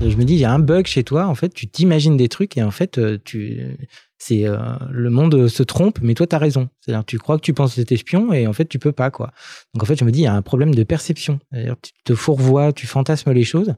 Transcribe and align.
Je 0.00 0.16
me 0.16 0.24
dis, 0.24 0.34
il 0.34 0.38
y 0.38 0.44
a 0.44 0.52
un 0.52 0.60
bug 0.60 0.86
chez 0.86 1.02
toi, 1.02 1.26
en 1.26 1.34
fait, 1.34 1.48
tu 1.52 1.66
t'imagines 1.66 2.16
des 2.16 2.28
trucs 2.28 2.56
et 2.56 2.62
en 2.62 2.70
fait, 2.70 2.98
euh, 2.98 3.18
tu, 3.24 3.76
c'est 4.16 4.46
euh, 4.46 4.56
le 4.90 5.10
monde 5.10 5.48
se 5.48 5.62
trompe, 5.64 5.98
mais 6.02 6.14
toi, 6.14 6.26
tu 6.26 6.36
as 6.36 6.38
raison. 6.38 6.68
C'est-à-dire, 6.80 7.04
tu 7.04 7.18
crois 7.18 7.36
que 7.36 7.42
tu 7.42 7.52
penses 7.52 7.74
que 7.74 7.80
c'est 7.80 7.92
espion 7.92 8.32
et 8.32 8.46
en 8.46 8.52
fait, 8.52 8.66
tu 8.66 8.78
peux 8.78 8.92
pas, 8.92 9.10
quoi. 9.10 9.32
Donc, 9.74 9.82
en 9.82 9.86
fait, 9.86 9.98
je 9.98 10.04
me 10.04 10.12
dis, 10.12 10.20
il 10.20 10.24
y 10.24 10.26
a 10.28 10.34
un 10.34 10.42
problème 10.42 10.74
de 10.74 10.82
perception. 10.84 11.40
Tu 11.52 11.92
te 12.04 12.14
fourvoies, 12.14 12.72
tu 12.72 12.86
fantasmes 12.86 13.32
les 13.32 13.44
choses. 13.44 13.74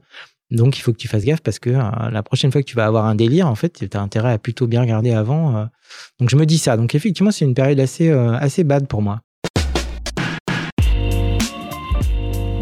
Donc, 0.51 0.77
il 0.77 0.81
faut 0.81 0.91
que 0.91 0.97
tu 0.97 1.07
fasses 1.07 1.23
gaffe 1.23 1.41
parce 1.41 1.59
que 1.59 1.69
euh, 1.69 2.09
la 2.11 2.23
prochaine 2.23 2.51
fois 2.51 2.61
que 2.61 2.67
tu 2.67 2.75
vas 2.75 2.85
avoir 2.85 3.05
un 3.05 3.15
délire, 3.15 3.47
en 3.47 3.55
fait, 3.55 3.87
tu 3.89 3.97
as 3.97 4.01
intérêt 4.01 4.33
à 4.33 4.37
plutôt 4.37 4.67
bien 4.67 4.81
regarder 4.81 5.11
avant. 5.11 5.57
euh. 5.57 5.65
Donc, 6.19 6.29
je 6.29 6.35
me 6.35 6.45
dis 6.45 6.57
ça. 6.57 6.77
Donc, 6.77 6.93
effectivement, 6.93 7.31
c'est 7.31 7.45
une 7.45 7.55
période 7.55 7.79
assez, 7.79 8.09
euh, 8.09 8.33
assez 8.33 8.63
bad 8.63 8.87
pour 8.87 9.01
moi. 9.01 9.21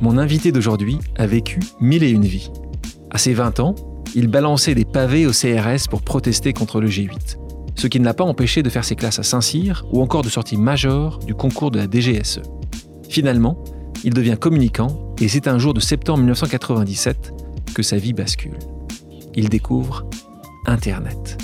mon 0.00 0.16
invité 0.16 0.52
d'aujourd'hui 0.52 0.98
a 1.16 1.26
vécu 1.26 1.60
mille 1.80 2.04
et 2.04 2.10
une 2.10 2.24
vies. 2.24 2.50
À 3.10 3.18
ses 3.18 3.34
20 3.34 3.60
ans, 3.60 3.74
il 4.14 4.28
balançait 4.28 4.74
des 4.74 4.84
pavés 4.84 5.26
au 5.26 5.32
CRS 5.32 5.88
pour 5.90 6.02
protester 6.02 6.52
contre 6.52 6.80
le 6.80 6.88
G8, 6.88 7.36
ce 7.74 7.86
qui 7.86 7.98
ne 7.98 8.04
l'a 8.04 8.14
pas 8.14 8.24
empêché 8.24 8.62
de 8.62 8.70
faire 8.70 8.84
ses 8.84 8.96
classes 8.96 9.18
à 9.18 9.22
Saint-Cyr 9.22 9.84
ou 9.92 10.00
encore 10.00 10.22
de 10.22 10.28
sortie 10.28 10.56
majeure 10.56 11.18
du 11.20 11.34
concours 11.34 11.70
de 11.70 11.78
la 11.78 11.86
DGSE. 11.90 12.42
Finalement, 13.08 13.62
il 14.04 14.14
devient 14.14 14.36
communicant 14.40 15.14
et 15.20 15.28
c'est 15.28 15.48
un 15.48 15.58
jour 15.58 15.74
de 15.74 15.80
septembre 15.80 16.18
1997 16.20 17.32
que 17.74 17.82
sa 17.82 17.96
vie 17.96 18.12
bascule. 18.12 18.58
Il 19.34 19.48
découvre 19.48 20.08
Internet. 20.66 21.38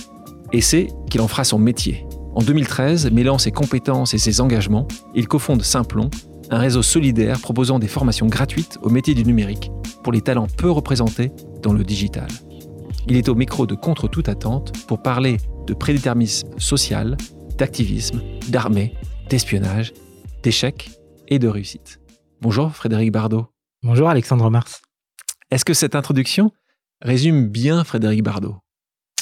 Et 0.53 0.61
c'est 0.61 0.89
qu'il 1.11 1.21
en 1.21 1.29
fera 1.29 1.45
son 1.45 1.59
métier. 1.59 2.07
En 2.35 2.43
2013, 2.43 3.11
mêlant 3.11 3.39
ses 3.39 3.51
compétences 3.51 4.15
et 4.15 4.19
ses 4.19 4.41
engagements, 4.41 4.87
il 5.15 5.27
cofonde 5.27 5.63
Simplon, 5.63 6.11
un 6.55 6.59
réseau 6.59 6.83
solidaire 6.83 7.41
proposant 7.41 7.81
des 7.81 7.89
formations 7.89 8.27
gratuites 8.27 8.79
au 8.81 8.89
métier 8.89 9.15
du 9.15 9.25
numérique 9.25 9.73
pour 10.05 10.13
les 10.13 10.21
talents 10.21 10.47
peu 10.47 10.71
représentés 10.71 11.33
dans 11.63 11.73
le 11.73 11.83
digital. 11.83 12.29
Il 13.09 13.17
est 13.17 13.29
au 13.29 13.35
micro 13.35 13.67
de 13.67 13.75
Contre 13.75 14.07
toute 14.07 14.29
attente 14.29 14.73
pour 14.87 15.03
parler 15.03 15.39
de 15.67 15.75
prédéterminisme 15.75 16.49
social, 16.59 17.17
d'activisme, 17.59 18.23
d'armée, 18.49 18.95
d'espionnage, 19.29 19.93
d'échecs 20.45 20.93
et 21.27 21.41
de 21.41 21.49
réussite. 21.49 21.99
Bonjour 22.41 22.71
Frédéric 22.71 23.11
Bardot. 23.11 23.49
Bonjour, 23.83 24.09
Alexandre 24.09 24.49
Mars. 24.49 24.81
Est-ce 25.51 25.65
que 25.65 25.75
cette 25.75 25.97
introduction 25.97 26.53
résume 27.03 27.49
bien 27.49 27.83
Frédéric 27.83 28.23
Bardot? 28.23 28.57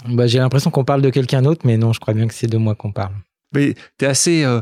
Bah, 0.06 0.26
j'ai 0.26 0.38
l'impression 0.38 0.70
qu'on 0.70 0.84
parle 0.84 1.00
de 1.00 1.10
quelqu'un 1.10 1.40
d'autre, 1.40 1.62
mais 1.64 1.78
non, 1.78 1.94
je 1.94 2.00
crois 2.00 2.12
bien 2.12 2.26
que 2.26 2.34
c'est 2.34 2.46
de 2.46 2.58
moi 2.58 2.74
qu'on 2.74 2.92
parle. 2.92 3.14
Mais 3.54 3.74
tu 3.98 4.04
es 4.04 4.08
assez, 4.08 4.44
euh, 4.44 4.60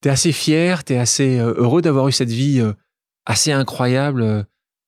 t'es 0.00 0.10
assez 0.10 0.32
fier, 0.32 0.84
tu 0.84 0.94
es 0.94 0.98
assez 0.98 1.38
euh, 1.38 1.54
heureux 1.56 1.82
d'avoir 1.82 2.08
eu 2.08 2.12
cette 2.12 2.30
vie 2.30 2.60
euh, 2.60 2.72
assez 3.24 3.52
incroyable 3.52 4.22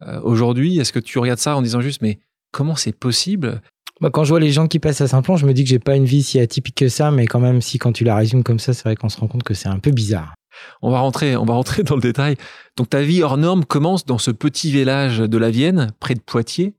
euh, 0.03 0.21
aujourd'hui? 0.23 0.79
Est-ce 0.79 0.93
que 0.93 0.99
tu 0.99 1.19
regardes 1.19 1.39
ça 1.39 1.57
en 1.57 1.63
disant 1.63 1.81
juste, 1.81 2.03
mais 2.03 2.19
comment 2.53 2.77
c'est 2.77 2.93
possible? 2.93 3.61
Bah, 4.01 4.11
quand 4.11 4.25
je 4.25 4.31
vois 4.31 4.41
les 4.41 4.53
gens 4.53 4.69
qui 4.69 4.79
passent 4.79 5.01
à 5.01 5.09
Saint-Plan, 5.09 5.37
je 5.37 5.47
me 5.47 5.53
dis 5.53 5.65
que 5.65 5.71
j'ai 5.71 5.81
pas 5.81 5.97
une 5.97 6.05
vie 6.05 6.23
si 6.23 6.39
atypique 6.39 6.77
que 6.77 6.89
ça, 6.89 7.11
mais 7.11 7.27
quand 7.27 7.41
même, 7.41 7.61
si 7.61 7.79
quand 7.79 7.93
tu 7.93 8.05
la 8.05 8.15
résumes 8.15 8.45
comme 8.45 8.61
ça, 8.61 8.73
c'est 8.73 8.85
vrai 8.85 8.95
qu'on 8.95 9.09
se 9.09 9.19
rend 9.19 9.27
compte 9.27 9.43
que 9.43 9.55
c'est 9.55 9.69
un 9.69 9.81
peu 9.81 9.91
bizarre. 9.91 10.35
on 10.83 10.91
va, 10.91 11.01
rentrer, 11.01 11.37
on 11.37 11.45
va 11.45 11.55
rentrer 11.55 11.83
dans 11.83 11.97
le 11.97 12.01
détail. 12.01 12.37
Donc 12.77 12.91
ta 12.91 13.03
vie 13.03 13.23
hors 13.23 13.39
norme 13.39 13.65
commence 13.65 14.05
dans 14.05 14.19
ce 14.19 14.31
petit 14.31 14.71
village 14.71 15.19
de 15.19 15.39
la 15.39 15.51
Vienne, 15.51 15.91
près 15.99 16.15
de 16.15 16.21
Poitiers, 16.21 16.75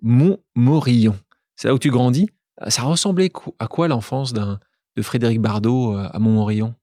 Montmorillon. 0.00 1.16
C'est 1.56 1.68
là 1.68 1.74
où 1.74 1.78
tu 1.78 1.90
grandis. 1.90 2.28
Ça 2.68 2.82
ressemblait 2.82 3.30
à 3.58 3.66
quoi 3.66 3.88
l'enfance 3.88 4.32
d'un 4.32 4.58
de 4.96 5.02
Frédéric 5.02 5.40
Bardot 5.40 5.96
à 5.96 6.18
Montmorillon? 6.18 6.74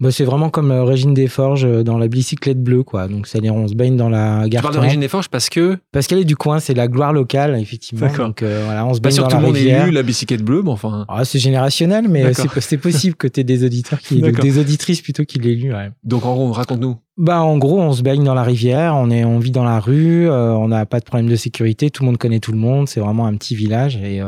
Bah, 0.00 0.10
c'est 0.10 0.24
vraiment 0.24 0.50
comme 0.50 0.70
euh, 0.70 0.84
Régine 0.84 1.14
Desforges 1.14 1.64
euh, 1.64 1.82
dans 1.82 1.96
la 1.96 2.08
bicyclette 2.08 2.60
bleue, 2.62 2.82
quoi. 2.82 3.08
Donc, 3.08 3.26
c'est-à-dire, 3.26 3.54
on 3.54 3.68
se 3.68 3.74
baigne 3.74 3.96
dans 3.96 4.08
la 4.08 4.40
Tu 4.44 4.50
gare. 4.50 4.62
parles 4.62 4.74
d'origine 4.74 5.00
des 5.00 5.08
Forges 5.08 5.28
parce 5.28 5.48
que 5.48 5.78
Parce 5.92 6.06
qu'elle 6.06 6.18
est 6.18 6.24
du 6.24 6.36
coin, 6.36 6.58
c'est 6.60 6.74
la 6.74 6.88
gloire 6.88 7.12
locale, 7.12 7.58
effectivement. 7.60 8.06
D'accord. 8.06 8.26
Donc, 8.28 8.42
euh, 8.42 8.62
voilà, 8.64 8.84
on 8.84 8.92
se 8.94 9.00
Pas 9.00 9.04
baigne 9.08 9.12
sûr 9.14 9.22
dans 9.24 9.28
que 9.28 9.34
tout 9.34 9.36
la 9.36 9.40
le 9.42 9.46
monde 9.48 9.56
ait 9.56 9.60
rivière. 9.60 9.86
lu 9.86 9.92
la 9.92 10.02
bicyclette 10.02 10.42
bleue, 10.42 10.62
mais 10.62 10.70
enfin. 10.70 11.04
Ah, 11.08 11.24
c'est 11.24 11.38
générationnel, 11.38 12.08
mais 12.08 12.32
c'est 12.34 12.78
possible 12.78 13.14
que 13.16 13.28
tu 13.28 13.40
aies 13.40 13.44
des 13.44 13.64
auditeurs 13.64 14.00
qui, 14.00 14.20
des 14.20 14.58
auditrices 14.58 15.00
plutôt 15.00 15.24
qui 15.24 15.38
l'aient 15.38 15.54
lu. 15.54 15.72
ouais. 15.72 15.90
Donc 16.04 16.24
en 16.26 16.34
gros, 16.34 16.52
raconte-nous. 16.52 16.96
Bah, 17.16 17.40
en 17.42 17.58
gros, 17.58 17.80
on 17.80 17.92
se 17.92 18.02
baigne 18.02 18.24
dans 18.24 18.34
la 18.34 18.42
rivière, 18.42 18.94
on 18.96 19.10
est, 19.10 19.24
on 19.24 19.38
vit 19.38 19.50
dans 19.50 19.64
la 19.64 19.78
rue, 19.80 20.28
euh, 20.28 20.52
on 20.54 20.68
n'a 20.68 20.86
pas 20.86 20.98
de 20.98 21.04
problème 21.04 21.28
de 21.28 21.36
sécurité, 21.36 21.90
tout 21.90 22.02
le 22.02 22.06
monde 22.06 22.18
connaît 22.18 22.40
tout 22.40 22.52
le 22.52 22.58
monde, 22.58 22.88
c'est 22.88 23.00
vraiment 23.00 23.26
un 23.26 23.34
petit 23.36 23.54
village 23.54 23.96
et, 23.96 24.20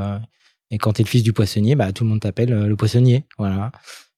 et 0.71 0.79
quand 0.79 0.93
t'es 0.93 1.03
le 1.03 1.09
fils 1.09 1.23
du 1.23 1.33
poissonnier, 1.33 1.77
bah, 1.77 1.93
tout 1.93 2.05
le 2.05 2.11
monde 2.11 2.21
t'appelle 2.21 2.51
le 2.51 2.77
poissonnier, 2.77 3.25
voilà. 3.39 3.73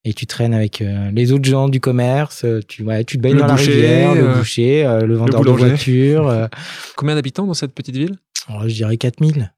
Et 0.08 0.14
tu 0.14 0.24
traînes 0.24 0.54
avec 0.54 0.80
euh, 0.82 1.10
les 1.10 1.32
autres 1.32 1.44
gens 1.48 1.68
du 1.68 1.80
commerce, 1.80 2.44
euh, 2.44 2.60
tu, 2.68 2.84
ouais, 2.84 3.02
tu 3.02 3.16
te 3.16 3.22
baignes 3.22 3.34
Le 3.34 3.40
dans 3.40 3.48
boucher, 3.48 3.66
la 3.66 4.08
rivière, 4.08 4.14
le 4.14 4.28
euh, 4.30 4.34
boucher, 4.38 4.86
euh, 4.86 5.00
le 5.00 5.16
vendeur 5.16 5.40
de 5.42 5.50
voitures. 5.50 6.28
euh, 6.28 6.46
Combien 6.96 7.16
d'habitants 7.16 7.44
dans 7.44 7.54
cette 7.54 7.74
petite 7.74 7.96
ville? 7.96 8.16
Oh, 8.48 8.60
je 8.66 8.72
dirais 8.74 8.96
4000. 8.96 9.52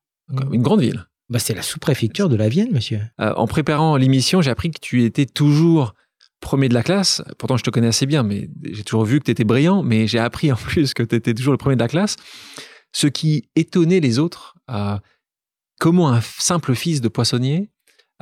Une 0.50 0.62
grande 0.62 0.80
ville? 0.80 1.04
Bah, 1.28 1.38
c'est 1.38 1.54
la 1.54 1.60
sous-préfecture 1.60 2.30
de 2.30 2.36
la 2.36 2.48
Vienne, 2.48 2.70
monsieur. 2.72 3.00
Euh, 3.20 3.34
en 3.36 3.46
préparant 3.46 3.96
l'émission, 3.98 4.40
j'ai 4.40 4.50
appris 4.50 4.70
que 4.70 4.80
tu 4.80 5.04
étais 5.04 5.26
toujours 5.26 5.92
premier 6.40 6.70
de 6.70 6.74
la 6.74 6.82
classe. 6.82 7.20
Pourtant, 7.36 7.58
je 7.58 7.64
te 7.64 7.68
connais 7.68 7.88
assez 7.88 8.06
bien, 8.06 8.22
mais 8.22 8.48
j'ai 8.72 8.84
toujours 8.84 9.04
vu 9.04 9.18
que 9.20 9.24
tu 9.26 9.30
étais 9.30 9.44
brillant. 9.44 9.82
Mais 9.82 10.06
j'ai 10.06 10.18
appris 10.18 10.50
en 10.50 10.56
plus 10.56 10.94
que 10.94 11.02
tu 11.02 11.14
étais 11.14 11.34
toujours 11.34 11.52
le 11.52 11.58
premier 11.58 11.76
de 11.76 11.80
la 11.82 11.88
classe. 11.88 12.16
Ce 12.92 13.06
qui 13.06 13.50
étonnait 13.54 14.00
les 14.00 14.18
autres, 14.18 14.54
euh, 14.70 14.96
comment 15.78 16.08
un 16.10 16.22
simple 16.22 16.74
fils 16.74 17.02
de 17.02 17.08
poissonnier 17.08 17.68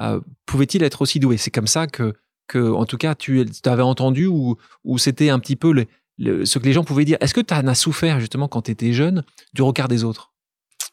euh, 0.00 0.20
pouvait-il 0.46 0.82
être 0.82 1.02
aussi 1.02 1.20
doué? 1.20 1.36
C'est 1.36 1.50
comme 1.50 1.66
ça 1.66 1.86
que, 1.86 2.14
que, 2.48 2.58
en 2.72 2.84
tout 2.86 2.96
cas, 2.98 3.14
tu 3.14 3.44
avais 3.64 3.82
entendu 3.82 4.26
ou, 4.26 4.56
c'était 4.98 5.30
un 5.30 5.38
petit 5.38 5.56
peu 5.56 5.72
le- 6.18 6.44
ce 6.46 6.58
que 6.58 6.64
les 6.64 6.72
gens 6.72 6.84
pouvaient 6.84 7.04
dire. 7.04 7.18
Est-ce 7.20 7.34
que 7.34 7.40
tu 7.40 7.54
en 7.54 7.66
as 7.66 7.74
souffert 7.74 8.20
justement 8.20 8.48
quand 8.48 8.62
tu 8.62 8.70
étais 8.70 8.92
jeune 8.92 9.24
du 9.54 9.62
regard 9.62 9.88
des 9.88 10.04
autres? 10.04 10.32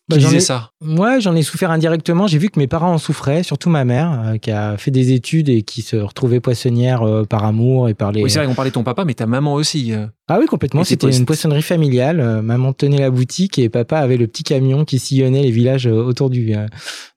Bah, 0.10 0.18
ai- 0.18 0.40
ça 0.42 0.72
Ouais, 0.86 1.22
j'en 1.22 1.34
ai 1.36 1.44
souffert 1.44 1.72
indirectement. 1.72 2.28
J'ai 2.28 2.38
vu 2.38 2.50
que 2.50 2.60
mes 2.60 2.68
parents 2.68 2.92
en 2.94 2.98
souffraient, 2.98 3.42
surtout 3.42 3.70
ma 3.70 3.86
mère, 3.86 4.22
euh, 4.26 4.38
qui 4.38 4.52
a 4.52 4.76
fait 4.78 4.92
des 4.92 5.14
études 5.14 5.48
et 5.48 5.62
qui 5.62 5.82
se 5.82 5.96
retrouvait 5.96 6.42
poissonnière 6.42 7.04
euh, 7.04 7.24
par 7.24 7.46
amour 7.46 7.88
et 7.88 7.94
par 7.94 8.12
les. 8.12 8.22
Oui, 8.22 8.30
c'est 8.30 8.40
vrai 8.40 8.48
qu'on 8.48 8.54
parlait 8.54 8.72
de 8.72 8.74
ton 8.74 8.84
papa, 8.84 9.06
mais 9.06 9.14
ta 9.14 9.26
maman 9.28 9.54
aussi. 9.54 9.94
euh. 9.94 10.08
ah 10.28 10.40
oui, 10.40 10.46
complètement. 10.46 10.84
C'était 10.84 11.10
une 11.10 11.26
poissonnerie 11.26 11.62
familiale. 11.62 12.42
Maman 12.42 12.74
tenait 12.74 13.00
la 13.00 13.12
boutique 13.12 13.58
et 13.60 13.70
papa 13.70 14.00
avait 14.00 14.18
le 14.18 14.28
petit 14.28 14.44
camion 14.44 14.84
qui 14.84 15.00
sillonnait 15.00 15.42
les 15.44 15.52
villages 15.52 15.86
autour 15.88 16.30
du 16.30 16.54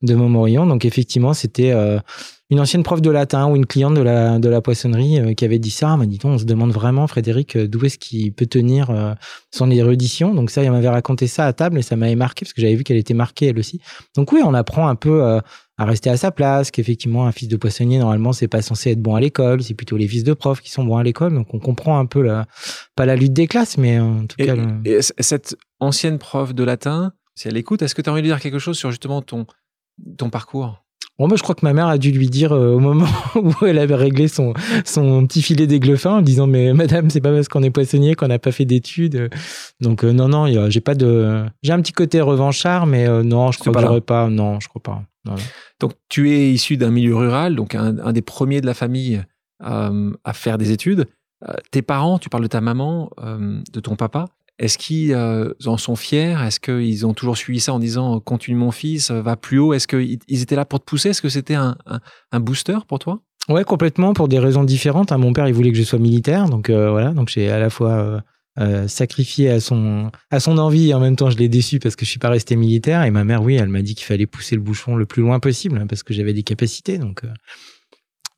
de 0.03 0.15
Montmorillon. 0.15 0.67
Donc 0.67 0.85
effectivement, 0.85 1.35
c'était 1.35 1.73
une 2.51 2.61
ancienne 2.61 2.83
prof 2.84 3.03
de 3.03 3.11
latin 3.11 3.49
ou 3.49 3.57
une 3.57 3.67
cliente 3.67 3.95
de 3.95 4.03
la 4.03 4.39
de 4.39 4.49
la 4.49 4.61
poissonnerie 4.61 5.19
euh, 5.19 5.34
qui 5.34 5.45
avait 5.45 5.59
dit 5.59 5.71
ça. 5.71 5.91
Elle 5.93 5.99
m'a 5.99 6.07
dit 6.07 6.19
on 6.25 6.39
se 6.39 6.45
demande 6.45 6.71
vraiment, 6.71 7.07
Frédéric, 7.07 7.57
euh, 7.57 7.67
d'où 7.67 7.84
est-ce 7.84 7.99
qu'il 7.99 8.33
peut 8.33 8.47
tenir 8.47 8.91
euh, 8.91 9.15
son 9.53 9.71
érudition. 9.71 10.34
Donc 10.34 10.51
ça, 10.51 10.62
elle 10.62 10.71
m'avait 10.71 10.89
raconté 10.89 11.27
ça 11.27 11.47
à 11.47 11.53
table 11.53 11.79
et 11.79 11.83
ça 11.83 11.97
m'avait 11.97 12.15
marqué 12.15 12.45
parce 12.45 12.53
que 12.53 12.61
j'avais 12.61 12.77
vu 12.77 12.84
qu'elle 12.84 12.97
était 12.99 13.15
marquée 13.15 13.47
elle 13.47 13.59
aussi. 13.59 13.81
Donc 14.15 14.33
oui, 14.33 14.43
on 14.45 14.55
apprend 14.55 14.87
un 14.87 14.95
peu 14.95 15.23
à 15.79 15.84
rester 15.84 16.09
à 16.09 16.17
sa 16.17 16.31
place, 16.31 16.71
qu'effectivement 16.71 17.27
un 17.27 17.33
fils 17.33 17.49
de 17.49 17.57
poissonnier 17.57 17.99
normalement 17.99 18.33
c'est 18.33 18.49
pas 18.49 18.63
censé 18.63 18.93
être 18.93 19.03
bon 19.03 19.15
à 19.15 19.21
l'école, 19.21 19.63
c'est 19.63 19.75
plutôt 19.75 19.97
les 19.99 20.09
fils 20.09 20.25
de 20.25 20.33
profs 20.33 20.63
qui 20.63 20.71
sont 20.71 20.84
bons 20.84 20.97
à 20.97 21.03
l'école. 21.03 21.34
Donc 21.34 21.53
on 21.53 21.59
comprend 21.59 21.99
un 21.99 22.07
peu 22.07 22.23
la, 22.23 22.47
pas 22.95 23.05
la 23.07 23.17
lutte 23.17 23.34
des 23.34 23.47
classes, 23.47 23.77
mais 23.77 23.99
en 23.99 24.27
tout 24.27 24.37
Et, 24.39 24.47
cas. 24.47 24.57
et 24.84 25.01
cette 25.03 25.57
ancienne 25.81 26.19
prof 26.19 26.55
de 26.55 26.65
latin, 26.65 27.13
si 27.34 27.49
elle 27.49 27.57
écoute, 27.57 27.83
est-ce 27.83 27.95
que 27.95 28.01
tu 28.03 28.09
as 28.09 28.13
envie 28.13 28.23
de 28.23 28.27
dire 28.27 28.41
quelque 28.41 28.59
chose 28.59 28.78
sur 28.78 28.91
justement 28.91 29.21
ton, 29.21 29.47
ton 30.16 30.31
parcours? 30.31 30.85
Bon, 31.18 31.28
moi, 31.28 31.39
je 31.39 31.42
crois 31.42 31.54
que 31.54 31.65
ma 31.65 31.72
mère 31.72 31.86
a 31.86 31.97
dû 31.97 32.10
lui 32.13 32.28
dire 32.28 32.53
euh, 32.53 32.74
au 32.74 32.78
moment 32.78 33.07
où 33.36 33.53
elle 33.65 33.78
avait 33.78 33.95
réglé 33.95 34.28
son, 34.28 34.53
son 34.84 35.27
petit 35.27 35.41
filet 35.41 35.66
d'aiglefin 35.66 36.16
en 36.16 36.22
disant 36.22 36.47
Mais 36.47 36.74
madame, 36.74 37.09
c'est 37.09 37.22
pas 37.22 37.33
parce 37.33 37.48
qu'on 37.48 37.63
est 37.63 37.71
poissonnier 37.71 38.15
qu'on 38.15 38.28
n'a 38.28 38.39
pas 38.39 38.53
fait 38.53 38.66
d'études. 38.66 39.30
Donc, 39.80 40.04
euh, 40.04 40.13
non, 40.13 40.28
non, 40.28 40.47
j'ai 40.68 40.80
pas 40.80 40.95
de. 40.95 41.47
J'ai 41.63 41.72
un 41.72 41.80
petit 41.80 41.92
côté 41.92 42.21
revanchard, 42.21 42.86
mais 42.86 43.09
euh, 43.09 43.22
non, 43.22 43.51
je 43.51 43.59
crois 43.59 43.72
pas 43.72 43.78
que 43.78 43.84
là. 43.84 43.89
j'aurais 43.89 44.01
pas. 44.03 44.28
Non, 44.28 44.60
je 44.60 44.68
crois 44.68 44.83
pas. 44.83 45.03
Non, 45.24 45.33
non. 45.33 45.42
Donc, 45.80 45.92
tu 46.09 46.33
es 46.33 46.53
issu 46.53 46.77
d'un 46.77 46.91
milieu 46.91 47.16
rural, 47.16 47.57
donc 47.57 47.74
un, 47.74 47.98
un 47.98 48.12
des 48.12 48.22
premiers 48.22 48.60
de 48.60 48.66
la 48.66 48.74
famille 48.74 49.22
à 49.60 50.33
faire 50.34 50.59
des 50.59 50.71
études. 50.71 51.07
Tes 51.71 51.80
parents, 51.80 52.19
tu 52.19 52.28
parles 52.28 52.42
de 52.42 52.48
ta 52.48 52.60
maman, 52.60 53.10
de 53.19 53.80
ton 53.80 53.97
papa. 53.97 54.27
Est-ce 54.59 54.79
qu'ils 54.79 55.13
euh, 55.13 55.53
en 55.67 55.77
sont 55.77 55.97
fiers? 55.97 56.37
Est-ce 56.45 56.61
qu'ils 56.61 57.07
ont 57.07 57.15
toujours 57.15 57.37
suivi 57.37 57.61
ça 57.61 57.73
en 57.73 57.79
disant 57.79 58.21
continue 58.21 58.57
mon 58.57 58.71
fils, 58.71 59.11
euh, 59.11 59.23
va 59.23 59.37
plus 59.37 59.59
haut? 59.59 59.75
Est-ce 59.75 59.87
qu'ils 59.87 60.19
ils 60.29 60.43
étaient 60.43 60.57
là 60.57 60.65
pour 60.65 60.81
te 60.81 60.85
pousser? 60.85 61.11
Est-ce 61.11 61.23
que 61.23 61.29
c'était 61.29 61.55
un, 61.55 61.77
booster 62.33 62.79
pour 62.89 62.99
toi? 62.99 63.21
Ouais, 63.49 63.65
complètement, 63.65 64.13
pour 64.13 64.29
des 64.29 64.39
raisons 64.39 64.65
différentes. 64.65 65.13
hein. 65.13 65.19
Mon 65.19 65.33
père, 65.33 65.47
il 65.47 65.55
voulait 65.55 65.71
que 65.71 65.79
je 65.79 65.85
sois 65.85 65.99
militaire, 66.01 66.49
donc 66.49 66.69
euh, 66.69 66.91
voilà. 66.91 67.13
Donc 67.13 67.29
j'ai 67.29 67.49
à 67.49 67.61
la 67.61 67.71
fois 67.71 67.93
euh, 67.93 68.21
euh, 68.59 68.89
sacrifié 68.89 69.51
à 69.51 69.61
son 69.61 70.11
à 70.31 70.41
son 70.41 70.57
envie 70.57 70.89
et 70.89 70.95
en 70.95 71.01
même 71.01 71.15
temps 71.15 71.29
je 71.29 71.37
l'ai 71.37 71.51
déçu 71.51 71.79
parce 71.79 71.95
que 71.95 72.07
je 72.07 72.11
suis 72.11 72.19
pas 72.19 72.31
resté 72.31 72.57
militaire 72.57 73.03
et 73.03 73.11
ma 73.11 73.23
mère 73.23 73.43
oui 73.43 73.57
elle 73.57 73.69
m'a 73.69 73.83
dit 73.83 73.95
qu'il 73.95 74.07
fallait 74.07 74.25
pousser 74.25 74.55
le 74.55 74.63
bouchon 74.63 74.97
le 74.97 75.05
plus 75.05 75.21
loin 75.21 75.41
possible 75.41 75.77
hein, 75.77 75.87
parce 75.87 76.03
que 76.03 76.15
j'avais 76.15 76.33
des 76.33 76.43
capacités 76.43 76.97
donc 76.97 77.25
euh, 77.25 77.29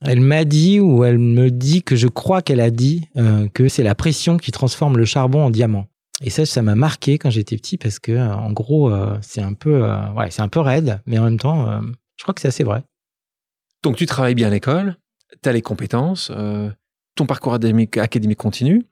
elle 0.00 0.20
m'a 0.20 0.44
dit 0.44 0.80
ou 0.80 1.04
elle 1.04 1.18
me 1.18 1.52
dit 1.52 1.84
que 1.84 1.94
je 1.94 2.08
crois 2.08 2.42
qu'elle 2.42 2.60
a 2.60 2.72
dit 2.72 3.04
euh, 3.16 3.46
que 3.54 3.68
c'est 3.68 3.84
la 3.84 3.94
pression 3.94 4.38
qui 4.38 4.50
transforme 4.50 4.98
le 4.98 5.04
charbon 5.04 5.44
en 5.44 5.50
diamant 5.50 5.86
et 6.22 6.30
ça 6.30 6.46
ça 6.46 6.62
m'a 6.62 6.74
marqué 6.74 7.18
quand 7.18 7.30
j'étais 7.30 7.56
petit 7.56 7.78
parce 7.78 7.98
que 7.98 8.18
en 8.18 8.52
gros 8.52 8.92
c'est 9.20 9.42
un 9.42 9.54
peu 9.54 9.82
ouais 10.16 10.30
c'est 10.30 10.42
un 10.42 10.48
peu 10.48 10.60
raide 10.60 11.00
mais 11.06 11.18
en 11.18 11.24
même 11.24 11.38
temps 11.38 11.80
je 12.16 12.22
crois 12.22 12.34
que 12.34 12.40
c'est 12.40 12.48
assez 12.48 12.64
vrai 12.64 12.82
donc 13.82 13.96
tu 13.96 14.06
travailles 14.06 14.34
bien 14.34 14.48
à 14.48 14.50
l'école 14.50 14.96
tu 15.42 15.48
as 15.48 15.52
les 15.52 15.62
compétences 15.62 16.32
ton 17.18 17.26
parcours 17.26 17.52
académique, 17.52 17.96
académique 17.98 18.38
continue, 18.38 18.86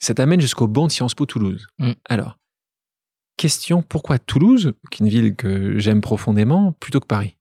ça 0.00 0.14
t'amène 0.14 0.40
jusqu'au 0.40 0.68
banc 0.68 0.86
de 0.86 0.92
Sciences 0.92 1.14
Po 1.14 1.26
Toulouse. 1.26 1.66
Mm. 1.78 1.92
Alors, 2.04 2.38
question, 3.36 3.82
pourquoi 3.82 4.18
Toulouse, 4.18 4.74
qui 4.90 5.02
est 5.02 5.06
une 5.06 5.10
ville 5.10 5.34
que 5.34 5.78
j'aime 5.78 6.02
profondément, 6.02 6.72
plutôt 6.72 7.00
que 7.00 7.06
Paris? 7.06 7.36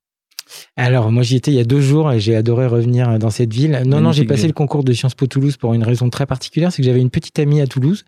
Alors, 0.75 1.11
moi, 1.11 1.23
j'y 1.23 1.35
étais 1.35 1.51
il 1.51 1.55
y 1.55 1.59
a 1.59 1.63
deux 1.63 1.81
jours 1.81 2.11
et 2.11 2.19
j'ai 2.19 2.35
adoré 2.35 2.67
revenir 2.67 3.19
dans 3.19 3.29
cette 3.29 3.53
ville. 3.53 3.81
Non, 3.85 4.01
non, 4.01 4.11
j'ai 4.11 4.25
passé 4.25 4.47
le 4.47 4.53
concours 4.53 4.83
de 4.83 4.93
Sciences 4.93 5.15
Po 5.15 5.27
Toulouse 5.27 5.57
pour 5.57 5.73
une 5.73 5.83
raison 5.83 6.09
très 6.09 6.25
particulière, 6.25 6.71
c'est 6.71 6.81
que 6.81 6.85
j'avais 6.87 7.01
une 7.01 7.09
petite 7.09 7.37
amie 7.39 7.61
à 7.61 7.67
Toulouse 7.67 8.05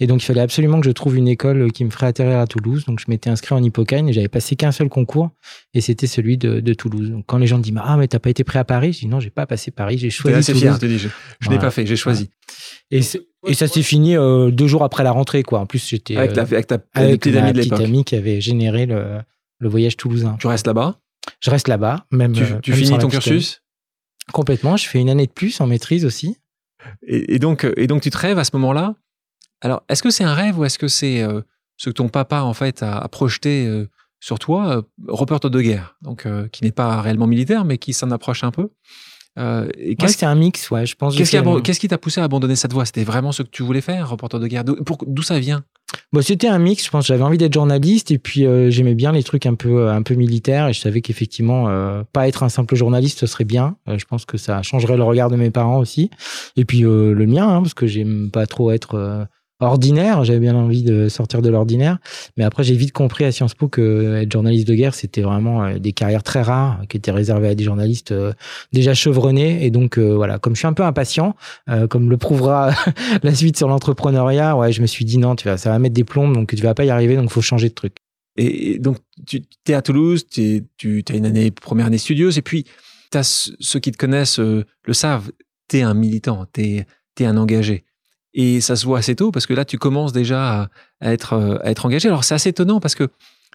et 0.00 0.06
donc 0.06 0.22
il 0.22 0.26
fallait 0.26 0.40
absolument 0.40 0.80
que 0.80 0.86
je 0.86 0.92
trouve 0.92 1.16
une 1.16 1.28
école 1.28 1.72
qui 1.72 1.84
me 1.84 1.90
ferait 1.90 2.06
atterrir 2.06 2.38
à 2.38 2.46
Toulouse. 2.46 2.84
Donc, 2.86 3.00
je 3.00 3.06
m'étais 3.08 3.30
inscrit 3.30 3.54
en 3.54 3.62
Hippocane 3.62 4.08
et 4.08 4.12
j'avais 4.12 4.28
passé 4.28 4.56
qu'un 4.56 4.72
seul 4.72 4.88
concours 4.88 5.30
et 5.74 5.80
c'était 5.80 6.06
celui 6.06 6.38
de, 6.38 6.72
Toulouse. 6.72 7.10
Donc, 7.10 7.24
quand 7.26 7.38
les 7.38 7.46
gens 7.46 7.58
disent 7.58 7.74
Ah, 7.76 7.96
mais 7.96 8.08
t'as 8.08 8.18
pas 8.18 8.30
été 8.30 8.44
prêt 8.44 8.58
à 8.58 8.64
Paris 8.64 8.92
Je 8.92 9.00
dis 9.00 9.06
Non, 9.06 9.20
j'ai 9.20 9.30
pas 9.30 9.46
passé 9.46 9.70
Paris, 9.70 9.98
j'ai 9.98 10.10
choisi. 10.10 10.36
assez 10.36 10.54
fier, 10.54 10.78
je, 10.80 11.08
je 11.40 11.48
n'ai 11.50 11.58
pas 11.58 11.70
fait, 11.70 11.86
j'ai 11.86 11.96
choisi. 11.96 12.30
Et, 12.90 13.00
et 13.46 13.54
ça 13.54 13.66
s'est 13.66 13.82
fini 13.82 14.16
euh, 14.16 14.50
deux 14.50 14.66
jours 14.66 14.84
après 14.84 15.02
la 15.04 15.10
rentrée, 15.10 15.42
quoi. 15.42 15.60
En 15.60 15.66
plus, 15.66 15.86
j'étais 15.88 16.16
avec, 16.16 16.32
ta, 16.32 16.42
avec 16.42 16.66
ta 16.66 16.78
petite, 16.78 17.36
amie, 17.36 17.52
petite 17.52 17.72
amie 17.72 18.04
qui 18.04 18.14
avait 18.14 18.40
généré 18.40 18.86
le, 18.86 19.18
le 19.58 19.68
voyage 19.68 19.96
toulousain. 19.96 20.36
Tu 20.38 20.46
restes 20.46 20.66
là-bas? 20.66 21.01
Je 21.40 21.50
reste 21.50 21.68
là-bas, 21.68 22.06
même. 22.10 22.32
Tu, 22.32 22.42
euh, 22.42 22.74
finis 22.74 22.98
ton 22.98 23.08
cursus? 23.08 23.62
Complètement. 24.32 24.76
Je 24.76 24.88
fais 24.88 25.00
une 25.00 25.10
année 25.10 25.26
de 25.26 25.32
plus 25.32 25.60
en 25.60 25.66
maîtrise 25.66 26.04
aussi. 26.04 26.36
Et, 27.06 27.38
donc, 27.38 27.66
et 27.76 27.86
donc, 27.86 28.02
tu 28.02 28.10
te 28.10 28.18
rêves 28.18 28.38
à 28.38 28.44
ce 28.44 28.50
moment-là? 28.54 28.94
Alors, 29.60 29.84
est-ce 29.88 30.02
que 30.02 30.10
c'est 30.10 30.24
un 30.24 30.34
rêve 30.34 30.58
ou 30.58 30.64
est-ce 30.64 30.78
que 30.78 30.88
c'est 30.88 31.22
euh, 31.22 31.42
ce 31.76 31.90
que 31.90 31.94
ton 31.94 32.08
papa, 32.08 32.42
en 32.42 32.54
fait, 32.54 32.82
a, 32.82 33.06
projeté 33.08 33.66
euh, 33.66 33.88
sur 34.18 34.38
toi, 34.38 34.84
reporter 35.06 35.50
de 35.50 35.60
guerre, 35.60 35.96
donc 36.00 36.26
qui 36.50 36.64
n'est 36.64 36.72
pas 36.72 37.00
réellement 37.00 37.26
militaire, 37.26 37.64
mais 37.64 37.78
qui 37.78 37.92
s'en 37.92 38.10
approche 38.10 38.44
un 38.44 38.50
peu? 38.50 38.70
Euh, 39.38 39.68
qu'est-ce 39.98 40.18
c'est 40.18 40.26
un 40.26 40.34
mix, 40.34 40.70
ouais, 40.70 40.84
je 40.84 40.94
pense. 40.94 41.16
Qu'est-ce 41.16 41.80
qui, 41.80 41.88
t'a 41.88 41.98
poussé 41.98 42.20
à 42.20 42.24
abandonner 42.24 42.56
cette 42.56 42.72
voie? 42.72 42.84
C'était 42.84 43.04
vraiment 43.04 43.32
ce 43.32 43.42
que 43.42 43.48
tu 43.48 43.62
voulais 43.62 43.80
faire, 43.80 44.10
reporter 44.10 44.38
de 44.38 44.46
guerre? 44.46 44.64
D'où 44.64 45.22
ça 45.22 45.38
vient? 45.38 45.64
Bon, 46.12 46.22
c'était 46.22 46.48
un 46.48 46.58
mix. 46.58 46.84
Je 46.84 46.90
pense 46.90 47.06
j'avais 47.06 47.22
envie 47.22 47.38
d'être 47.38 47.52
journaliste 47.52 48.10
et 48.10 48.18
puis 48.18 48.46
euh, 48.46 48.70
j'aimais 48.70 48.94
bien 48.94 49.12
les 49.12 49.22
trucs 49.22 49.46
un 49.46 49.54
peu 49.54 49.80
euh, 49.80 49.92
un 49.92 50.02
peu 50.02 50.14
militaires 50.14 50.68
et 50.68 50.72
je 50.72 50.80
savais 50.80 51.00
qu'effectivement 51.00 51.68
euh, 51.68 52.02
pas 52.12 52.28
être 52.28 52.42
un 52.42 52.48
simple 52.48 52.74
journaliste 52.76 53.18
ce 53.18 53.26
serait 53.26 53.44
bien. 53.44 53.76
je 53.86 54.04
pense 54.04 54.24
que 54.24 54.38
ça 54.38 54.62
changerait 54.62 54.96
le 54.96 55.02
regard 55.02 55.30
de 55.30 55.36
mes 55.36 55.50
parents 55.50 55.78
aussi 55.78 56.10
et 56.56 56.64
puis 56.64 56.80
le 56.80 57.26
mien 57.26 57.48
hein, 57.48 57.62
parce 57.62 57.74
que 57.74 57.86
j'aime 57.86 58.30
pas 58.30 58.46
trop 58.46 58.70
être 58.72 59.26
ordinaire. 59.62 60.24
J'avais 60.24 60.40
bien 60.40 60.54
envie 60.54 60.82
de 60.82 61.08
sortir 61.08 61.42
de 61.42 61.48
l'ordinaire. 61.48 61.98
Mais 62.36 62.44
après, 62.44 62.64
j'ai 62.64 62.74
vite 62.74 62.92
compris 62.92 63.24
à 63.24 63.32
Sciences 63.32 63.54
Po 63.54 63.68
que 63.68 64.16
être 64.22 64.32
journaliste 64.32 64.66
de 64.66 64.74
guerre, 64.74 64.94
c'était 64.94 65.22
vraiment 65.22 65.64
euh, 65.64 65.78
des 65.78 65.92
carrières 65.92 66.22
très 66.22 66.42
rares 66.42 66.82
qui 66.88 66.96
étaient 66.96 67.10
réservées 67.10 67.48
à 67.48 67.54
des 67.54 67.64
journalistes 67.64 68.12
euh, 68.12 68.32
déjà 68.72 68.94
chevronnés. 68.94 69.64
Et 69.64 69.70
donc, 69.70 69.98
euh, 69.98 70.14
voilà, 70.14 70.38
comme 70.38 70.54
je 70.54 70.60
suis 70.60 70.66
un 70.66 70.72
peu 70.72 70.84
impatient, 70.84 71.36
comme 71.90 72.10
le 72.10 72.16
prouvera 72.16 72.72
la 73.22 73.34
suite 73.34 73.56
sur 73.56 73.68
l'entrepreneuriat, 73.68 74.56
ouais, 74.56 74.72
je 74.72 74.82
me 74.82 74.86
suis 74.86 75.04
dit 75.04 75.18
non, 75.18 75.36
tu 75.36 75.48
vas, 75.48 75.56
ça 75.56 75.70
va 75.70 75.78
mettre 75.78 75.94
des 75.94 76.04
plombes, 76.04 76.34
donc 76.34 76.54
tu 76.54 76.62
vas 76.62 76.74
pas 76.74 76.84
y 76.84 76.90
arriver, 76.90 77.16
donc 77.16 77.30
faut 77.30 77.40
changer 77.40 77.68
de 77.68 77.74
truc. 77.74 77.96
Et 78.36 78.78
donc, 78.78 78.98
tu 79.26 79.42
es 79.68 79.74
à 79.74 79.82
Toulouse, 79.82 80.26
tu 80.26 80.64
as 81.08 81.14
une 81.14 81.26
année, 81.26 81.50
première 81.50 81.86
année 81.86 81.98
studieuse, 81.98 82.38
et 82.38 82.42
puis 82.42 82.64
ceux 83.12 83.80
qui 83.80 83.92
te 83.92 83.98
connaissent 83.98 84.38
le 84.38 84.92
savent, 84.92 85.30
tu 85.68 85.78
es 85.78 85.82
un 85.82 85.94
militant, 85.94 86.46
tu 86.52 86.84
es 87.20 87.24
un 87.24 87.36
engagé. 87.36 87.84
Et 88.34 88.60
ça 88.60 88.76
se 88.76 88.86
voit 88.86 88.98
assez 88.98 89.16
tôt 89.16 89.30
parce 89.30 89.46
que 89.46 89.54
là, 89.54 89.64
tu 89.64 89.78
commences 89.78 90.12
déjà 90.12 90.68
à, 91.00 91.12
être, 91.12 91.34
euh, 91.34 91.58
être 91.64 91.86
engagé. 91.86 92.08
Alors, 92.08 92.24
c'est 92.24 92.34
assez 92.34 92.50
étonnant 92.50 92.80
parce 92.80 92.94
que 92.94 93.08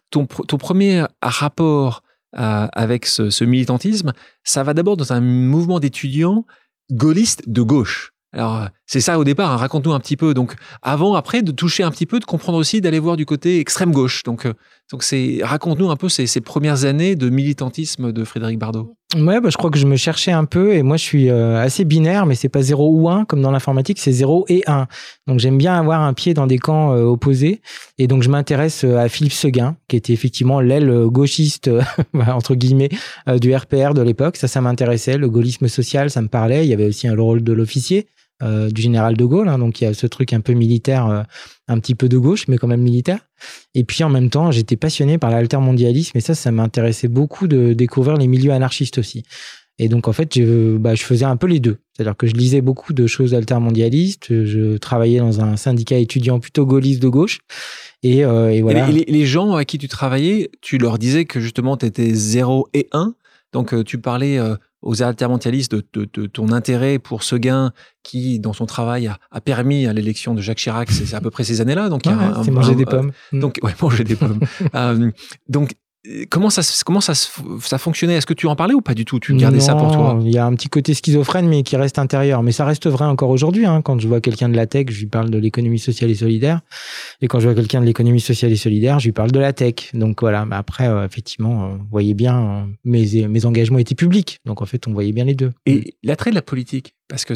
ton, 0.09 0.25
premier 0.25 1.05
rapport 1.21 2.03
avec 2.33 3.05
ce, 3.05 3.43
militantisme, 3.43 4.13
ça 4.43 4.63
va 4.63 4.73
d'abord 4.73 4.95
dans 4.95 5.11
un 5.11 5.21
mouvement 5.21 5.79
d'étudiants 5.79 6.45
gaullistes 6.91 7.49
de 7.49 7.61
gauche. 7.61 8.13
Alors, 8.33 8.67
c'est 8.85 8.99
ça 8.99 9.17
au 9.19 9.23
départ, 9.23 9.51
hein. 9.51 9.57
raconte-nous 9.57 9.93
un 9.93 9.99
petit 9.99 10.17
peu. 10.17 10.33
Donc, 10.33 10.55
avant, 10.81 11.15
après, 11.15 11.41
de 11.41 11.51
toucher 11.51 11.83
un 11.83 11.91
petit 11.91 12.05
peu, 12.05 12.19
de 12.19 12.25
comprendre 12.25 12.57
aussi, 12.57 12.81
d'aller 12.81 12.99
voir 12.99 13.15
du 13.15 13.25
côté 13.25 13.59
extrême 13.59 13.91
gauche. 13.91 14.23
Donc, 14.23 14.45
euh, 14.45 14.53
raconte-nous 15.43 15.89
un 15.89 15.95
peu 15.95 16.09
ces, 16.09 16.41
premières 16.41 16.85
années 16.85 17.15
de 17.15 17.29
militantisme 17.29 18.11
de 18.11 18.23
Frédéric 18.25 18.59
Bardot. 18.59 18.96
Ouais, 19.15 19.39
bah, 19.39 19.49
je 19.49 19.55
crois 19.55 19.71
que 19.71 19.79
je 19.79 19.85
me 19.85 19.95
cherchais 19.95 20.33
un 20.33 20.43
peu 20.43 20.73
et 20.73 20.83
moi 20.83 20.97
je 20.97 21.03
suis 21.03 21.29
euh, 21.29 21.61
assez 21.61 21.85
binaire, 21.85 22.25
mais 22.25 22.35
c'est 22.35 22.49
pas 22.49 22.61
0 22.61 22.91
ou 22.91 23.07
1 23.07 23.23
comme 23.23 23.41
dans 23.41 23.51
l'informatique, 23.51 23.99
c'est 23.99 24.11
0 24.11 24.45
et 24.49 24.63
1. 24.67 24.85
Donc 25.27 25.39
j'aime 25.39 25.57
bien 25.57 25.75
avoir 25.75 26.01
un 26.01 26.13
pied 26.13 26.33
dans 26.33 26.45
des 26.45 26.57
camps 26.57 26.91
euh, 26.91 27.03
opposés 27.03 27.61
et 27.99 28.07
donc 28.07 28.21
je 28.21 28.29
m'intéresse 28.29 28.83
à 28.83 29.07
Philippe 29.07 29.31
Seguin, 29.31 29.77
qui 29.87 29.95
était 29.95 30.11
effectivement 30.11 30.59
l'aile 30.59 31.05
gauchiste 31.05 31.71
entre 32.27 32.55
guillemets 32.55 32.89
du 33.39 33.55
RPR 33.55 33.93
de 33.93 34.01
l'époque. 34.01 34.35
Ça, 34.35 34.49
ça 34.49 34.59
m'intéressait. 34.59 35.17
Le 35.17 35.29
gaullisme 35.29 35.69
social, 35.69 36.09
ça 36.09 36.21
me 36.21 36.27
parlait. 36.27 36.65
Il 36.65 36.69
y 36.69 36.73
avait 36.73 36.87
aussi 36.87 37.07
le 37.07 37.21
rôle 37.21 37.43
de 37.43 37.53
l'officier. 37.53 38.07
Euh, 38.43 38.69
du 38.69 38.83
général 38.83 39.17
de 39.17 39.25
Gaulle. 39.25 39.47
Hein, 39.47 39.57
donc 39.57 39.81
il 39.81 39.85
y 39.85 39.87
a 39.87 39.95
ce 39.95 40.05
truc 40.05 40.31
un 40.31 40.41
peu 40.41 40.53
militaire, 40.53 41.07
euh, 41.07 41.23
un 41.67 41.79
petit 41.79 41.95
peu 41.95 42.07
de 42.07 42.19
gauche, 42.19 42.47
mais 42.47 42.57
quand 42.57 42.67
même 42.67 42.81
militaire. 42.81 43.21
Et 43.73 43.83
puis 43.83 44.03
en 44.03 44.09
même 44.09 44.29
temps, 44.29 44.51
j'étais 44.51 44.75
passionné 44.75 45.17
par 45.17 45.31
l'altermondialisme 45.31 46.15
et 46.15 46.21
ça, 46.21 46.35
ça 46.35 46.51
m'intéressait 46.51 47.07
beaucoup 47.07 47.47
de 47.47 47.73
découvrir 47.73 48.15
les 48.15 48.27
milieux 48.27 48.51
anarchistes 48.51 48.99
aussi. 48.99 49.23
Et 49.79 49.89
donc 49.89 50.07
en 50.07 50.13
fait, 50.13 50.37
je, 50.37 50.77
bah, 50.77 50.95
faisais 50.95 51.25
un 51.25 51.35
peu 51.35 51.47
les 51.47 51.59
deux. 51.59 51.77
C'est-à-dire 51.93 52.15
que 52.15 52.27
je 52.27 52.33
lisais 52.33 52.61
beaucoup 52.61 52.93
de 52.93 53.07
choses 53.07 53.33
altermondialistes, 53.33 54.27
je 54.29 54.77
travaillais 54.77 55.17
dans 55.17 55.41
un 55.41 55.57
syndicat 55.57 55.97
étudiant 55.97 56.39
plutôt 56.39 56.67
gaulliste 56.67 57.01
de 57.01 57.07
gauche. 57.07 57.39
Et, 58.03 58.23
euh, 58.23 58.59
voilà. 58.61 58.87
les, 58.87 59.05
les, 59.05 59.25
gens 59.25 59.55
à 59.55 59.65
qui 59.65 59.79
tu 59.79 59.87
travaillais, 59.87 60.51
tu 60.61 60.77
leur 60.77 60.99
disais 60.99 61.25
que 61.25 61.39
justement 61.39 61.75
tu 61.75 61.87
étais 61.87 62.13
0 62.13 62.69
et 62.75 62.87
1. 62.91 63.15
Donc 63.51 63.83
tu 63.83 63.97
parlais 63.97 64.37
aux 64.81 65.01
altermondialistes 65.01 65.73
de, 65.73 66.25
ton 66.27 66.51
intérêt 66.51 66.99
pour 66.99 67.23
ce 67.23 67.35
gain 67.35 67.71
qui, 68.03 68.39
dans 68.39 68.53
son 68.53 68.65
travail, 68.65 69.09
a, 69.31 69.41
permis 69.41 69.87
à 69.87 69.93
l'élection 69.93 70.33
de 70.33 70.41
Jacques 70.41 70.59
Chirac, 70.59 70.91
c'est 70.91 71.15
à 71.15 71.21
peu 71.21 71.29
près 71.29 71.43
ces 71.43 71.61
années-là. 71.61 71.89
Donc, 71.89 72.01
c'est 72.05 72.51
manger 72.51 72.75
des 72.75 72.85
pommes. 72.85 73.11
donc, 73.33 73.59
ouais, 73.63 73.73
manger 73.81 74.03
des 74.03 74.15
pommes. 74.15 74.39
euh, 74.75 75.11
donc, 75.49 75.71
comment 76.29 76.49
ça, 76.49 76.61
comment 76.85 77.01
ça, 77.01 77.13
ça 77.15 77.77
fonctionnait? 77.77 78.15
Est-ce 78.15 78.25
que 78.25 78.33
tu 78.33 78.47
en 78.47 78.55
parlais 78.55 78.73
ou 78.73 78.81
pas 78.81 78.93
du 78.93 79.05
tout? 79.05 79.19
Tu 79.19 79.35
gardais 79.35 79.59
ça 79.59 79.75
pour 79.75 79.91
toi? 79.91 80.19
Il 80.21 80.31
y 80.31 80.37
a 80.37 80.45
un 80.45 80.53
petit 80.53 80.69
côté 80.69 80.93
schizophrène, 80.93 81.47
mais 81.47 81.63
qui 81.63 81.75
reste 81.75 81.99
intérieur. 81.99 82.43
Mais 82.43 82.51
ça 82.51 82.65
reste 82.65 82.87
vrai 82.87 83.05
encore 83.05 83.29
aujourd'hui. 83.29 83.65
Hein. 83.65 83.81
Quand 83.81 83.99
je 83.99 84.07
vois 84.07 84.21
quelqu'un 84.21 84.49
de 84.49 84.55
la 84.55 84.67
tech, 84.67 84.87
je 84.89 84.99
lui 84.99 85.07
parle 85.07 85.29
de 85.29 85.37
l'économie 85.37 85.79
sociale 85.79 86.09
et 86.09 86.15
solidaire. 86.15 86.61
Et 87.21 87.27
quand 87.27 87.39
je 87.39 87.47
vois 87.47 87.55
quelqu'un 87.55 87.81
de 87.81 87.85
l'économie 87.85 88.21
sociale 88.21 88.51
et 88.51 88.57
solidaire, 88.57 88.99
je 88.99 89.05
lui 89.05 89.13
parle 89.13 89.31
de 89.31 89.39
la 89.39 89.53
tech. 89.53 89.91
Donc 89.93 90.21
voilà. 90.21 90.45
Mais 90.45 90.55
après, 90.55 90.87
euh, 90.87 91.05
effectivement, 91.05 91.65
euh, 91.65 91.77
vous 91.77 91.87
voyez 91.91 92.13
bien, 92.13 92.39
euh, 92.39 92.65
mes, 92.83 93.27
mes 93.27 93.45
engagements 93.45 93.79
étaient 93.79 93.95
publics. 93.95 94.39
Donc 94.45 94.61
en 94.61 94.65
fait, 94.65 94.87
on 94.87 94.93
voyait 94.93 95.11
bien 95.13 95.25
les 95.25 95.35
deux. 95.35 95.51
Et 95.65 95.95
l'attrait 96.03 96.31
de 96.31 96.35
la 96.35 96.41
politique, 96.41 96.95
parce 97.07 97.25
que 97.25 97.33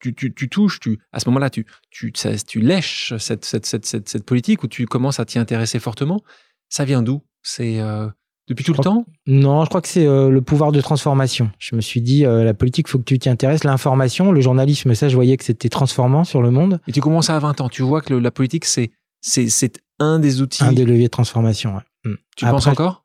tu, 0.00 0.14
tu, 0.14 0.32
tu, 0.32 0.48
touches, 0.48 0.80
tu, 0.80 0.98
à 1.12 1.20
ce 1.20 1.28
moment-là, 1.28 1.50
tu, 1.50 1.66
tu, 1.90 2.12
tu 2.12 2.60
lèches 2.60 3.14
cette, 3.18 3.44
cette, 3.44 3.66
cette, 3.66 3.86
cette, 3.86 4.24
politique 4.24 4.62
où 4.62 4.66
tu 4.66 4.86
commences 4.86 5.20
à 5.20 5.24
t'y 5.24 5.38
intéresser 5.38 5.78
fortement. 5.78 6.22
Ça 6.68 6.84
vient 6.84 7.02
d'où? 7.02 7.22
C'est 7.42 7.80
euh, 7.80 8.08
depuis 8.48 8.64
tout 8.64 8.72
le 8.72 8.82
temps 8.82 9.06
Non, 9.26 9.64
je 9.64 9.68
crois 9.68 9.80
que 9.80 9.88
c'est 9.88 10.06
euh, 10.06 10.30
le 10.30 10.42
pouvoir 10.42 10.72
de 10.72 10.80
transformation. 10.80 11.50
Je 11.58 11.74
me 11.76 11.80
suis 11.80 12.00
dit, 12.00 12.24
euh, 12.26 12.44
la 12.44 12.54
politique, 12.54 12.88
faut 12.88 12.98
que 12.98 13.04
tu 13.04 13.18
t'y 13.18 13.28
intéresses. 13.28 13.64
L'information, 13.64 14.32
le 14.32 14.40
journalisme, 14.40 14.94
ça, 14.94 15.08
je 15.08 15.14
voyais 15.14 15.36
que 15.36 15.44
c'était 15.44 15.68
transformant 15.68 16.24
sur 16.24 16.42
le 16.42 16.50
monde. 16.50 16.80
Et 16.86 16.92
tu 16.92 17.00
commences 17.00 17.30
à 17.30 17.38
20 17.38 17.60
ans. 17.60 17.68
Tu 17.68 17.82
vois 17.82 18.00
que 18.02 18.14
la 18.14 18.30
politique, 18.30 18.64
c'est 18.64 18.90
c'est 19.22 19.80
un 19.98 20.18
des 20.18 20.40
outils. 20.40 20.64
Un 20.64 20.72
des 20.72 20.84
leviers 20.84 21.06
de 21.06 21.10
transformation. 21.10 21.76
Ouais. 21.76 22.10
Hmm. 22.12 22.16
Tu 22.36 22.44
penses 22.46 22.66
encore? 22.66 23.04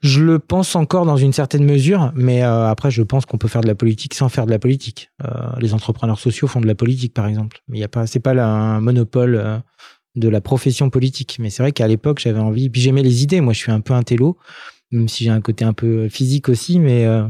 je 0.00 0.22
le 0.22 0.38
pense 0.38 0.74
encore 0.76 1.04
dans 1.04 1.18
une 1.18 1.34
certaine 1.34 1.62
mesure, 1.62 2.10
mais 2.16 2.40
après, 2.40 2.90
je 2.90 3.02
pense 3.02 3.26
qu'on 3.26 3.36
peut 3.36 3.48
faire 3.48 3.60
de 3.60 3.66
la 3.66 3.74
politique 3.74 4.14
sans 4.14 4.30
faire 4.30 4.46
de 4.46 4.50
la 4.50 4.58
politique. 4.58 5.10
les 5.60 5.74
entrepreneurs 5.74 6.18
sociaux 6.18 6.48
font 6.48 6.62
de 6.62 6.66
la 6.66 6.74
politique, 6.74 7.12
par 7.12 7.26
exemple. 7.26 7.60
Mais 7.68 7.76
il 7.76 7.80
y 7.82 7.84
a 7.84 7.88
pas, 7.88 8.06
c'est 8.06 8.18
pas 8.18 8.32
un 8.32 8.80
monopole 8.80 9.62
de 10.16 10.28
la 10.28 10.40
profession 10.40 10.90
politique. 10.90 11.38
Mais 11.40 11.50
c'est 11.50 11.62
vrai 11.62 11.72
qu'à 11.72 11.88
l'époque, 11.88 12.20
j'avais 12.20 12.40
envie. 12.40 12.70
Puis 12.70 12.80
j'aimais 12.80 13.02
les 13.02 13.22
idées. 13.22 13.40
Moi, 13.40 13.52
je 13.52 13.58
suis 13.58 13.72
un 13.72 13.80
peu 13.80 13.94
un 13.94 14.02
télo, 14.02 14.36
même 14.90 15.08
si 15.08 15.24
j'ai 15.24 15.30
un 15.30 15.40
côté 15.40 15.64
un 15.64 15.72
peu 15.72 16.08
physique 16.08 16.48
aussi. 16.48 16.78
Mais 16.78 17.04
euh, 17.06 17.24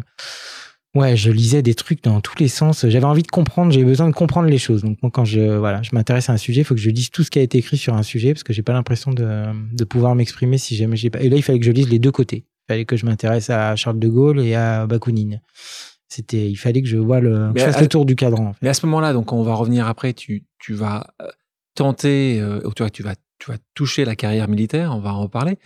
ouais, 0.94 1.16
je 1.16 1.30
lisais 1.30 1.62
des 1.62 1.74
trucs 1.74 2.02
dans 2.02 2.20
tous 2.20 2.38
les 2.38 2.48
sens. 2.48 2.86
J'avais 2.88 3.04
envie 3.04 3.22
de 3.22 3.30
comprendre. 3.30 3.72
J'ai 3.72 3.84
besoin 3.84 4.08
de 4.08 4.14
comprendre 4.14 4.48
les 4.48 4.58
choses. 4.58 4.82
Donc 4.82 4.98
moi, 5.02 5.10
quand 5.12 5.24
je 5.24 5.56
voilà, 5.56 5.82
je 5.82 5.90
m'intéresse 5.92 6.28
à 6.28 6.32
un 6.32 6.38
sujet, 6.38 6.62
il 6.62 6.64
faut 6.64 6.74
que 6.74 6.80
je 6.80 6.90
lise 6.90 7.10
tout 7.10 7.22
ce 7.22 7.30
qui 7.30 7.38
a 7.38 7.42
été 7.42 7.58
écrit 7.58 7.76
sur 7.76 7.94
un 7.94 8.02
sujet 8.02 8.32
parce 8.32 8.42
que 8.42 8.52
j'ai 8.52 8.62
pas 8.62 8.72
l'impression 8.72 9.12
de, 9.12 9.46
de 9.72 9.84
pouvoir 9.84 10.14
m'exprimer 10.14 10.58
si 10.58 10.76
jamais 10.76 10.96
j'ai 10.96 11.10
pas. 11.10 11.20
Et 11.20 11.28
là, 11.28 11.36
il 11.36 11.42
fallait 11.42 11.60
que 11.60 11.66
je 11.66 11.72
lise 11.72 11.88
les 11.88 11.98
deux 11.98 12.12
côtés. 12.12 12.44
Il 12.68 12.72
fallait 12.72 12.84
que 12.84 12.96
je 12.96 13.06
m'intéresse 13.06 13.50
à 13.50 13.74
Charles 13.76 13.98
de 13.98 14.08
Gaulle 14.08 14.40
et 14.40 14.54
à 14.54 14.86
Bakounine. 14.86 15.40
C'était, 16.08 16.50
il 16.50 16.56
fallait 16.56 16.82
que 16.82 16.88
je 16.88 16.98
vois 16.98 17.20
le, 17.20 17.52
je 17.56 17.62
fasse 17.62 17.80
le 17.80 17.88
tour 17.88 18.04
du 18.04 18.16
cadran. 18.16 18.54
Mais 18.60 18.68
à 18.68 18.74
ce 18.74 18.84
moment-là, 18.84 19.14
donc 19.14 19.32
on 19.32 19.42
va 19.42 19.54
revenir 19.54 19.86
après. 19.86 20.12
Tu, 20.12 20.44
tu 20.58 20.74
vas 20.74 21.06
euh, 21.22 21.26
tenter, 21.74 22.40
euh, 22.40 22.60
tu, 22.74 22.82
vois, 22.82 22.90
tu, 22.90 23.02
vas, 23.02 23.14
tu 23.38 23.50
vas 23.50 23.58
toucher 23.74 24.04
la 24.04 24.16
carrière 24.16 24.48
militaire, 24.48 24.94
on 24.94 25.00
va 25.00 25.14
en 25.14 25.22
reparler. 25.22 25.58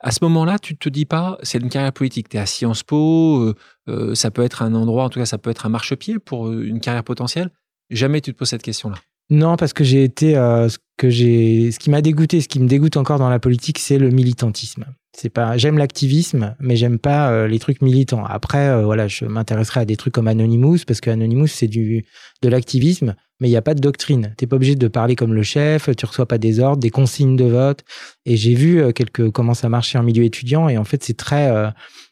À 0.00 0.12
ce 0.12 0.20
moment-là, 0.22 0.58
tu 0.58 0.76
te 0.76 0.88
dis 0.88 1.06
pas, 1.06 1.38
c'est 1.42 1.58
une 1.58 1.70
carrière 1.70 1.92
politique. 1.92 2.28
Tu 2.28 2.36
es 2.36 2.40
à 2.40 2.46
Sciences 2.46 2.84
Po, 2.84 3.40
euh, 3.40 3.54
euh, 3.88 4.14
ça 4.14 4.30
peut 4.30 4.42
être 4.42 4.62
un 4.62 4.74
endroit, 4.74 5.04
en 5.04 5.08
tout 5.08 5.18
cas, 5.18 5.26
ça 5.26 5.38
peut 5.38 5.50
être 5.50 5.66
un 5.66 5.70
marchepied 5.70 6.18
pour 6.18 6.52
une 6.52 6.80
carrière 6.80 7.04
potentielle. 7.04 7.50
Jamais 7.90 8.20
tu 8.20 8.32
te 8.32 8.38
poses 8.38 8.50
cette 8.50 8.62
question-là. 8.62 8.96
Non, 9.30 9.56
parce 9.56 9.72
que 9.72 9.84
j'ai 9.84 10.04
été, 10.04 10.34
ce 10.34 10.78
que 10.96 11.10
ce 11.10 11.78
qui 11.78 11.90
m'a 11.90 12.02
dégoûté, 12.02 12.40
ce 12.40 12.48
qui 12.48 12.60
me 12.60 12.68
dégoûte 12.68 12.96
encore 12.96 13.18
dans 13.18 13.30
la 13.30 13.38
politique, 13.38 13.78
c'est 13.78 13.98
le 13.98 14.10
militantisme. 14.10 14.86
C'est 15.16 15.30
pas, 15.30 15.56
j'aime 15.56 15.78
l'activisme, 15.78 16.54
mais 16.60 16.76
j'aime 16.76 16.98
pas 16.98 17.30
euh, 17.30 17.48
les 17.48 17.58
trucs 17.58 17.82
militants. 17.82 18.24
Après, 18.24 18.68
euh, 18.68 18.84
voilà, 18.84 19.08
je 19.08 19.24
m'intéresserai 19.24 19.80
à 19.80 19.84
des 19.84 19.96
trucs 19.96 20.14
comme 20.14 20.28
Anonymous 20.28 20.78
parce 20.86 21.00
que 21.00 21.10
Anonymous 21.10 21.48
c'est 21.48 21.66
du 21.66 22.04
de 22.42 22.48
l'activisme, 22.48 23.16
mais 23.40 23.48
il 23.48 23.50
n'y 23.50 23.56
a 23.56 23.62
pas 23.62 23.74
de 23.74 23.80
doctrine. 23.80 24.34
T'es 24.36 24.46
pas 24.46 24.56
obligé 24.56 24.76
de 24.76 24.86
parler 24.86 25.16
comme 25.16 25.34
le 25.34 25.42
chef, 25.42 25.88
tu 25.96 26.06
reçois 26.06 26.26
pas 26.26 26.38
des 26.38 26.60
ordres, 26.60 26.80
des 26.80 26.90
consignes 26.90 27.36
de 27.36 27.46
vote. 27.46 27.84
Et 28.26 28.36
j'ai 28.36 28.54
vu 28.54 28.80
euh, 28.80 28.92
quelques 28.92 29.30
comment 29.30 29.54
ça 29.54 29.68
marchait 29.68 29.98
en 29.98 30.02
milieu 30.04 30.24
étudiant, 30.24 30.68
et 30.68 30.78
en 30.78 30.84
fait 30.84 31.02
c'est 31.02 31.16
très 31.16 31.50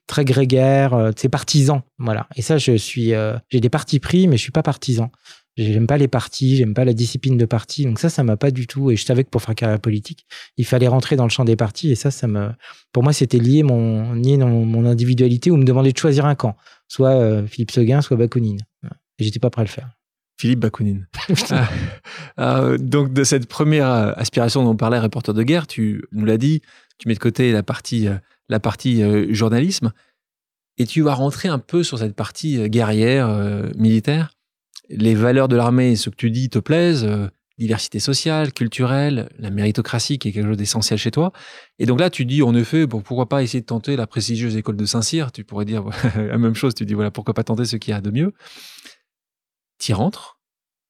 très 0.06 0.24
grégaire, 0.24 1.12
c'est 1.16 1.28
partisan, 1.28 1.82
voilà. 1.98 2.28
Et 2.36 2.42
ça, 2.42 2.58
je 2.58 2.76
suis, 2.76 3.12
j'ai 3.50 3.60
des 3.60 3.70
partis 3.70 3.98
pris, 3.98 4.28
mais 4.28 4.36
je 4.36 4.42
suis 4.42 4.52
pas 4.52 4.62
partisan. 4.62 5.10
J'aime 5.56 5.86
pas 5.86 5.96
les 5.96 6.08
partis, 6.08 6.56
j'aime 6.56 6.74
pas 6.74 6.84
la 6.84 6.92
discipline 6.92 7.38
de 7.38 7.46
parti. 7.46 7.86
Donc 7.86 7.98
ça, 7.98 8.10
ça 8.10 8.22
m'a 8.22 8.36
pas 8.36 8.50
du 8.50 8.66
tout. 8.66 8.90
Et 8.90 8.96
je 8.96 9.04
savais 9.04 9.24
que 9.24 9.30
pour 9.30 9.40
faire 9.40 9.54
carrière 9.54 9.80
politique, 9.80 10.26
il 10.58 10.66
fallait 10.66 10.86
rentrer 10.86 11.16
dans 11.16 11.24
le 11.24 11.30
champ 11.30 11.46
des 11.46 11.56
partis. 11.56 11.90
Et 11.90 11.94
ça, 11.94 12.10
ça 12.10 12.26
me, 12.26 12.50
pour 12.92 13.02
moi, 13.02 13.14
c'était 13.14 13.38
lié 13.38 13.62
mon, 13.62 14.12
lié 14.12 14.36
dans 14.36 14.48
mon 14.48 14.84
individualité 14.84 15.50
ou 15.50 15.56
me 15.56 15.64
demander 15.64 15.92
de 15.92 15.98
choisir 15.98 16.26
un 16.26 16.34
camp. 16.34 16.56
Soit 16.88 17.12
euh, 17.12 17.46
Philippe 17.46 17.70
Seguin, 17.70 18.02
soit 18.02 18.18
Bakounine. 18.18 18.60
Et 19.18 19.24
j'étais 19.24 19.38
pas 19.38 19.48
prêt 19.48 19.62
à 19.62 19.64
le 19.64 19.70
faire. 19.70 19.90
Philippe 20.38 20.60
Bakounine. 20.60 21.06
Ah. 21.50 21.68
Euh, 22.38 22.76
donc, 22.76 23.14
de 23.14 23.24
cette 23.24 23.48
première 23.48 23.88
aspiration 24.18 24.62
dont 24.62 24.72
on 24.72 24.76
parlait, 24.76 24.98
reporter 24.98 25.32
de 25.32 25.42
guerre, 25.42 25.66
tu 25.66 26.04
nous 26.12 26.26
l'as 26.26 26.36
dit, 26.36 26.60
tu 26.98 27.08
mets 27.08 27.14
de 27.14 27.18
côté 27.18 27.50
la 27.50 27.62
partie, 27.62 28.08
euh, 28.08 28.16
la 28.50 28.60
partie 28.60 29.02
journalisme 29.34 29.92
et 30.76 30.84
tu 30.84 31.00
vas 31.00 31.14
rentrer 31.14 31.48
un 31.48 31.58
peu 31.58 31.82
sur 31.82 31.98
cette 31.98 32.14
partie 32.14 32.68
guerrière, 32.68 33.28
militaire 33.76 34.35
les 34.88 35.14
valeurs 35.14 35.48
de 35.48 35.56
l'armée, 35.56 35.96
ce 35.96 36.10
que 36.10 36.16
tu 36.16 36.30
dis, 36.30 36.48
te 36.48 36.58
plaisent, 36.58 37.04
euh, 37.04 37.28
diversité 37.58 37.98
sociale, 38.00 38.52
culturelle, 38.52 39.30
la 39.38 39.50
méritocratie 39.50 40.18
qui 40.18 40.28
est 40.28 40.32
quelque 40.32 40.46
chose 40.46 40.56
d'essentiel 40.56 40.98
chez 40.98 41.10
toi. 41.10 41.32
Et 41.78 41.86
donc 41.86 42.00
là, 42.00 42.10
tu 42.10 42.24
dis, 42.24 42.42
en 42.42 42.54
effet, 42.54 42.86
bon, 42.86 43.00
pourquoi 43.00 43.28
pas 43.28 43.42
essayer 43.42 43.60
de 43.60 43.66
tenter 43.66 43.96
la 43.96 44.06
prestigieuse 44.06 44.56
école 44.56 44.76
de 44.76 44.84
Saint-Cyr 44.84 45.32
Tu 45.32 45.44
pourrais 45.44 45.64
dire 45.64 45.84
la 46.16 46.38
même 46.38 46.54
chose, 46.54 46.74
tu 46.74 46.84
dis, 46.84 46.94
voilà, 46.94 47.10
pourquoi 47.10 47.34
pas 47.34 47.44
tenter 47.44 47.64
ce 47.64 47.76
qu'il 47.76 47.92
y 47.92 47.94
a 47.94 48.00
de 48.00 48.10
mieux 48.10 48.32
Tu 49.78 49.92
rentres 49.94 50.38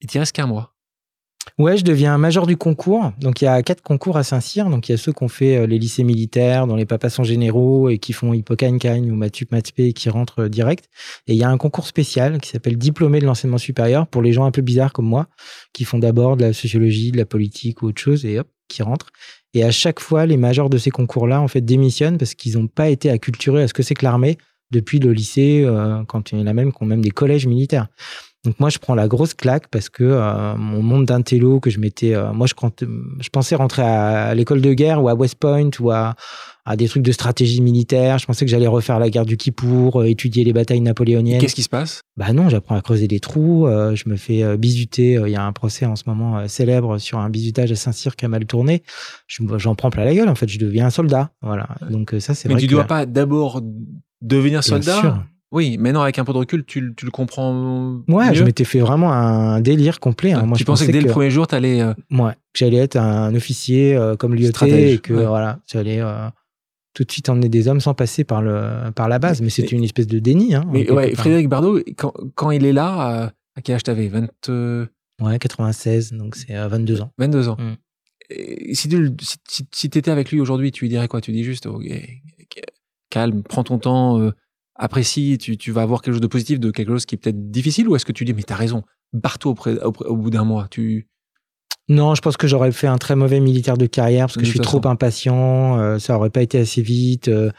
et 0.00 0.06
tu 0.06 0.18
restes 0.18 0.34
qu'un 0.34 0.46
mois. 0.46 0.75
Ouais, 1.58 1.76
je 1.76 1.84
deviens 1.84 2.18
major 2.18 2.46
du 2.46 2.56
concours. 2.56 3.12
Donc, 3.18 3.40
il 3.40 3.46
y 3.46 3.48
a 3.48 3.62
quatre 3.62 3.82
concours 3.82 4.16
à 4.16 4.24
Saint-Cyr. 4.24 4.68
Donc, 4.68 4.88
il 4.88 4.92
y 4.92 4.94
a 4.94 4.98
ceux 4.98 5.12
qu'on 5.12 5.28
fait 5.28 5.56
euh, 5.56 5.66
les 5.66 5.78
lycées 5.78 6.04
militaires, 6.04 6.66
dont 6.66 6.76
les 6.76 6.84
papas 6.84 7.08
sont 7.08 7.24
généraux 7.24 7.88
et 7.88 7.98
qui 7.98 8.12
font 8.12 8.32
Hippocagne 8.32 8.78
ou 9.10 9.14
Matup 9.14 9.52
Matpé 9.52 9.86
et 9.86 9.92
qui 9.92 10.10
rentrent 10.10 10.44
euh, 10.44 10.48
direct. 10.48 10.88
Et 11.26 11.32
il 11.32 11.38
y 11.38 11.44
a 11.44 11.48
un 11.48 11.56
concours 11.56 11.86
spécial 11.86 12.40
qui 12.40 12.50
s'appelle 12.50 12.76
diplômé 12.76 13.20
de 13.20 13.26
l'enseignement 13.26 13.58
supérieur 13.58 14.06
pour 14.06 14.22
les 14.22 14.32
gens 14.32 14.44
un 14.44 14.50
peu 14.50 14.62
bizarres 14.62 14.92
comme 14.92 15.06
moi, 15.06 15.28
qui 15.72 15.84
font 15.84 15.98
d'abord 15.98 16.36
de 16.36 16.44
la 16.44 16.52
sociologie, 16.52 17.10
de 17.10 17.16
la 17.16 17.26
politique 17.26 17.82
ou 17.82 17.86
autre 17.86 18.00
chose 18.00 18.26
et 18.26 18.38
hop, 18.38 18.48
qui 18.68 18.82
rentrent. 18.82 19.10
Et 19.54 19.64
à 19.64 19.70
chaque 19.70 20.00
fois, 20.00 20.26
les 20.26 20.36
majors 20.36 20.68
de 20.68 20.76
ces 20.76 20.90
concours-là, 20.90 21.40
en 21.40 21.48
fait, 21.48 21.62
démissionnent 21.62 22.18
parce 22.18 22.34
qu'ils 22.34 22.58
n'ont 22.58 22.66
pas 22.66 22.90
été 22.90 23.08
acculturés 23.08 23.62
à 23.62 23.68
ce 23.68 23.72
que 23.72 23.82
c'est 23.82 23.94
que 23.94 24.04
l'armée 24.04 24.36
depuis 24.70 24.98
le 24.98 25.12
lycée, 25.12 25.62
euh, 25.64 26.04
quand 26.04 26.32
il 26.32 26.40
y 26.40 26.42
en 26.42 26.46
a 26.46 26.52
même 26.52 26.72
qui 26.72 26.82
ont 26.82 26.86
même 26.86 27.00
des 27.00 27.10
collèges 27.10 27.46
militaires. 27.46 27.88
Donc 28.44 28.60
moi, 28.60 28.70
je 28.70 28.78
prends 28.78 28.94
la 28.94 29.08
grosse 29.08 29.34
claque 29.34 29.66
parce 29.68 29.88
que 29.88 30.04
euh, 30.04 30.54
mon 30.56 30.80
monde 30.80 31.06
d'intello 31.06 31.58
que 31.58 31.68
je 31.68 31.80
m'étais, 31.80 32.14
euh, 32.14 32.32
moi, 32.32 32.46
je, 32.46 32.54
je, 33.20 33.28
pensais 33.28 33.56
rentrer 33.56 33.82
à, 33.82 34.34
l'école 34.34 34.60
de 34.60 34.72
guerre 34.72 35.02
ou 35.02 35.08
à 35.08 35.14
West 35.14 35.34
Point 35.36 35.70
ou 35.80 35.90
à, 35.90 36.14
à, 36.64 36.76
des 36.76 36.86
trucs 36.86 37.02
de 37.02 37.10
stratégie 37.10 37.60
militaire. 37.60 38.18
Je 38.18 38.26
pensais 38.26 38.44
que 38.44 38.50
j'allais 38.50 38.68
refaire 38.68 39.00
la 39.00 39.10
guerre 39.10 39.26
du 39.26 39.36
Kippour, 39.36 40.00
euh, 40.00 40.04
étudier 40.04 40.44
les 40.44 40.52
batailles 40.52 40.80
napoléoniennes. 40.80 41.40
Qu'est-ce 41.40 41.56
qui 41.56 41.64
se 41.64 41.68
passe? 41.68 42.02
Bah 42.16 42.32
non, 42.32 42.48
j'apprends 42.48 42.76
à 42.76 42.82
creuser 42.82 43.08
des 43.08 43.18
trous. 43.18 43.66
je 43.66 44.08
me 44.08 44.16
fais 44.16 44.56
bisuter. 44.56 45.20
Il 45.26 45.32
y 45.32 45.36
a 45.36 45.44
un 45.44 45.52
procès 45.52 45.84
en 45.84 45.96
ce 45.96 46.04
moment 46.06 46.46
célèbre 46.46 46.98
sur 46.98 47.18
un 47.18 47.28
bisutage 47.30 47.72
à 47.72 47.76
Saint-Cyr 47.76 48.14
qui 48.16 48.24
a 48.24 48.28
mal 48.28 48.46
tourné. 48.46 48.82
J'en 49.28 49.74
prends 49.74 49.90
plein 49.90 50.04
la 50.04 50.14
gueule. 50.14 50.28
En 50.28 50.34
fait, 50.34 50.48
je 50.48 50.58
deviens 50.58 50.86
un 50.86 50.90
soldat. 50.90 51.30
Voilà. 51.42 51.68
Donc 51.90 52.14
ça, 52.20 52.34
c'est. 52.34 52.48
Mais 52.48 52.56
tu 52.56 52.66
ne 52.66 52.70
dois 52.70 52.84
pas 52.84 53.06
d'abord 53.06 53.60
devenir 54.22 54.62
soldat? 54.62 55.24
Oui, 55.56 55.78
mais 55.80 55.90
non, 55.90 56.02
avec 56.02 56.18
un 56.18 56.24
peu 56.26 56.34
de 56.34 56.38
recul, 56.38 56.66
tu, 56.66 56.92
tu 56.94 57.06
le 57.06 57.10
comprends. 57.10 58.02
Ouais, 58.08 58.34
je 58.34 58.44
m'étais 58.44 58.64
fait 58.64 58.80
vraiment 58.80 59.10
un 59.14 59.58
délire 59.62 60.00
complet. 60.00 60.34
Hein. 60.34 60.42
Moi, 60.42 60.58
tu 60.58 60.66
pensais 60.66 60.86
que 60.86 60.92
dès 60.92 61.00
le 61.00 61.08
premier 61.08 61.30
jour, 61.30 61.46
tu 61.46 61.54
allais. 61.54 61.80
Euh, 61.80 61.94
ouais, 62.10 62.34
j'allais 62.52 62.76
être 62.76 62.96
un 62.96 63.34
officier 63.34 63.96
euh, 63.96 64.16
comme 64.16 64.34
l'IOT 64.34 64.50
et 64.66 64.98
que 64.98 65.14
voilà, 65.14 65.60
j'allais 65.66 66.02
euh, 66.02 66.28
tout 66.92 67.04
de 67.04 67.10
suite 67.10 67.30
emmener 67.30 67.48
des 67.48 67.68
hommes 67.68 67.80
sans 67.80 67.94
passer 67.94 68.22
par, 68.22 68.42
le, 68.42 68.90
par 68.94 69.08
la 69.08 69.18
base. 69.18 69.40
Mais 69.40 69.48
c'est 69.48 69.72
une 69.72 69.82
espèce 69.82 70.06
de 70.06 70.18
déni. 70.18 70.54
Hein, 70.54 70.64
mais 70.70 70.90
ouais, 70.90 71.14
Frédéric 71.14 71.48
Bardot, 71.48 71.80
quand, 71.96 72.12
quand, 72.34 72.50
il 72.50 72.66
est 72.66 72.74
là, 72.74 73.32
à 73.54 73.62
quel 73.62 73.76
âge 73.76 73.84
t'avais? 73.84 74.08
20. 74.08 74.28
Ouais, 75.22 75.38
96, 75.38 76.12
donc 76.12 76.36
c'est 76.36 76.52
22 76.54 77.00
ans. 77.00 77.12
22 77.16 77.48
ans. 77.48 77.56
Mm. 77.58 78.74
si 78.74 78.90
tu 78.90 79.14
si, 79.72 79.86
étais 79.86 80.10
avec 80.10 80.30
lui 80.30 80.38
aujourd'hui, 80.38 80.70
tu 80.70 80.84
lui 80.84 80.90
dirais 80.90 81.08
quoi? 81.08 81.22
Tu 81.22 81.32
dis 81.32 81.44
juste, 81.44 81.66
calme, 83.08 83.42
prends 83.42 83.64
ton 83.64 83.78
temps 83.78 84.30
apprécies, 84.78 85.38
tu, 85.38 85.56
tu 85.56 85.72
vas 85.72 85.82
avoir 85.82 86.02
quelque 86.02 86.14
chose 86.14 86.20
de 86.20 86.26
positif 86.26 86.60
de 86.60 86.70
quelque 86.70 86.88
chose 86.88 87.06
qui 87.06 87.14
est 87.14 87.18
peut-être 87.18 87.50
difficile 87.50 87.88
ou 87.88 87.96
est-ce 87.96 88.04
que 88.04 88.12
tu 88.12 88.24
dis 88.24 88.34
mais 88.34 88.42
t'as 88.42 88.56
raison, 88.56 88.82
barre-toi 89.12 89.54
au, 89.82 90.16
bout 90.16 90.30
d'un 90.30 90.44
mois 90.44 90.68
tu... 90.70 91.08
Non, 91.88 92.16
je 92.16 92.20
pense 92.20 92.36
que 92.36 92.48
j'aurais 92.48 92.72
fait 92.72 92.88
un 92.88 92.98
très 92.98 93.14
mauvais 93.14 93.38
militaire 93.38 93.76
de 93.76 93.86
carrière 93.86 94.26
parce 94.26 94.36
que 94.36 94.44
je 94.44 94.50
suis 94.50 94.58
trop 94.58 94.84
impatient, 94.86 95.78
euh, 95.78 95.98
ça 95.98 96.16
aurait 96.16 96.30
pas 96.30 96.42
été 96.42 96.58
assez 96.58 96.82
vite. 96.82 97.28
Euh, 97.28 97.50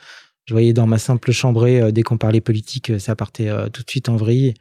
je 0.46 0.54
voyais 0.54 0.74
dans 0.74 0.86
ma 0.86 0.98
simple 0.98 1.32
chambrée, 1.32 1.82
euh, 1.82 1.92
dès 1.92 2.04
qu'on 2.04 2.18
parlait 2.18 2.42
politique, 2.42 3.00
ça 3.00 3.16
partait 3.16 3.50
tout 3.72 3.84
de 3.84 3.90
suite 3.90 4.10
en 4.10 4.18
vrille. 4.18 4.54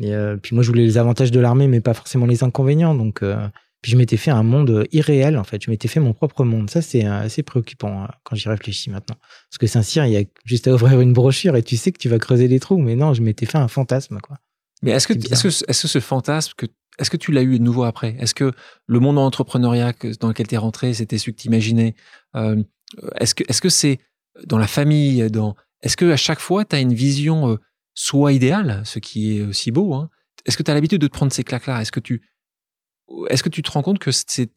Et 0.00 0.12
puis 0.42 0.56
moi, 0.56 0.64
je 0.64 0.68
voulais 0.68 0.84
les 0.84 0.98
avantages 0.98 1.30
de 1.30 1.38
l'armée, 1.38 1.68
mais 1.68 1.80
pas 1.80 1.94
forcément 1.94 2.26
les 2.26 2.42
inconvénients. 2.42 2.94
Donc, 2.94 3.22
puis 3.84 3.90
je 3.90 3.98
m'étais 3.98 4.16
fait 4.16 4.30
un 4.30 4.42
monde 4.42 4.70
euh, 4.70 4.84
irréel, 4.92 5.36
en 5.36 5.44
fait. 5.44 5.62
Je 5.62 5.70
m'étais 5.70 5.88
fait 5.88 6.00
mon 6.00 6.14
propre 6.14 6.42
monde. 6.42 6.70
Ça, 6.70 6.80
c'est 6.80 7.04
euh, 7.04 7.20
assez 7.20 7.42
préoccupant 7.42 8.04
euh, 8.04 8.06
quand 8.22 8.34
j'y 8.34 8.48
réfléchis 8.48 8.88
maintenant. 8.88 9.16
Parce 9.50 9.58
que 9.58 9.66
Saint-Cyr, 9.66 10.06
il 10.06 10.12
y 10.12 10.16
a 10.16 10.22
juste 10.46 10.66
à 10.68 10.72
ouvrir 10.72 11.02
une 11.02 11.12
brochure 11.12 11.54
et 11.54 11.62
tu 11.62 11.76
sais 11.76 11.92
que 11.92 11.98
tu 11.98 12.08
vas 12.08 12.18
creuser 12.18 12.48
des 12.48 12.60
trous. 12.60 12.78
Mais 12.78 12.96
non, 12.96 13.12
je 13.12 13.20
m'étais 13.20 13.44
fait 13.44 13.58
un 13.58 13.68
fantasme, 13.68 14.20
quoi. 14.22 14.38
Mais 14.82 14.92
est-ce 14.92 15.06
que, 15.06 15.12
est-ce 15.12 15.42
que, 15.42 15.70
est-ce 15.70 15.82
que 15.82 15.88
ce 15.88 16.00
fantasme 16.00 16.54
que 16.56 16.64
est-ce 16.98 17.10
que 17.10 17.18
tu 17.18 17.30
l'as 17.30 17.42
eu 17.42 17.58
de 17.58 17.62
nouveau 17.62 17.84
après? 17.84 18.16
Est-ce 18.18 18.32
que 18.32 18.52
le 18.86 19.00
monde 19.00 19.18
entrepreneuriat 19.18 19.92
dans 20.18 20.28
lequel 20.28 20.46
tu 20.46 20.54
es 20.54 20.58
rentré, 20.58 20.94
c'était 20.94 21.18
ce 21.18 21.26
que 21.26 21.36
tu 21.36 21.48
imaginais 21.48 21.94
Est-ce 22.34 23.34
que 23.34 23.44
est-ce 23.46 23.60
que 23.60 23.68
c'est 23.68 23.98
dans 24.46 24.56
la 24.56 24.66
famille 24.66 25.30
dans 25.30 25.56
Est-ce 25.82 25.98
que 25.98 26.10
à 26.10 26.16
chaque 26.16 26.40
fois 26.40 26.64
tu 26.64 26.74
as 26.74 26.80
une 26.80 26.94
vision 26.94 27.58
soit 27.92 28.32
idéale, 28.32 28.80
ce 28.86 28.98
qui 28.98 29.36
est 29.36 29.42
aussi 29.42 29.72
beau 29.72 29.92
hein 29.92 30.08
Est-ce 30.46 30.56
que 30.56 30.62
tu 30.62 30.70
as 30.70 30.74
l'habitude 30.74 31.02
de 31.02 31.06
te 31.06 31.12
prendre 31.12 31.32
ces 31.32 31.44
claques 31.44 31.66
là 31.66 31.82
Est-ce 31.82 31.92
que 31.92 32.00
tu 32.00 32.22
est-ce 33.28 33.42
que 33.42 33.48
tu 33.48 33.62
te 33.62 33.70
rends 33.70 33.82
compte 33.82 33.98
que 33.98 34.10
c'est, 34.10 34.50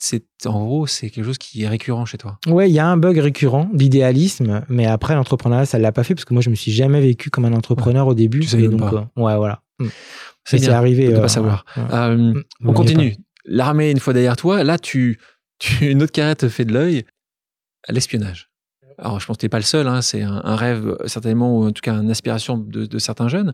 en 0.45 0.65
gros, 0.65 0.87
c'est 0.87 1.09
quelque 1.09 1.25
chose 1.25 1.37
qui 1.37 1.63
est 1.63 1.67
récurrent 1.67 2.05
chez 2.05 2.17
toi? 2.17 2.39
Ouais, 2.47 2.69
il 2.69 2.73
y 2.73 2.79
a 2.79 2.87
un 2.87 2.97
bug 2.97 3.17
récurrent 3.17 3.69
d'idéalisme, 3.73 4.63
mais 4.69 4.85
après 4.85 5.15
l'entrepreneuriat, 5.15 5.65
ça 5.65 5.79
l'a 5.79 5.91
pas 5.91 6.03
fait 6.03 6.15
parce 6.15 6.25
que 6.25 6.33
moi, 6.33 6.41
je 6.41 6.49
me 6.49 6.55
suis 6.55 6.71
jamais 6.71 7.01
vécu 7.01 7.29
comme 7.29 7.45
un 7.45 7.53
entrepreneur 7.53 8.07
au 8.07 8.13
début. 8.13 8.45
Tu 8.45 8.67
donc, 8.67 8.79
pas. 8.79 8.93
Euh, 9.17 9.21
ouais, 9.21 9.35
voilà. 9.35 9.61
Mm. 9.79 9.87
C'est, 10.45 10.69
arrivé. 10.69 11.13
Euh, 11.13 11.21
pas 11.21 11.27
savoir. 11.27 11.65
Euh, 11.77 12.15
mm. 12.15 12.43
on 12.65 12.73
continue. 12.73 13.15
L'armée 13.45 13.91
une 13.91 13.99
fois 13.99 14.13
derrière 14.13 14.37
toi. 14.37 14.63
Là, 14.63 14.79
tu, 14.79 15.19
tu 15.59 15.85
une 15.91 16.01
autre 16.01 16.13
carrière 16.13 16.37
te 16.37 16.47
fait 16.47 16.65
de 16.65 16.73
l'œil. 16.73 17.05
L'espionnage. 17.89 18.49
Alors, 18.97 19.19
je 19.19 19.27
pense 19.27 19.37
que 19.37 19.41
t'es 19.41 19.49
pas 19.49 19.59
le 19.59 19.63
seul. 19.63 19.87
Hein, 19.87 20.01
c'est 20.01 20.23
un, 20.23 20.55
rêve 20.55 20.97
certainement, 21.05 21.57
ou 21.57 21.67
en 21.67 21.71
tout 21.71 21.81
cas 21.81 21.93
une 21.93 22.09
aspiration 22.09 22.57
de, 22.57 22.97
certains 22.97 23.27
jeunes. 23.27 23.53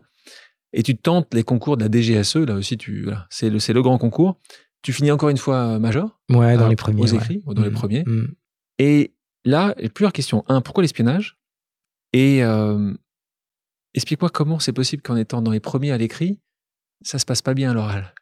Et 0.72 0.82
tu 0.82 0.96
tentes 0.96 1.34
les 1.34 1.42
concours 1.42 1.76
de 1.76 1.84
la 1.84 1.90
DGSE. 1.90 2.36
Là 2.36 2.54
aussi, 2.54 2.76
tu, 2.76 3.08
c'est 3.28 3.50
le, 3.50 3.58
c'est 3.58 3.72
le 3.72 3.82
grand 3.82 3.98
concours. 3.98 4.40
Tu 4.84 4.92
finis 4.92 5.10
encore 5.10 5.30
une 5.30 5.38
fois 5.38 5.56
euh, 5.56 5.78
major? 5.78 6.20
Ouais, 6.28 6.58
dans 6.58 6.68
les 6.68 6.76
premiers. 6.76 7.02
Aux 7.02 7.06
écrits, 7.06 7.42
dans 7.46 7.62
les 7.62 7.70
mm. 7.70 7.72
premiers. 7.72 8.04
Mm. 8.04 8.34
Et 8.78 9.14
là, 9.46 9.74
il 9.78 9.84
y 9.84 9.86
a 9.86 9.88
plusieurs 9.88 10.12
questions. 10.12 10.44
Un, 10.46 10.60
pourquoi 10.60 10.82
l'espionnage? 10.82 11.38
Et 12.12 12.44
euh, 12.44 12.92
explique-moi 13.94 14.28
comment 14.28 14.58
c'est 14.58 14.74
possible 14.74 15.02
qu'en 15.02 15.16
étant 15.16 15.40
dans 15.40 15.52
les 15.52 15.58
premiers 15.58 15.90
à 15.90 15.96
l'écrit, 15.96 16.38
ça 17.00 17.18
se 17.18 17.24
passe 17.24 17.40
pas 17.40 17.54
bien 17.54 17.70
à 17.70 17.74
l'oral? 17.74 18.12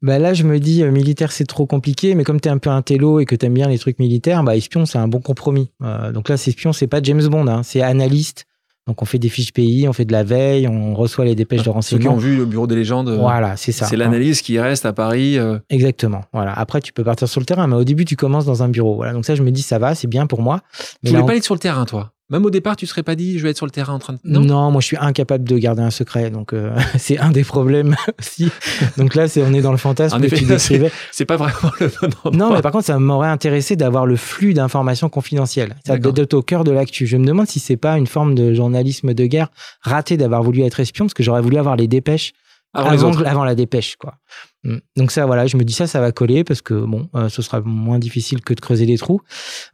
Bah 0.00 0.18
là, 0.18 0.32
je 0.32 0.44
me 0.44 0.58
dis, 0.58 0.82
euh, 0.82 0.90
militaire, 0.90 1.32
c'est 1.32 1.44
trop 1.44 1.66
compliqué, 1.66 2.14
mais 2.14 2.24
comme 2.24 2.40
tu 2.40 2.48
es 2.48 2.50
un 2.50 2.56
peu 2.56 2.70
un 2.70 2.80
télo 2.80 3.20
et 3.20 3.26
que 3.26 3.36
tu 3.36 3.44
aimes 3.44 3.54
bien 3.54 3.68
les 3.68 3.78
trucs 3.78 3.98
militaires, 3.98 4.42
bah, 4.44 4.56
espion, 4.56 4.86
c'est 4.86 4.98
un 4.98 5.06
bon 5.06 5.20
compromis. 5.20 5.70
donc 6.14 6.30
là, 6.30 6.38
c'est 6.38 6.50
espion, 6.50 6.72
c'est 6.72 6.86
pas 6.86 7.02
James 7.02 7.28
Bond, 7.28 7.46
hein, 7.46 7.62
c'est 7.62 7.82
analyste, 7.82 8.46
donc 8.86 9.00
on 9.00 9.04
fait 9.04 9.18
des 9.18 9.28
fiches 9.28 9.52
pays, 9.52 9.88
on 9.88 9.92
fait 9.92 10.04
de 10.04 10.12
la 10.12 10.24
veille, 10.24 10.66
on 10.66 10.94
reçoit 10.94 11.24
les 11.24 11.36
dépêches 11.36 11.62
de 11.62 11.70
renseignement. 11.70 12.02
Ceux 12.02 12.08
qui 12.08 12.14
ont 12.14 12.18
vu 12.18 12.36
le 12.36 12.44
bureau 12.46 12.66
des 12.66 12.74
légendes. 12.74 13.08
Euh, 13.08 13.16
voilà, 13.16 13.56
c'est 13.56 13.70
ça. 13.70 13.86
C'est 13.86 13.96
l'analyse 13.96 14.42
qui 14.42 14.58
reste 14.58 14.84
à 14.86 14.92
Paris. 14.92 15.38
Euh. 15.38 15.58
Exactement. 15.70 16.22
Voilà. 16.32 16.52
Après, 16.52 16.80
tu 16.80 16.92
peux 16.92 17.04
partir 17.04 17.28
sur 17.28 17.40
le 17.40 17.46
terrain, 17.46 17.68
mais 17.68 17.76
au 17.76 17.84
début, 17.84 18.04
tu 18.04 18.16
commences 18.16 18.44
dans 18.44 18.64
un 18.64 18.68
bureau. 18.68 18.96
Voilà. 18.96 19.12
Donc 19.12 19.24
ça, 19.24 19.36
je 19.36 19.42
me 19.44 19.52
dis, 19.52 19.62
ça 19.62 19.78
va, 19.78 19.94
c'est 19.94 20.08
bien 20.08 20.26
pour 20.26 20.42
moi. 20.42 20.62
Mais 21.02 21.10
tu 21.10 21.14
voulais 21.14 21.26
pas 21.26 21.32
aller 21.32 21.42
sur 21.42 21.54
le 21.54 21.60
terrain, 21.60 21.84
toi? 21.84 22.10
Même 22.32 22.46
au 22.46 22.50
départ, 22.50 22.76
tu 22.76 22.86
ne 22.86 22.88
serais 22.88 23.02
pas 23.02 23.14
dit, 23.14 23.38
je 23.38 23.42
vais 23.42 23.50
être 23.50 23.58
sur 23.58 23.66
le 23.66 23.70
terrain 23.70 23.92
en 23.92 23.98
train 23.98 24.14
de. 24.14 24.18
Non, 24.24 24.70
moi, 24.70 24.80
je 24.80 24.86
suis 24.86 24.96
incapable 24.96 25.44
de 25.44 25.58
garder 25.58 25.82
un 25.82 25.90
secret. 25.90 26.30
Donc, 26.30 26.54
euh, 26.54 26.74
c'est 26.98 27.18
un 27.18 27.30
des 27.30 27.44
problèmes 27.44 27.94
aussi. 28.18 28.50
Donc 28.96 29.14
là, 29.14 29.28
c'est, 29.28 29.42
on 29.42 29.52
est 29.52 29.60
dans 29.60 29.70
le 29.70 29.76
fantasme 29.76 30.16
En 30.16 30.20
que 30.20 30.34
tu 30.34 30.44
décrivais. 30.44 30.90
C'est 31.12 31.26
pas 31.26 31.36
vraiment 31.36 31.72
le 31.78 31.88
bon 31.88 32.06
endroit. 32.06 32.32
Non, 32.32 32.54
mais 32.54 32.62
par 32.62 32.72
contre, 32.72 32.86
ça 32.86 32.98
m'aurait 32.98 33.28
intéressé 33.28 33.76
d'avoir 33.76 34.06
le 34.06 34.16
flux 34.16 34.54
d'informations 34.54 35.10
confidentielles. 35.10 35.76
D'être 35.86 36.34
au 36.34 36.42
cœur 36.42 36.64
de 36.64 36.70
l'actu. 36.70 37.06
Je 37.06 37.18
me 37.18 37.26
demande 37.26 37.48
si 37.48 37.60
c'est 37.60 37.76
pas 37.76 37.98
une 37.98 38.06
forme 38.06 38.34
de 38.34 38.54
journalisme 38.54 39.12
de 39.12 39.26
guerre 39.26 39.48
raté 39.82 40.16
d'avoir 40.16 40.42
voulu 40.42 40.62
être 40.62 40.80
espion, 40.80 41.04
parce 41.04 41.14
que 41.14 41.22
j'aurais 41.22 41.42
voulu 41.42 41.58
avoir 41.58 41.76
les 41.76 41.86
dépêches 41.86 42.32
Avant 42.72 43.12
avant 43.24 43.44
la 43.44 43.54
dépêche, 43.54 43.96
quoi. 43.96 44.14
Mm. 44.64 44.76
Donc 44.96 45.10
ça, 45.10 45.26
voilà, 45.26 45.46
je 45.46 45.56
me 45.56 45.64
dis 45.64 45.72
ça, 45.72 45.86
ça 45.86 46.00
va 46.00 46.12
coller 46.12 46.44
parce 46.44 46.62
que 46.62 46.74
bon, 46.74 47.08
euh, 47.16 47.28
ce 47.28 47.42
sera 47.42 47.60
moins 47.62 47.98
difficile 47.98 48.40
que 48.42 48.54
de 48.54 48.60
creuser 48.60 48.86
des 48.86 48.96
trous. 48.96 49.20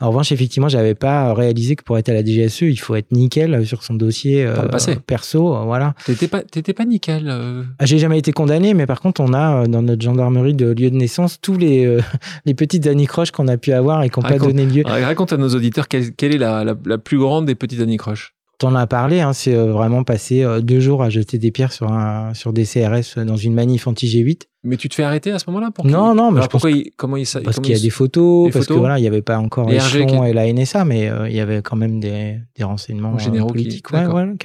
En 0.01 0.09
revanche, 0.09 0.33
effectivement, 0.33 0.69
j'avais 0.69 0.95
pas 0.95 1.35
réalisé 1.35 1.77
que 1.77 1.83
pour 1.85 1.99
être 1.99 2.09
à 2.09 2.15
la 2.15 2.25
DGSE, 2.25 2.63
il 2.63 2.77
faut 2.81 2.95
être 2.95 3.13
nickel 3.13 3.67
sur 3.67 3.83
son 3.83 3.95
dossier 3.95 4.45
euh, 4.47 4.69
passé. 4.69 4.97
perso, 4.97 5.55
euh, 5.55 5.65
voilà. 5.65 5.95
T'étais 6.07 6.29
pas, 6.29 6.43
t'étais 6.43 6.73
pas 6.73 6.85
nickel. 6.87 7.25
euh, 7.29 7.65
Ah, 7.79 7.85
J'ai 7.87 7.99
jamais 7.99 8.19
été 8.19 8.33
condamné, 8.33 8.73
mais 8.75 8.87
par 8.87 9.01
contre, 9.01 9.21
on 9.21 9.33
a 9.35 9.63
euh, 9.63 9.67
dans 9.67 9.83
notre 9.83 10.03
gendarmerie 10.03 10.55
de 10.55 10.67
lieu 10.69 10.91
de 10.91 10.97
naissance 10.97 11.39
tous 11.41 11.59
les 11.59 11.85
euh, 11.87 12.01
les 12.47 12.55
petites 12.55 12.87
anicroches 12.87 13.31
qu'on 13.31 13.49
a 13.49 13.59
pu 13.59 13.73
avoir 13.73 14.03
et 14.03 14.09
qui 14.11 14.19
n'ont 14.19 14.27
pas 14.29 14.39
donné 14.39 14.65
lieu. 14.65 14.83
Raconte 14.87 15.33
à 15.33 15.37
nos 15.37 15.49
auditeurs 15.55 15.89
quelle, 15.89 16.15
quelle 16.15 16.35
est 16.35 16.39
la, 16.39 16.65
la, 16.65 16.75
la 16.87 16.99
plus 16.99 17.19
grande 17.19 17.45
des 17.47 17.55
petites 17.55 17.81
anicroches. 17.81 18.35
T'en 18.59 18.75
as 18.75 18.89
parlé, 18.89 19.21
hein, 19.21 19.33
c'est 19.33 19.55
euh, 19.55 19.71
vraiment 19.73 20.03
passé 20.03 20.43
euh, 20.43 20.61
deux 20.61 20.81
jours 20.81 21.05
à 21.05 21.11
jeter 21.11 21.39
des 21.39 21.53
pierres 21.53 21.71
sur 21.73 21.93
un 21.93 22.35
sur 22.35 22.53
des 22.53 22.65
CRS 22.65 23.25
dans 23.25 23.37
une 23.37 23.55
manif 23.55 23.87
anti-G8 23.87 24.43
Mais 24.65 24.77
tu 24.77 24.89
te 24.89 24.97
fais 24.97 25.05
arrêter 25.05 25.31
à 25.31 25.39
ce 25.39 25.45
moment-là 25.49 25.71
pour 25.71 25.87
Non, 25.87 26.09
qu'il- 26.09 26.17
non, 26.17 26.33
mais 26.33 26.39
Alors 26.39 26.43
je 26.43 26.49
pense 26.49 26.49
pourquoi 26.63 26.73
il, 26.73 26.91
comment 26.97 27.17
il, 27.17 27.25
parce 27.45 27.61
qu'il 27.61 27.73
y 27.73 27.79
a 27.79 27.81
des 27.81 27.91
photos, 27.91 28.47
des 28.47 28.53
parce 28.53 28.65
que 28.67 28.73
photos. 28.73 28.81
voilà, 28.81 28.99
il 28.99 29.03
n'y 29.03 29.07
avait 29.07 29.23
pas 29.23 29.39
encore 29.39 29.69
Les 29.71 29.79
qui- 29.79 29.99
et 29.99 30.33
la 30.33 30.53
NSA, 30.53 30.85
mais 30.85 31.09
euh, 31.09 31.29
il 31.29 31.37
y 31.37 31.41
avait 31.41 31.63
quand 31.63 31.77
même 31.77 32.01
des, 32.01 32.41
des 32.57 32.65
renseignements 32.65 33.15
euh, 33.15 33.19
Généraux 33.21 33.47
qui- 33.53 33.63
politiques. 33.63 33.93
Ouais. 33.93 34.03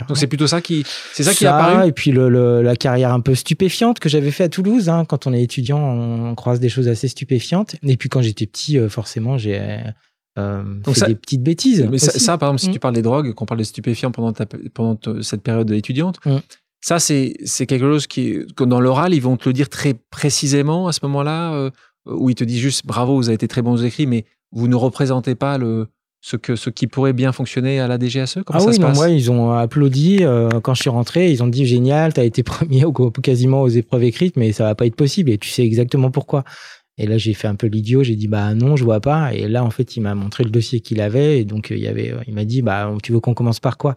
Donc 0.07 0.15
c'est 0.15 0.27
plutôt 0.27 0.45
ça 0.45 0.61
qui, 0.61 0.83
c'est 1.13 1.23
ça 1.23 1.33
qui 1.33 1.45
est 1.45 1.47
apparu. 1.47 1.87
Et 1.87 1.91
puis 1.91 2.11
le, 2.11 2.29
le- 2.29 2.61
la 2.61 2.75
carrière 2.75 3.11
un 3.13 3.19
peu 3.19 3.33
stupéfiante 3.33 3.99
que 3.99 4.09
j'avais 4.09 4.29
fait 4.29 4.43
à 4.43 4.49
Toulouse. 4.49 4.89
hein. 4.89 5.05
Quand 5.05 5.25
on 5.25 5.33
est 5.33 5.41
étudiant, 5.41 5.79
on 5.79 6.35
croise 6.35 6.59
des 6.59 6.69
choses 6.69 6.87
assez 6.87 7.07
stupéfiantes. 7.07 7.77
Et 7.81 7.97
puis 7.97 8.09
quand 8.09 8.21
j'étais 8.21 8.45
petit, 8.45 8.77
euh, 8.77 8.89
forcément, 8.89 9.39
j'ai 9.39 9.59
euh, 10.39 10.63
Donc 10.83 10.95
fait 10.95 10.99
ça- 11.01 11.07
des 11.07 11.15
petites 11.15 11.43
bêtises. 11.43 11.87
Mais 11.91 11.97
ça, 11.99 12.37
par 12.37 12.49
exemple, 12.49 12.61
si 12.61 12.69
Mm. 12.69 12.73
tu 12.73 12.79
parles 12.79 12.95
des 12.95 13.01
drogues, 13.01 13.33
qu'on 13.33 13.45
parle 13.45 13.59
des 13.59 13.63
stupéfiants 13.65 14.11
pendant, 14.11 14.33
ta- 14.33 14.45
pendant 14.73 14.95
te- 14.95 15.21
cette 15.21 15.41
période 15.43 15.69
étudiante, 15.71 16.17
Mm. 16.25 16.37
ça, 16.81 16.99
c'est 16.99 17.35
quelque 17.67 17.85
chose 17.85 18.07
qui, 18.07 18.39
que 18.55 18.63
dans 18.63 18.79
l'oral, 18.79 19.13
ils 19.13 19.21
vont 19.21 19.37
te 19.37 19.47
le 19.49 19.53
dire 19.53 19.69
très 19.69 19.93
précisément 20.11 20.87
à 20.87 20.91
ce 20.93 20.99
moment-là, 21.03 21.53
euh, 21.53 21.69
où 22.05 22.29
ils 22.29 22.35
te 22.35 22.43
disent 22.43 22.59
juste 22.59 22.85
bravo, 22.85 23.15
vous 23.15 23.29
avez 23.29 23.35
été 23.35 23.47
très 23.47 23.61
bons 23.61 23.73
aux 23.73 23.85
écrits, 23.85 24.07
mais 24.07 24.25
vous 24.51 24.67
ne 24.67 24.75
représentez 24.75 25.35
pas 25.35 25.57
le, 25.57 25.87
ce, 26.21 26.35
que, 26.37 26.55
ce 26.55 26.69
qui 26.69 26.87
pourrait 26.87 27.13
bien 27.13 27.31
fonctionner 27.31 27.79
à 27.79 27.87
la 27.87 27.97
DGSE. 27.99 28.39
Comment 28.45 28.57
ah 28.57 28.59
ça 28.61 28.67
oui, 28.69 28.75
se 28.75 28.79
non, 28.81 28.87
passe 28.87 28.97
moi, 28.97 29.09
ils 29.09 29.29
ont 29.31 29.51
applaudi 29.51 30.19
euh, 30.21 30.49
quand 30.61 30.73
je 30.73 30.81
suis 30.81 30.89
rentré. 30.89 31.31
Ils 31.31 31.43
ont 31.43 31.47
dit 31.47 31.65
génial, 31.65 32.13
t'as 32.13 32.23
été 32.23 32.43
premier 32.43 32.85
au- 32.85 32.91
quasiment 33.11 33.61
aux 33.61 33.67
épreuves 33.69 34.03
écrites, 34.03 34.35
mais 34.37 34.51
ça 34.51 34.63
va 34.65 34.73
pas 34.75 34.85
être 34.85 34.95
possible. 34.95 35.29
Et 35.31 35.37
tu 35.37 35.49
sais 35.49 35.63
exactement 35.63 36.11
pourquoi. 36.11 36.43
Et 36.97 37.07
là, 37.07 37.17
j'ai 37.17 37.33
fait 37.33 37.47
un 37.47 37.55
peu 37.55 37.67
l'idiot. 37.67 38.03
J'ai 38.03 38.15
dit 38.15 38.27
bah 38.27 38.53
non, 38.53 38.75
je 38.75 38.83
vois 38.83 38.99
pas. 39.01 39.33
Et 39.33 39.47
là, 39.47 39.63
en 39.63 39.71
fait, 39.71 39.97
il 39.97 40.01
m'a 40.01 40.13
montré 40.13 40.43
le 40.43 40.51
dossier 40.51 40.79
qu'il 40.79 41.01
avait. 41.01 41.39
Et 41.39 41.45
donc, 41.45 41.71
euh, 41.71 41.75
il 41.75 41.81
y 41.81 41.87
avait, 41.87 42.13
il 42.27 42.33
m'a 42.33 42.45
dit 42.45 42.61
bah 42.61 42.93
tu 43.01 43.11
veux 43.13 43.19
qu'on 43.19 43.33
commence 43.33 43.59
par 43.59 43.77
quoi? 43.77 43.95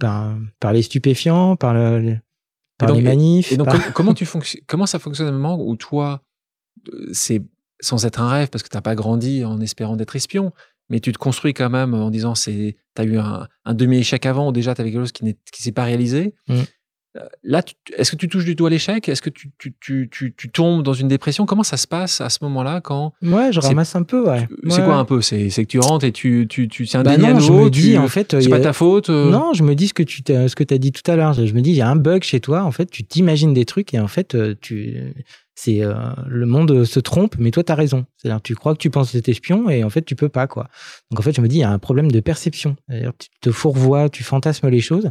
Par, 0.00 0.34
par 0.58 0.72
les 0.72 0.82
stupéfiants, 0.82 1.56
par, 1.56 1.74
le, 1.74 2.16
par 2.78 2.88
donc- 2.88 2.96
les 2.98 3.02
manifs. 3.02 3.52
Et 3.52 3.56
donc, 3.56 3.66
par- 3.66 3.92
comment, 3.92 4.14
tu 4.14 4.24
fonctionnes, 4.24 4.62
comment 4.66 4.86
ça 4.86 4.98
fonctionne 4.98 5.26
à 5.26 5.30
un 5.30 5.32
moment 5.34 5.62
où 5.62 5.76
toi, 5.76 6.22
euh, 6.92 7.08
c'est 7.12 7.42
sans 7.80 8.06
être 8.06 8.20
un 8.20 8.28
rêve, 8.28 8.48
parce 8.48 8.62
que 8.62 8.68
tu 8.68 8.76
n'as 8.76 8.80
pas 8.82 8.94
grandi 8.94 9.44
en 9.44 9.60
espérant 9.60 9.96
d'être 9.96 10.14
espion, 10.16 10.52
mais 10.88 11.00
tu 11.00 11.12
te 11.12 11.18
construis 11.18 11.52
quand 11.52 11.68
même 11.68 11.94
en 11.94 12.10
disant 12.10 12.34
c'est 12.34 12.76
tu 12.94 13.02
as 13.02 13.04
eu 13.04 13.18
un, 13.18 13.48
un 13.64 13.74
demi-échec 13.74 14.24
avant, 14.24 14.48
ou 14.48 14.52
déjà 14.52 14.74
tu 14.74 14.80
avais 14.80 14.90
quelque 14.90 15.00
chose 15.02 15.12
qui 15.12 15.24
ne 15.24 15.32
s'est 15.52 15.72
pas 15.72 15.84
réalisé. 15.84 16.34
Mm. 16.48 16.60
Là, 17.42 17.62
est-ce 17.98 18.10
que 18.12 18.16
tu 18.16 18.26
touches 18.26 18.46
du 18.46 18.54
doigt 18.54 18.70
l'échec? 18.70 19.06
Est-ce 19.06 19.20
que 19.20 19.28
tu, 19.28 19.50
tu, 19.58 19.74
tu, 20.10 20.34
tu, 20.34 20.50
tombes 20.50 20.82
dans 20.82 20.94
une 20.94 21.08
dépression? 21.08 21.44
Comment 21.44 21.62
ça 21.62 21.76
se 21.76 21.86
passe 21.86 22.22
à 22.22 22.30
ce 22.30 22.38
moment-là 22.42 22.80
quand 22.80 23.12
Ouais, 23.20 23.52
je 23.52 23.60
ramasse 23.60 23.94
un 23.94 24.02
peu, 24.02 24.26
ouais. 24.26 24.48
C'est 24.68 24.78
Ouais. 24.78 24.84
quoi 24.84 24.94
un 24.94 25.04
peu? 25.04 25.20
C'est 25.20 25.48
que 25.50 25.60
tu 25.62 25.78
rentres 25.78 26.06
et 26.06 26.12
tu, 26.12 26.46
tu, 26.48 26.68
tu 26.68 26.88
un 26.94 27.02
Bah 27.02 27.18
non, 27.18 27.38
je 27.38 27.52
me 27.52 27.68
dis, 27.68 27.98
en 27.98 28.08
fait, 28.08 28.40
c'est 28.40 28.48
pas 28.48 28.56
a- 28.56 28.60
ta 28.60 28.72
faute 28.72 29.10
euh, 29.10 29.30
Non, 29.30 29.52
je 29.52 29.62
me 29.62 29.74
dis 29.74 29.88
ce 29.88 29.94
que 29.94 30.02
tu 30.02 30.22
t'as, 30.22 30.48
ce 30.48 30.56
que 30.56 30.64
as 30.72 30.78
dit 30.78 30.90
tout 30.92 31.08
à 31.10 31.16
l'heure. 31.16 31.34
Je 31.34 31.52
me 31.52 31.60
dis, 31.60 31.70
il 31.70 31.76
y 31.76 31.82
a 31.82 31.88
un 31.90 31.96
bug 31.96 32.22
chez 32.22 32.40
toi. 32.40 32.62
En 32.64 32.70
fait, 32.72 32.86
tu 32.90 33.04
t'imagines 33.04 33.52
des 33.52 33.66
trucs 33.66 33.92
et 33.92 34.00
en 34.00 34.08
fait, 34.08 34.34
euh, 34.34 34.54
tu, 34.58 35.12
c'est 35.54 35.82
euh, 35.82 35.94
le 36.26 36.46
monde 36.46 36.84
se 36.84 36.98
trompe, 36.98 37.34
mais 37.38 37.50
toi, 37.50 37.62
tu 37.62 37.72
as 37.72 37.74
raison. 37.74 38.06
C'est-à-dire, 38.16 38.40
tu 38.40 38.54
crois 38.54 38.72
que 38.72 38.78
tu 38.80 38.88
penses 38.88 39.14
être 39.14 39.28
espion 39.28 39.68
et 39.68 39.84
en 39.84 39.90
fait, 39.90 40.02
tu 40.02 40.16
peux 40.16 40.30
pas, 40.30 40.46
quoi. 40.46 40.68
Donc, 41.10 41.20
en 41.20 41.22
fait, 41.22 41.36
je 41.36 41.42
me 41.42 41.48
dis, 41.48 41.56
il 41.56 41.60
y 41.60 41.64
a 41.64 41.70
un 41.70 41.78
problème 41.78 42.10
de 42.10 42.20
perception. 42.20 42.74
Tu 42.88 43.28
te 43.42 43.52
fourvoies, 43.52 44.08
tu 44.08 44.22
fantasmes 44.22 44.68
les 44.70 44.80
choses. 44.80 45.10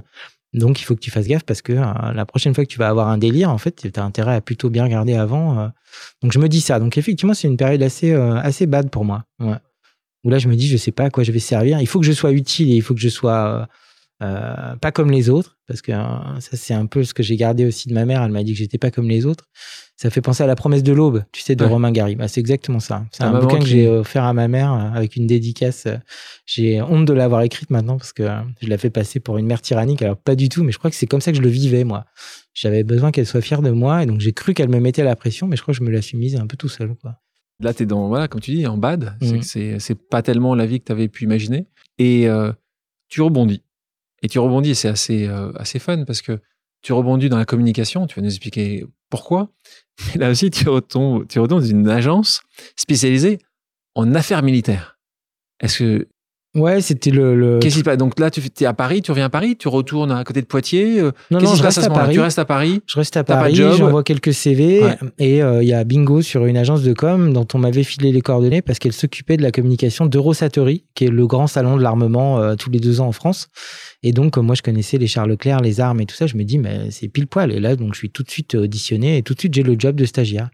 Donc, 0.53 0.81
il 0.81 0.83
faut 0.83 0.95
que 0.95 0.99
tu 0.99 1.11
fasses 1.11 1.27
gaffe 1.27 1.43
parce 1.43 1.61
que 1.61 1.73
euh, 1.73 2.13
la 2.13 2.25
prochaine 2.25 2.53
fois 2.53 2.65
que 2.65 2.69
tu 2.69 2.77
vas 2.77 2.89
avoir 2.89 3.07
un 3.07 3.17
délire, 3.17 3.49
en 3.49 3.57
fait, 3.57 3.89
tu 3.91 3.99
as 3.99 4.03
intérêt 4.03 4.35
à 4.35 4.41
plutôt 4.41 4.69
bien 4.69 4.83
regarder 4.83 5.13
avant. 5.13 5.59
euh. 5.59 5.67
Donc, 6.21 6.33
je 6.33 6.39
me 6.39 6.49
dis 6.49 6.61
ça. 6.61 6.79
Donc, 6.79 6.97
effectivement, 6.97 7.33
c'est 7.33 7.47
une 7.47 7.57
période 7.57 7.81
assez, 7.81 8.11
euh, 8.11 8.35
assez 8.35 8.65
bad 8.65 8.89
pour 8.89 9.05
moi. 9.05 9.23
Ouais. 9.39 9.55
Où 10.23 10.29
là, 10.29 10.39
je 10.39 10.47
me 10.49 10.55
dis, 10.55 10.67
je 10.67 10.77
sais 10.77 10.91
pas 10.91 11.05
à 11.05 11.09
quoi 11.09 11.23
je 11.23 11.31
vais 11.31 11.39
servir. 11.39 11.79
Il 11.79 11.87
faut 11.87 11.99
que 11.99 12.05
je 12.05 12.11
sois 12.11 12.31
utile 12.31 12.71
et 12.71 12.75
il 12.75 12.81
faut 12.81 12.93
que 12.93 12.99
je 12.99 13.09
sois 13.09 13.67
euh, 14.21 14.75
pas 14.75 14.91
comme 14.91 15.11
les 15.11 15.29
autres. 15.29 15.57
Parce 15.67 15.81
que 15.81 15.91
euh, 15.91 16.39
ça, 16.39 16.57
c'est 16.57 16.73
un 16.73 16.85
peu 16.85 17.03
ce 17.03 17.13
que 17.13 17.23
j'ai 17.23 17.37
gardé 17.37 17.65
aussi 17.65 17.87
de 17.87 17.93
ma 17.93 18.05
mère. 18.05 18.21
Elle 18.23 18.31
m'a 18.31 18.43
dit 18.43 18.51
que 18.53 18.57
j'étais 18.59 18.77
pas 18.77 18.91
comme 18.91 19.09
les 19.09 19.25
autres. 19.25 19.45
Ça 19.95 20.09
fait 20.09 20.21
penser 20.21 20.43
à 20.43 20.47
La 20.47 20.55
promesse 20.55 20.81
de 20.83 20.93
l'aube, 20.93 21.23
tu 21.31 21.41
sais, 21.41 21.55
de 21.55 21.63
Ouais. 21.63 21.69
Romain 21.69 21.91
Gary. 21.91 22.15
Bah, 22.15 22.27
c'est 22.27 22.39
exactement 22.39 22.79
ça. 22.79 23.05
C'est 23.11 23.19
Ta 23.19 23.27
un 23.27 23.31
maman 23.31 23.45
bouquin 23.45 23.59
que 23.59 23.65
j'ai 23.65 23.87
offert 23.87 24.23
à 24.23 24.33
ma 24.33 24.47
mère 24.47 24.73
euh, 24.73 24.97
avec 24.97 25.15
une 25.15 25.27
dédicace. 25.27 25.87
J'ai 26.45 26.81
honte 26.81 27.05
de 27.05 27.13
l'avoir 27.13 27.41
écrite 27.43 27.69
maintenant 27.69 27.97
parce 27.97 28.11
que 28.11 28.23
euh, 28.23 28.41
je 28.61 28.67
la 28.67 28.77
fais 28.77 28.89
passer 28.89 29.19
pour 29.19 29.37
une 29.37 29.45
mère 29.45 29.61
tyrannique. 29.61 30.01
Alors, 30.01 30.17
pas 30.17 30.35
du 30.35 30.49
tout, 30.49 30.63
mais 30.63 30.71
je 30.71 30.79
crois 30.79 30.89
que 30.89 30.95
c'est 30.97 31.07
comme 31.07 31.21
ça 31.21 31.31
que 31.31 31.37
je 31.37 31.43
le 31.43 31.49
vivais, 31.49 31.83
moi. 31.83 32.05
J'avais 32.53 32.83
besoin 32.83 33.11
qu'elle 33.11 33.27
soit 33.27 33.41
fière 33.41 33.61
de 33.61 33.69
moi 33.69 34.03
et 34.03 34.05
donc 34.07 34.19
j'ai 34.21 34.33
cru 34.33 34.53
qu'elle 34.53 34.69
me 34.69 34.79
mettait 34.79 35.03
la 35.03 35.15
pression, 35.15 35.47
mais 35.47 35.55
je 35.55 35.61
crois 35.61 35.73
que 35.73 35.77
je 35.79 35.83
me 35.83 35.91
la 35.91 36.01
suis 36.01 36.17
mise 36.17 36.35
un 36.35 36.47
peu 36.47 36.57
tout 36.57 36.69
seul, 36.69 36.95
quoi. 36.95 37.17
Là, 37.59 37.73
tu 37.75 37.83
es 37.83 37.85
dans, 37.85 38.07
voilà, 38.07 38.27
comme 38.27 38.41
tu 38.41 38.51
dis, 38.51 38.65
en 38.65 38.77
bad. 38.77 39.13
C'est 39.43 39.79
c'est 39.79 39.95
pas 39.95 40.23
tellement 40.23 40.55
la 40.55 40.65
vie 40.65 40.79
que 40.79 40.85
tu 40.85 40.91
avais 40.91 41.07
pu 41.07 41.25
imaginer. 41.25 41.67
Et 41.99 42.27
euh, 42.27 42.51
tu 43.07 43.21
rebondis. 43.21 43.61
Et 44.21 44.27
tu 44.27 44.39
rebondis, 44.39 44.75
c'est 44.75 44.87
assez, 44.87 45.27
euh, 45.27 45.51
assez 45.55 45.79
fun 45.79 46.03
parce 46.05 46.21
que 46.21 46.39
tu 46.81 46.93
rebondis 46.93 47.29
dans 47.29 47.37
la 47.37 47.45
communication. 47.45 48.07
Tu 48.07 48.15
vas 48.15 48.21
nous 48.21 48.29
expliquer 48.29 48.85
pourquoi. 49.09 49.51
Là 50.15 50.29
aussi, 50.29 50.49
tu 50.49 50.67
retombes, 50.69 51.27
tu 51.27 51.39
retombes 51.39 51.61
dans 51.61 51.65
une 51.65 51.89
agence 51.89 52.41
spécialisée 52.75 53.39
en 53.95 54.13
affaires 54.15 54.43
militaires. 54.43 54.99
Est-ce 55.59 55.79
que. 55.79 56.07
Ouais, 56.53 56.81
c'était 56.81 57.11
le. 57.11 57.33
le- 57.33 57.59
Qu'est-ce 57.59 57.75
qui 57.75 57.79
se 57.79 57.85
passe? 57.85 57.97
Donc 57.97 58.19
là, 58.19 58.29
tu 58.29 58.41
es 58.41 58.65
à 58.65 58.73
Paris, 58.73 59.01
tu 59.01 59.11
reviens 59.11 59.25
à 59.25 59.29
Paris, 59.29 59.55
tu 59.57 59.69
retournes 59.69 60.11
à 60.11 60.21
côté 60.25 60.41
de 60.41 60.45
Poitiers. 60.47 60.99
euh, 60.99 61.11
Non, 61.31 61.39
non, 61.39 61.55
je 61.55 61.63
reste 61.63 61.77
à 61.77 61.89
Paris. 61.89 62.13
Tu 62.13 62.19
restes 62.19 62.39
à 62.39 62.43
Paris? 62.45 62.81
Je 62.87 62.97
reste 62.97 63.15
à 63.15 63.23
T'as 63.23 63.35
pas 63.35 63.39
de 63.39 63.43
Paris, 63.43 63.55
job? 63.55 63.75
j'envoie 63.77 64.03
quelques 64.03 64.33
CV 64.33 64.83
Ouais. 64.83 64.97
et 65.17 65.41
euh, 65.41 65.63
il 65.63 65.69
y 65.69 65.73
a 65.73 65.83
bingo 65.85 66.21
sur 66.21 66.45
une 66.45 66.57
agence 66.57 66.83
de 66.83 66.91
com 66.91 67.31
dont 67.31 67.47
on 67.53 67.57
m'avait 67.57 67.83
filé 67.83 68.11
les 68.11 68.19
coordonnées 68.21 68.61
parce 68.61 68.79
qu'elle 68.79 68.91
s'occupait 68.91 69.37
de 69.37 69.43
la 69.43 69.51
communication 69.51 70.05
d'Eurosatory, 70.07 70.83
qui 70.93 71.05
est 71.05 71.09
le 71.09 71.25
grand 71.25 71.47
salon 71.47 71.77
de 71.77 71.81
l'armement 71.83 72.39
euh, 72.39 72.55
tous 72.55 72.69
les 72.69 72.81
deux 72.81 72.99
ans 72.99 73.07
en 73.07 73.11
France. 73.13 73.47
Et 74.03 74.11
donc, 74.11 74.37
euh, 74.37 74.41
moi, 74.41 74.53
je 74.55 74.61
connaissais 74.61 74.97
les 74.97 75.07
Charles 75.07 75.29
Leclerc, 75.29 75.61
les 75.61 75.79
armes 75.79 76.01
et 76.01 76.05
tout 76.05 76.15
ça. 76.15 76.27
Je 76.27 76.35
me 76.35 76.43
dis, 76.43 76.57
mais 76.57 76.91
c'est 76.91 77.07
pile 77.07 77.27
poil. 77.27 77.53
Et 77.53 77.61
là, 77.61 77.77
donc, 77.77 77.93
je 77.93 77.99
suis 77.99 78.09
tout 78.09 78.23
de 78.23 78.29
suite 78.29 78.55
auditionné 78.55 79.15
et 79.17 79.23
tout 79.23 79.33
de 79.35 79.39
suite, 79.39 79.53
j'ai 79.53 79.63
le 79.63 79.75
job 79.79 79.95
de 79.95 80.03
stagiaire. 80.03 80.49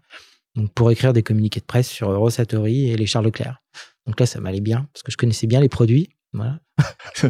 Donc, 0.54 0.72
pour 0.74 0.90
écrire 0.92 1.12
des 1.12 1.22
communiqués 1.22 1.60
de 1.60 1.64
presse 1.66 1.88
sur 1.88 2.10
Eurosatory 2.10 2.90
et 2.90 2.96
les 2.96 3.06
Charles 3.06 3.26
Leclerc. 3.26 3.58
Donc 4.08 4.18
là, 4.18 4.26
ça 4.26 4.40
m'allait 4.40 4.60
bien 4.60 4.88
parce 4.92 5.02
que 5.04 5.12
je 5.12 5.16
connaissais 5.16 5.46
bien 5.46 5.60
les 5.60 5.68
produits. 5.68 6.08
Voilà. 6.32 6.58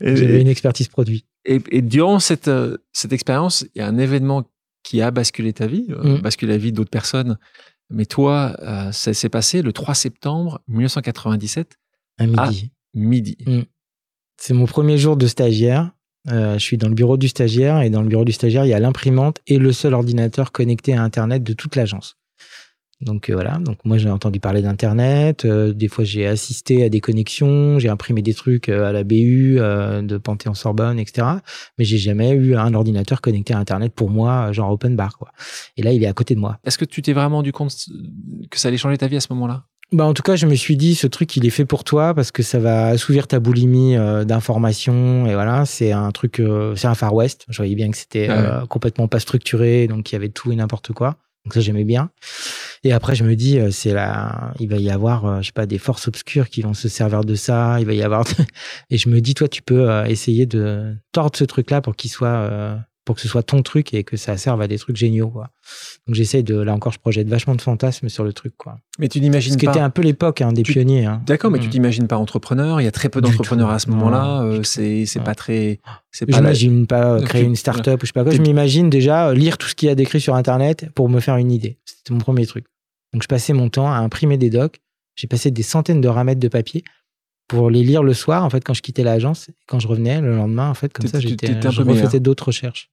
J'avais 0.00 0.40
une 0.40 0.48
expertise 0.48 0.88
produit. 0.88 1.24
Et, 1.44 1.60
et 1.70 1.80
durant 1.82 2.18
cette, 2.18 2.48
euh, 2.48 2.76
cette 2.92 3.12
expérience, 3.12 3.64
il 3.74 3.78
y 3.78 3.80
a 3.82 3.86
un 3.86 3.96
événement 3.98 4.44
qui 4.82 5.00
a 5.00 5.10
basculé 5.10 5.52
ta 5.52 5.66
vie, 5.66 5.86
euh, 5.90 6.18
Mm. 6.18 6.20
basculé 6.22 6.52
la 6.52 6.58
vie 6.58 6.72
d'autres 6.72 6.90
personnes. 6.90 7.38
Mais 7.90 8.04
toi, 8.06 8.56
euh, 8.62 8.90
ça 8.92 9.14
s'est 9.14 9.28
passé 9.28 9.62
le 9.62 9.72
3 9.72 9.94
septembre 9.94 10.60
1997, 10.68 11.76
À 12.18 12.26
midi. 12.26 12.72
midi. 12.94 13.36
C'est 14.38 14.54
mon 14.54 14.66
premier 14.66 14.98
jour 14.98 15.16
de 15.16 15.26
stagiaire. 15.26 15.92
Euh, 16.28 16.54
je 16.54 16.58
suis 16.64 16.76
dans 16.76 16.88
le 16.88 16.94
bureau 16.94 17.16
du 17.16 17.28
stagiaire 17.28 17.80
et 17.82 17.90
dans 17.90 18.02
le 18.02 18.08
bureau 18.08 18.24
du 18.24 18.32
stagiaire, 18.32 18.64
il 18.66 18.70
y 18.70 18.74
a 18.74 18.80
l'imprimante 18.80 19.40
et 19.46 19.58
le 19.58 19.72
seul 19.72 19.94
ordinateur 19.94 20.50
connecté 20.50 20.92
à 20.94 21.02
Internet 21.02 21.44
de 21.44 21.52
toute 21.52 21.76
l'agence. 21.76 22.16
Donc 23.02 23.28
euh, 23.28 23.34
voilà, 23.34 23.58
donc 23.58 23.76
moi 23.84 23.98
j'ai 23.98 24.08
entendu 24.08 24.40
parler 24.40 24.62
d'Internet, 24.62 25.44
euh, 25.44 25.74
des 25.74 25.88
fois 25.88 26.04
j'ai 26.04 26.26
assisté 26.26 26.82
à 26.82 26.88
des 26.88 27.00
connexions, 27.00 27.78
j'ai 27.78 27.90
imprimé 27.90 28.22
des 28.22 28.32
trucs 28.32 28.70
euh, 28.70 28.88
à 28.88 28.92
la 28.92 29.04
BU 29.04 29.56
euh, 29.58 30.00
de 30.00 30.16
Panthéon-Sorbonne, 30.16 30.98
etc. 30.98 31.26
Mais 31.78 31.84
j'ai 31.84 31.98
jamais 31.98 32.30
eu 32.30 32.56
un 32.56 32.72
ordinateur 32.72 33.20
connecté 33.20 33.52
à 33.52 33.58
Internet 33.58 33.92
pour 33.94 34.08
moi, 34.08 34.50
genre 34.52 34.70
open 34.70 34.96
bar 34.96 35.18
quoi. 35.18 35.32
Et 35.76 35.82
là 35.82 35.92
il 35.92 36.02
est 36.02 36.06
à 36.06 36.14
côté 36.14 36.34
de 36.34 36.40
moi. 36.40 36.58
Est-ce 36.64 36.78
que 36.78 36.86
tu 36.86 37.02
t'es 37.02 37.12
vraiment 37.12 37.36
rendu 37.36 37.52
compte 37.52 37.74
que 38.50 38.58
ça 38.58 38.68
allait 38.68 38.78
changer 38.78 38.96
ta 38.96 39.08
vie 39.08 39.16
à 39.16 39.20
ce 39.20 39.30
moment-là? 39.34 39.64
Bah 39.92 40.04
en 40.04 40.14
tout 40.14 40.22
cas, 40.22 40.34
je 40.34 40.46
me 40.46 40.54
suis 40.56 40.76
dit, 40.76 40.96
ce 40.96 41.06
truc, 41.06 41.36
il 41.36 41.46
est 41.46 41.50
fait 41.50 41.64
pour 41.64 41.84
toi 41.84 42.12
parce 42.12 42.32
que 42.32 42.42
ça 42.42 42.58
va 42.58 42.88
assouvir 42.88 43.28
ta 43.28 43.38
boulimie 43.38 43.96
euh, 43.96 44.24
d'informations. 44.24 45.26
Et 45.26 45.34
voilà, 45.34 45.64
c'est 45.64 45.92
un 45.92 46.10
truc, 46.10 46.40
euh, 46.40 46.74
c'est 46.74 46.88
un 46.88 46.96
Far 46.96 47.14
West. 47.14 47.46
Je 47.48 47.56
voyais 47.56 47.76
bien 47.76 47.90
que 47.90 47.96
c'était 47.96 48.26
Ah 48.28 48.62
euh, 48.62 48.66
complètement 48.66 49.06
pas 49.06 49.20
structuré, 49.20 49.86
donc 49.86 50.10
il 50.10 50.14
y 50.14 50.16
avait 50.16 50.28
tout 50.28 50.50
et 50.50 50.56
n'importe 50.56 50.92
quoi. 50.92 51.18
Donc 51.46 51.54
ça, 51.54 51.60
j'aimais 51.60 51.84
bien. 51.84 52.10
Et 52.82 52.92
après, 52.92 53.14
je 53.14 53.22
me 53.22 53.36
dis, 53.36 53.60
euh, 53.60 53.70
c'est 53.70 53.92
là, 53.92 54.52
il 54.58 54.68
va 54.68 54.78
y 54.78 54.90
avoir, 54.90 55.26
euh, 55.26 55.40
je 55.42 55.46
sais 55.46 55.52
pas, 55.52 55.64
des 55.66 55.78
forces 55.78 56.08
obscures 56.08 56.48
qui 56.48 56.60
vont 56.60 56.74
se 56.74 56.88
servir 56.88 57.22
de 57.22 57.36
ça. 57.36 57.76
Il 57.78 57.86
va 57.86 57.92
y 57.92 58.02
avoir, 58.02 58.24
et 58.90 58.98
je 58.98 59.08
me 59.08 59.20
dis, 59.20 59.34
toi, 59.34 59.46
tu 59.46 59.62
peux 59.62 59.88
euh, 59.88 60.04
essayer 60.06 60.44
de 60.44 60.96
tordre 61.12 61.38
ce 61.38 61.44
truc-là 61.44 61.82
pour 61.82 61.94
qu'il 61.94 62.10
soit, 62.10 62.80
pour 63.06 63.14
que 63.14 63.22
ce 63.22 63.28
soit 63.28 63.42
ton 63.44 63.62
truc 63.62 63.94
et 63.94 64.04
que 64.04 64.18
ça 64.18 64.36
serve 64.36 64.60
à 64.60 64.68
des 64.68 64.78
trucs 64.78 64.96
géniaux, 64.96 65.28
quoi. 65.30 65.48
Donc 66.06 66.14
j'essaie 66.16 66.42
de, 66.42 66.56
là 66.56 66.74
encore, 66.74 66.92
je 66.92 66.98
projette 66.98 67.28
vachement 67.28 67.54
de 67.54 67.62
fantasmes 67.62 68.08
sur 68.10 68.24
le 68.24 68.32
truc, 68.34 68.52
quoi. 68.58 68.76
Mais 68.98 69.08
tu 69.08 69.20
n'imagines 69.20 69.52
Ce 69.54 69.56
qui 69.58 69.64
pas. 69.64 69.70
était 69.72 69.80
un 69.80 69.90
peu 69.90 70.02
l'époque 70.02 70.42
hein, 70.42 70.52
des 70.52 70.62
Tu- 70.64 70.72
pionniers. 70.72 71.06
hein. 71.06 71.22
D'accord, 71.24 71.50
mais 71.50 71.58
tu 71.60 71.68
Mm. 71.68 71.70
t'imagines 71.70 72.06
pas 72.08 72.16
entrepreneur. 72.18 72.80
Il 72.80 72.84
y 72.84 72.88
a 72.88 72.90
très 72.90 73.08
peu 73.08 73.20
d'entrepreneurs 73.22 73.70
à 73.70 73.78
ce 73.78 73.88
moment-là. 73.90 74.42
euh, 74.42 74.62
c'est 74.64 75.06
c'est 75.06 75.20
Ouais. 75.20 75.24
pas 75.24 75.34
très. 75.36 75.80
C'est 76.10 76.26
Je 76.28 76.32
pas 76.32 76.40
m'imagine 76.40 76.86
pas 76.86 77.12
euh, 77.14 77.22
créer 77.22 77.42
tu- 77.42 77.46
une 77.48 77.56
start-up 77.56 78.02
ou 78.02 78.06
je 78.06 78.08
sais 78.08 78.12
pas 78.12 78.24
quoi. 78.24 78.32
Je 78.34 78.42
m'imagine 78.42 78.90
déjà 78.90 79.28
euh, 79.28 79.34
lire 79.34 79.56
tout 79.56 79.68
ce 79.68 79.74
qu'il 79.76 79.88
y 79.88 79.90
a 79.90 79.94
d'écrit 79.94 80.20
sur 80.20 80.34
Internet 80.34 80.86
pour 80.94 81.08
me 81.08 81.20
faire 81.20 81.36
une 81.36 81.52
idée. 81.52 81.78
C'était 81.84 82.12
mon 82.12 82.18
premier 82.20 82.44
truc. 82.44 82.66
Donc 83.12 83.22
je 83.22 83.28
passais 83.28 83.52
mon 83.52 83.70
temps 83.70 83.86
à 83.90 83.96
imprimer 83.98 84.36
des 84.36 84.50
docs. 84.50 84.80
J'ai 85.14 85.28
passé 85.28 85.50
des 85.52 85.62
centaines 85.62 86.00
de 86.00 86.08
ramètres 86.08 86.40
de 86.40 86.48
papier 86.48 86.82
pour 87.48 87.70
les 87.70 87.82
lire 87.84 88.02
le 88.02 88.12
soir, 88.14 88.44
en 88.44 88.50
fait, 88.50 88.62
quand 88.64 88.74
je 88.74 88.82
quittais 88.82 89.04
l'agence. 89.04 89.48
Quand 89.68 89.78
je 89.78 89.86
revenais 89.88 90.20
le 90.20 90.34
lendemain, 90.36 90.68
en 90.70 90.74
fait, 90.74 90.92
comme 90.92 91.06
ça, 91.06 91.20
j'étais, 91.20 91.46
je 91.70 91.82
refaisais 91.82 92.20
d'autres 92.20 92.46
recherches. 92.46 92.90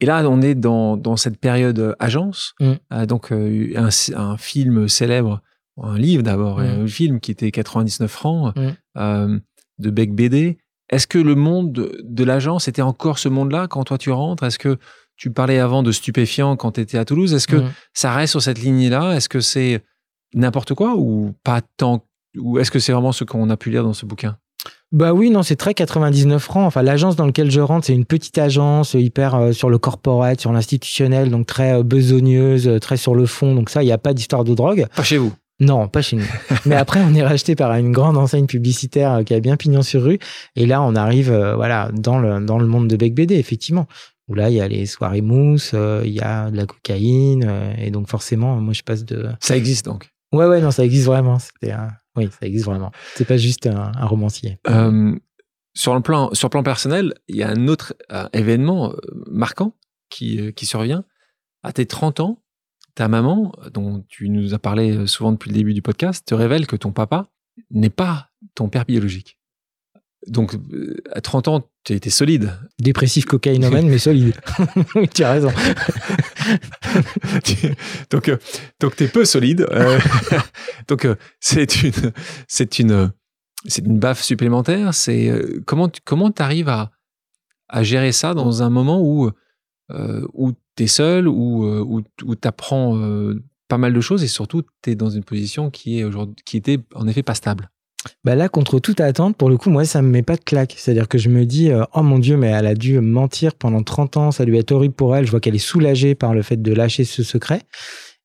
Et 0.00 0.06
là, 0.06 0.28
on 0.28 0.40
est 0.42 0.54
dans, 0.54 0.96
dans 0.96 1.16
cette 1.16 1.38
période 1.38 1.78
euh, 1.78 1.94
agence. 2.00 2.54
Mm. 2.60 2.72
Euh, 2.92 3.06
donc, 3.06 3.30
euh, 3.32 3.72
un, 3.76 3.88
un 4.16 4.36
film 4.36 4.88
célèbre, 4.88 5.42
un 5.80 5.96
livre 5.98 6.22
d'abord, 6.22 6.58
Mm. 6.58 6.62
un 6.82 6.86
film 6.86 7.20
qui 7.20 7.30
était 7.30 7.50
99 7.52 8.10
francs 8.10 8.56
Mm. 8.56 8.68
euh, 8.98 9.38
de 9.78 9.90
Beck 9.90 10.12
BD. 10.14 10.58
Est-ce 10.90 11.06
que 11.06 11.18
le 11.18 11.34
monde 11.34 11.72
de, 11.72 12.24
l'agence 12.24 12.68
était 12.68 12.82
encore 12.82 13.18
ce 13.18 13.28
monde-là 13.28 13.68
quand 13.68 13.84
toi 13.84 13.96
tu 13.98 14.10
rentres? 14.10 14.42
Est-ce 14.42 14.58
que 14.58 14.76
tu 15.16 15.30
parlais 15.30 15.58
avant 15.58 15.82
de 15.82 15.92
stupéfiants 15.92 16.56
quand 16.56 16.72
tu 16.72 16.80
étais 16.80 16.98
à 16.98 17.04
Toulouse? 17.04 17.32
Est-ce 17.32 17.46
que 17.46 17.62
ça 17.94 18.12
reste 18.12 18.32
sur 18.32 18.42
cette 18.42 18.58
lignée-là? 18.58 19.14
Est-ce 19.14 19.28
que 19.28 19.40
c'est 19.40 19.82
n'importe 20.34 20.74
quoi 20.74 20.94
ou 20.96 21.32
pas 21.44 21.60
tant 21.76 22.04
Ou 22.38 22.58
est-ce 22.58 22.70
que 22.70 22.78
c'est 22.78 22.92
vraiment 22.92 23.12
ce 23.12 23.24
qu'on 23.24 23.50
a 23.50 23.56
pu 23.56 23.70
lire 23.70 23.84
dans 23.84 23.92
ce 23.92 24.06
bouquin? 24.06 24.36
Bah 24.92 25.12
oui, 25.12 25.30
non, 25.30 25.42
c'est 25.42 25.56
très 25.56 25.74
99 25.74 26.42
francs. 26.42 26.66
Enfin, 26.66 26.82
l'agence 26.82 27.16
dans 27.16 27.26
laquelle 27.26 27.50
je 27.50 27.60
rentre, 27.60 27.86
c'est 27.86 27.94
une 27.94 28.04
petite 28.04 28.36
agence 28.38 28.94
euh, 28.94 29.00
hyper 29.00 29.34
euh, 29.34 29.52
sur 29.52 29.70
le 29.70 29.78
corporate, 29.78 30.40
sur 30.40 30.52
l'institutionnel, 30.52 31.30
donc 31.30 31.46
très 31.46 31.72
euh, 31.72 31.82
besogneuse, 31.82 32.70
très 32.80 32.98
sur 32.98 33.14
le 33.14 33.26
fond. 33.26 33.54
Donc 33.54 33.70
ça, 33.70 33.82
il 33.82 33.86
n'y 33.86 33.92
a 33.92 33.98
pas 33.98 34.12
d'histoire 34.12 34.44
de 34.44 34.54
drogue. 34.54 34.86
Pas 34.94 35.02
chez 35.02 35.16
vous? 35.16 35.32
Non, 35.60 35.88
pas 35.88 36.02
chez 36.02 36.16
nous. 36.16 36.26
Mais 36.66 36.74
après, 36.74 37.00
on 37.00 37.14
est 37.14 37.22
racheté 37.22 37.54
par 37.54 37.72
une 37.74 37.92
grande 37.92 38.18
enseigne 38.18 38.46
publicitaire 38.46 39.12
euh, 39.12 39.22
qui 39.22 39.32
a 39.32 39.40
bien 39.40 39.56
pignon 39.56 39.82
sur 39.82 40.02
rue. 40.02 40.18
Et 40.56 40.66
là, 40.66 40.82
on 40.82 40.94
arrive 40.96 41.30
euh, 41.30 41.54
voilà, 41.54 41.90
dans, 41.92 42.18
le, 42.18 42.44
dans 42.44 42.58
le 42.58 42.66
monde 42.66 42.88
de 42.88 42.96
Bec 42.96 43.14
BD, 43.14 43.36
effectivement. 43.36 43.86
Où 44.28 44.34
là, 44.34 44.50
il 44.50 44.56
y 44.56 44.60
a 44.60 44.68
les 44.68 44.86
soirées 44.86 45.20
mousse, 45.20 45.72
euh, 45.74 46.02
il 46.04 46.12
y 46.12 46.20
a 46.20 46.50
de 46.50 46.56
la 46.56 46.66
cocaïne. 46.66 47.44
euh, 47.48 47.74
et 47.78 47.90
donc, 47.90 48.08
forcément, 48.08 48.56
moi, 48.56 48.72
je 48.72 48.82
passe 48.82 49.04
de. 49.04 49.28
Ça 49.40 49.56
existe 49.56 49.86
donc? 49.86 50.10
Ouais, 50.32 50.46
ouais, 50.46 50.60
non, 50.60 50.70
ça 50.70 50.84
existe 50.84 51.06
vraiment. 51.06 51.38
C'était 51.38 51.74
Oui, 52.16 52.28
ça 52.30 52.46
existe 52.46 52.66
vraiment. 52.66 52.92
C'est 53.14 53.24
pas 53.24 53.36
juste 53.36 53.66
un, 53.66 53.92
un 53.94 54.06
romancier. 54.06 54.58
Euh, 54.68 55.16
sur, 55.74 55.94
le 55.94 56.00
plan, 56.00 56.32
sur 56.34 56.48
le 56.48 56.50
plan 56.50 56.62
personnel, 56.62 57.14
il 57.28 57.36
y 57.36 57.42
a 57.42 57.48
un 57.48 57.68
autre 57.68 57.94
euh, 58.10 58.28
événement 58.32 58.92
euh, 58.92 58.96
marquant 59.30 59.74
qui, 60.10 60.52
qui 60.54 60.66
survient. 60.66 61.04
À 61.62 61.72
tes 61.72 61.86
30 61.86 62.20
ans, 62.20 62.42
ta 62.94 63.08
maman, 63.08 63.52
dont 63.72 64.04
tu 64.08 64.28
nous 64.28 64.52
as 64.52 64.58
parlé 64.58 65.06
souvent 65.06 65.32
depuis 65.32 65.50
le 65.50 65.54
début 65.54 65.72
du 65.72 65.80
podcast, 65.80 66.26
te 66.26 66.34
révèle 66.34 66.66
que 66.66 66.76
ton 66.76 66.92
papa 66.92 67.30
n'est 67.70 67.90
pas 67.90 68.28
ton 68.54 68.68
père 68.68 68.84
biologique. 68.84 69.38
Donc, 70.26 70.54
à 71.10 71.20
30 71.20 71.48
ans, 71.48 71.68
tu 71.84 71.94
étais 71.94 72.10
solide. 72.10 72.52
Dépressif 72.78 73.24
cocaïnomane, 73.24 73.88
mais 73.88 73.98
solide. 73.98 74.34
tu 75.14 75.24
as 75.24 75.32
raison. 75.32 75.50
Donc, 78.10 78.28
euh, 78.28 78.36
donc 78.80 78.96
tu 78.96 79.04
es 79.04 79.08
peu 79.08 79.24
solide. 79.24 79.66
Euh, 79.70 79.98
donc, 80.88 81.04
euh, 81.04 81.16
c'est 81.40 82.78
une, 82.78 83.12
c'est 83.66 83.86
baffe 83.86 84.22
supplémentaire. 84.22 84.94
C'est 84.94 85.28
euh, 85.28 85.62
comment, 85.66 85.88
tu- 85.88 86.00
comment 86.04 86.30
tu 86.30 86.42
arrives 86.42 86.68
à, 86.68 86.90
gérer 87.82 88.12
ça 88.12 88.34
dans 88.34 88.62
un 88.62 88.68
moment 88.68 89.00
où, 89.00 89.30
où 89.88 90.52
tu 90.76 90.84
es 90.84 90.86
seul, 90.86 91.26
où, 91.26 91.64
euh, 91.64 91.80
où, 91.80 92.02
où 92.24 92.36
tu 92.36 92.48
apprends 92.48 92.98
pas 93.68 93.78
mal 93.78 93.94
de 93.94 94.00
choses 94.02 94.22
et 94.22 94.28
surtout 94.28 94.62
tu 94.82 94.90
es 94.90 94.94
dans 94.94 95.08
une 95.08 95.24
position 95.24 95.70
qui, 95.70 96.00
est 96.00 96.10
était 96.54 96.78
en 96.94 97.08
effet 97.08 97.22
pas 97.22 97.34
stable? 97.34 97.70
Bah 98.24 98.34
là, 98.34 98.48
contre 98.48 98.78
toute 98.80 99.00
attente, 99.00 99.36
pour 99.36 99.48
le 99.48 99.56
coup, 99.56 99.70
moi, 99.70 99.84
ça 99.84 100.02
me 100.02 100.08
met 100.08 100.22
pas 100.22 100.36
de 100.36 100.42
claque. 100.44 100.74
C'est-à-dire 100.76 101.08
que 101.08 101.18
je 101.18 101.28
me 101.28 101.44
dis, 101.44 101.70
euh, 101.70 101.84
oh 101.94 102.02
mon 102.02 102.18
Dieu, 102.18 102.36
mais 102.36 102.48
elle 102.48 102.66
a 102.66 102.74
dû 102.74 103.00
mentir 103.00 103.54
pendant 103.54 103.82
30 103.82 104.16
ans, 104.16 104.30
ça 104.30 104.44
lui 104.44 104.58
est 104.58 104.72
horrible 104.72 104.94
pour 104.94 105.14
elle. 105.16 105.24
Je 105.26 105.30
vois 105.30 105.40
qu'elle 105.40 105.54
est 105.54 105.58
soulagée 105.58 106.14
par 106.14 106.34
le 106.34 106.42
fait 106.42 106.60
de 106.60 106.72
lâcher 106.72 107.04
ce 107.04 107.22
secret. 107.22 107.62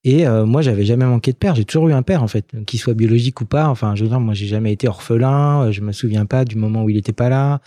Et 0.04 0.26
euh, 0.28 0.46
moi, 0.46 0.62
j'avais 0.62 0.86
jamais 0.86 1.06
manqué 1.06 1.32
de 1.32 1.38
père. 1.38 1.56
J'ai 1.56 1.66
toujours 1.66 1.90
eu 1.90 1.94
un 1.94 2.02
père, 2.04 2.24
en 2.24 2.28
fait, 2.28 2.46
qu'il 2.66 2.80
soit 2.80 2.94
biologique 2.94 3.42
ou 3.42 3.46
pas. 3.46 3.68
Enfin, 3.68 3.94
je 3.96 4.04
veux 4.04 4.10
dire, 4.10 4.20
moi, 4.20 4.34
j'ai 4.34 4.48
jamais 4.48 4.72
été 4.72 4.88
orphelin. 4.88 5.64
Euh, 5.66 5.72
Je 5.72 5.82
me 5.82 5.92
souviens 5.92 6.26
pas 6.26 6.46
du 6.46 6.56
moment 6.56 6.84
où 6.84 6.90
il 6.90 6.98
était 6.98 7.14
pas 7.14 7.30
là. 7.30 7.60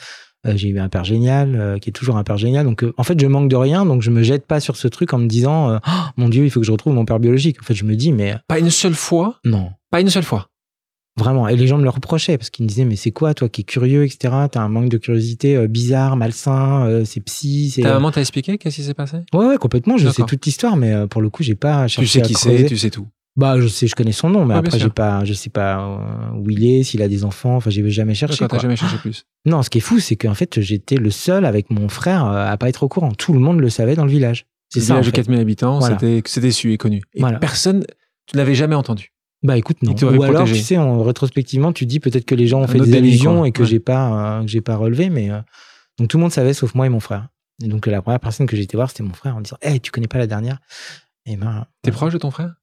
Euh, 0.47 0.55
j'ai 0.57 0.69
eu 0.69 0.79
un 0.79 0.89
père 0.89 1.05
génial, 1.05 1.55
euh, 1.55 1.79
qui 1.79 1.91
est 1.91 1.93
toujours 1.93 2.17
un 2.17 2.25
père 2.25 2.39
génial. 2.39 2.65
Donc, 2.65 2.83
en 2.97 3.03
fait, 3.03 3.21
je 3.21 3.27
manque 3.27 3.51
de 3.51 3.57
rien. 3.57 3.85
Donc, 3.85 4.01
je 4.01 4.11
me 4.11 4.23
jette 4.23 4.47
pas 4.47 4.59
sur 4.59 4.77
ce 4.77 4.89
truc 4.89 5.13
en 5.13 5.19
me 5.19 5.27
disant, 5.27 5.77
oh, 5.77 5.91
mon 6.17 6.31
Dieu, 6.31 6.45
il 6.45 6.51
faut 6.51 6.61
que 6.61 6.67
je 6.67 6.73
retrouve 6.73 6.95
mon 6.95 7.05
père 7.05 7.21
biologique. 7.21 7.59
En 7.61 7.65
fait, 7.65 7.75
je 7.75 7.85
me 7.85 7.95
dis, 7.95 8.11
mais 8.11 8.37
Pas 8.49 8.59
une 8.59 8.71
seule 8.71 8.95
fois, 8.95 9.39
non. 9.45 9.71
pas 9.91 10.01
une 10.01 10.09
seule 10.09 10.23
fois? 10.23 10.47
Vraiment. 11.19 11.49
Et 11.49 11.57
les 11.57 11.67
gens 11.67 11.77
me 11.79 11.83
le 11.83 11.91
reprochaient 11.91 12.39
parce 12.39 12.51
qu'ils 12.51 12.65
me 12.65 12.69
disaient, 12.69 12.85
mais 12.85 12.97
c'est 12.97 13.11
quoi, 13.11 13.35
toi 13.35 13.49
qui 13.49 13.63
es 13.63 13.65
curieux, 13.65 14.05
etc. 14.05 14.35
T'as 14.51 14.61
un 14.61 14.69
manque 14.69 14.89
de 14.89 14.97
curiosité 14.97 15.57
euh, 15.57 15.67
bizarre, 15.67 16.17
malsain, 16.17 16.87
euh, 16.87 17.05
c'est 17.05 17.21
psy. 17.21 17.79
Ta 17.83 17.93
maman 17.95 18.11
t'a 18.11 18.21
expliqué 18.21 18.57
qu'est-ce 18.59 18.77
qui 18.77 18.83
s'est 18.85 18.95
passé? 18.95 19.19
Ouais, 19.35 19.47
ouais, 19.47 19.59
complètement. 19.59 19.97
Je 19.99 20.09
sais 20.09 20.23
toute 20.27 20.45
l'histoire, 20.47 20.77
mais 20.77 20.93
euh, 20.93 21.07
pour 21.07 21.21
le 21.21 21.29
coup, 21.31 21.43
j'ai 21.43 21.55
pas 21.57 21.89
cherché 21.89 22.07
Tu 22.07 22.09
sais 22.09 22.21
à 22.21 22.27
qui 22.27 22.35
c'est, 22.35 22.65
tu 22.67 22.77
sais 22.79 22.91
tout. 22.91 23.07
Bah, 23.37 23.61
je 23.61 23.69
sais, 23.69 23.87
je 23.87 23.95
connais 23.95 24.13
son 24.13 24.29
nom, 24.29 24.45
mais 24.45 24.55
Ouais, 24.55 24.61
après, 24.61 24.79
j'ai 24.79 24.89
pas, 24.91 25.25
je 25.25 25.33
sais 25.35 25.51
pas 25.51 25.81
euh, 25.81 26.39
où 26.39 26.51
il 26.51 26.65
est, 26.65 26.83
s'il 26.83 27.01
a 27.01 27.09
des 27.09 27.25
enfants. 27.25 27.57
Enfin, 27.57 27.71
j'ai 27.71 27.89
jamais 27.91 28.15
cherché. 28.15 28.47
T'as 28.49 28.59
jamais 28.59 28.77
cherché 28.77 28.97
plus. 28.99 29.25
Non, 29.47 29.63
ce 29.63 29.71
qui 29.71 29.79
est 29.79 29.81
fou, 29.81 29.99
c'est 30.01 30.17
qu'en 30.17 30.35
fait, 30.35 30.61
j'étais 30.61 30.97
le 30.97 31.11
seul 31.11 31.47
avec 31.47 31.71
mon 31.71 31.89
frère 31.89 32.27
euh, 32.27 32.47
à 32.47 32.57
pas 32.59 32.69
être 32.69 32.83
au 32.83 32.89
courant. 32.89 33.13
Tout 33.13 33.33
le 33.33 33.39
monde 33.39 33.61
le 33.61 33.71
savait 33.71 33.95
dans 33.95 34.05
le 34.05 34.11
village. 34.11 34.45
C'est 34.69 34.81
ça. 34.81 34.93
un 34.95 34.97
en 34.97 35.01
village 35.01 35.07
de 35.13 35.17
fait. 35.17 35.23
4000 35.23 35.41
habitants, 35.41 35.79
Voilà. 35.79 35.97
c'était, 36.27 36.51
su 36.51 36.73
et 36.73 36.77
connu. 36.77 37.01
Et 37.15 37.21
Voilà. 37.21 37.39
personne, 37.39 37.85
tu 38.27 38.37
l'avais 38.37 38.55
jamais 38.55 38.75
entendu. 38.75 39.13
Bah 39.43 39.57
écoute, 39.57 39.83
non. 39.83 39.95
Ou 39.95 40.23
alors, 40.23 40.45
tu 40.47 40.57
sais, 40.57 40.77
en 40.77 41.03
rétrospectivement, 41.03 41.73
tu 41.73 41.87
dis 41.87 41.99
peut-être 42.01 42.27
que 42.27 42.35
les 42.35 42.47
gens 42.47 42.61
ont 42.61 42.65
Un 42.65 42.69
fait 42.69 42.81
des 42.81 42.95
allusions 42.97 43.45
et 43.45 43.53
que 43.53 43.63
Ouais. 43.63 43.69
j'ai 43.69 43.81
pas, 43.81 44.41
euh, 44.41 44.47
j'ai 44.47 44.61
pas 44.61 44.77
relevé, 44.77 45.09
mais 45.09 45.31
euh, 45.31 45.39
donc 45.99 46.09
tout 46.09 46.19
le 46.19 46.23
monde 46.23 46.33
savait 46.33 46.53
sauf 46.53 46.75
moi 46.75 46.85
et 46.87 46.91
mon 46.91 47.01
frère. 47.01 47.29
Et 47.63 47.69
donc 47.69 47.87
la 47.87 48.03
première 48.03 48.21
personne 48.21 48.47
que 48.47 48.57
j'ai 48.57 48.63
été 48.63 48.77
voir, 48.77 48.91
c'était 48.91 49.03
mon 49.03 49.15
frère 49.15 49.37
en 49.37 49.41
disant, 49.41 49.57
hey, 49.63 49.81
tu 49.81 49.91
connais 49.91 50.09
pas 50.09 50.19
la 50.19 50.27
dernière? 50.27 50.59
Et 51.27 51.37
ben, 51.37 51.67
T'es 51.83 51.91
proche 51.91 52.13
de 52.13 52.19
ton 52.19 52.31
frère? 52.31 52.55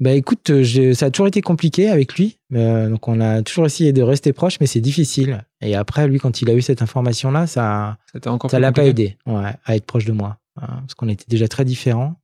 Bah 0.00 0.10
écoute, 0.12 0.50
euh, 0.50 0.92
ça 0.94 1.06
a 1.06 1.10
toujours 1.12 1.28
été 1.28 1.40
compliqué 1.40 1.88
avec 1.88 2.14
lui. 2.16 2.38
Euh, 2.52 2.88
donc 2.90 3.06
on 3.06 3.20
a 3.20 3.42
toujours 3.42 3.66
essayé 3.66 3.92
de 3.92 4.02
rester 4.02 4.32
proche, 4.32 4.58
mais 4.60 4.66
c'est 4.66 4.80
difficile. 4.80 5.44
Et 5.60 5.76
après, 5.76 6.08
lui, 6.08 6.18
quand 6.18 6.42
il 6.42 6.50
a 6.50 6.54
eu 6.54 6.62
cette 6.62 6.82
information-là, 6.82 7.46
ça, 7.46 7.96
ça 8.50 8.58
l'a 8.58 8.72
pas 8.72 8.84
aidé, 8.86 9.16
ouais, 9.26 9.52
à 9.64 9.76
être 9.76 9.86
proche 9.86 10.04
de 10.04 10.12
moi, 10.12 10.38
hein, 10.60 10.66
parce 10.80 10.94
qu'on 10.94 11.08
était 11.08 11.26
déjà 11.28 11.46
très 11.46 11.64
différents. 11.64 12.16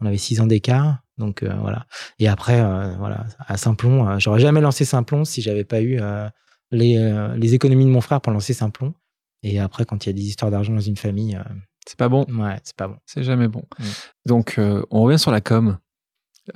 On 0.00 0.06
avait 0.06 0.16
six 0.16 0.40
ans 0.40 0.46
d'écart, 0.46 1.00
donc 1.20 1.44
euh, 1.44 1.54
voilà. 1.60 1.86
Et 2.18 2.26
après, 2.26 2.60
euh, 2.60 2.96
voilà, 2.98 3.24
à 3.46 3.56
Simplon, 3.56 4.08
euh, 4.08 4.18
j'aurais 4.18 4.40
jamais 4.40 4.60
lancé 4.60 4.84
Simplon 4.84 5.24
si 5.24 5.40
j'avais 5.42 5.62
pas 5.64 5.80
eu 5.80 6.00
les, 6.72 7.34
les 7.36 7.54
économies 7.54 7.84
de 7.84 7.90
mon 7.90 8.00
frère 8.00 8.20
pour 8.20 8.32
lancer 8.32 8.52
Simplon. 8.54 8.94
Et 9.42 9.60
après, 9.60 9.84
quand 9.84 10.04
il 10.04 10.08
y 10.08 10.10
a 10.10 10.12
des 10.12 10.22
histoires 10.26 10.50
d'argent 10.50 10.72
dans 10.74 10.80
une 10.80 10.96
famille, 10.96 11.38
C'est 11.86 11.96
pas 11.96 12.08
bon. 12.08 12.24
ouais, 12.28 12.58
c'est 12.64 12.76
pas 12.76 12.88
bon. 12.88 12.96
C'est 13.06 13.22
jamais 13.22 13.48
bon. 13.48 13.64
Mm. 13.78 13.84
Donc, 14.26 14.56
on 14.90 15.02
revient 15.02 15.18
sur 15.18 15.30
la 15.30 15.40
com. 15.40 15.78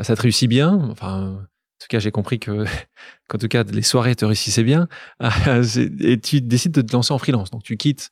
Ça 0.00 0.16
te 0.16 0.22
réussit 0.22 0.48
bien? 0.48 0.74
Enfin, 0.90 1.30
en 1.32 1.38
tout 1.80 1.86
cas, 1.88 1.98
j'ai 2.00 2.10
compris 2.10 2.38
que, 2.40 2.64
qu'en 3.28 3.38
tout 3.38 3.48
cas, 3.48 3.62
les 3.64 3.82
soirées 3.82 4.16
te 4.16 4.24
réussissaient 4.24 4.64
bien. 4.64 4.88
C'est- 5.62 5.90
et 6.00 6.20
tu 6.20 6.40
décides 6.40 6.72
de 6.72 6.82
te 6.82 6.92
lancer 6.92 7.12
en 7.12 7.18
freelance. 7.18 7.50
Donc, 7.50 7.62
tu 7.62 7.76
quittes 7.76 8.10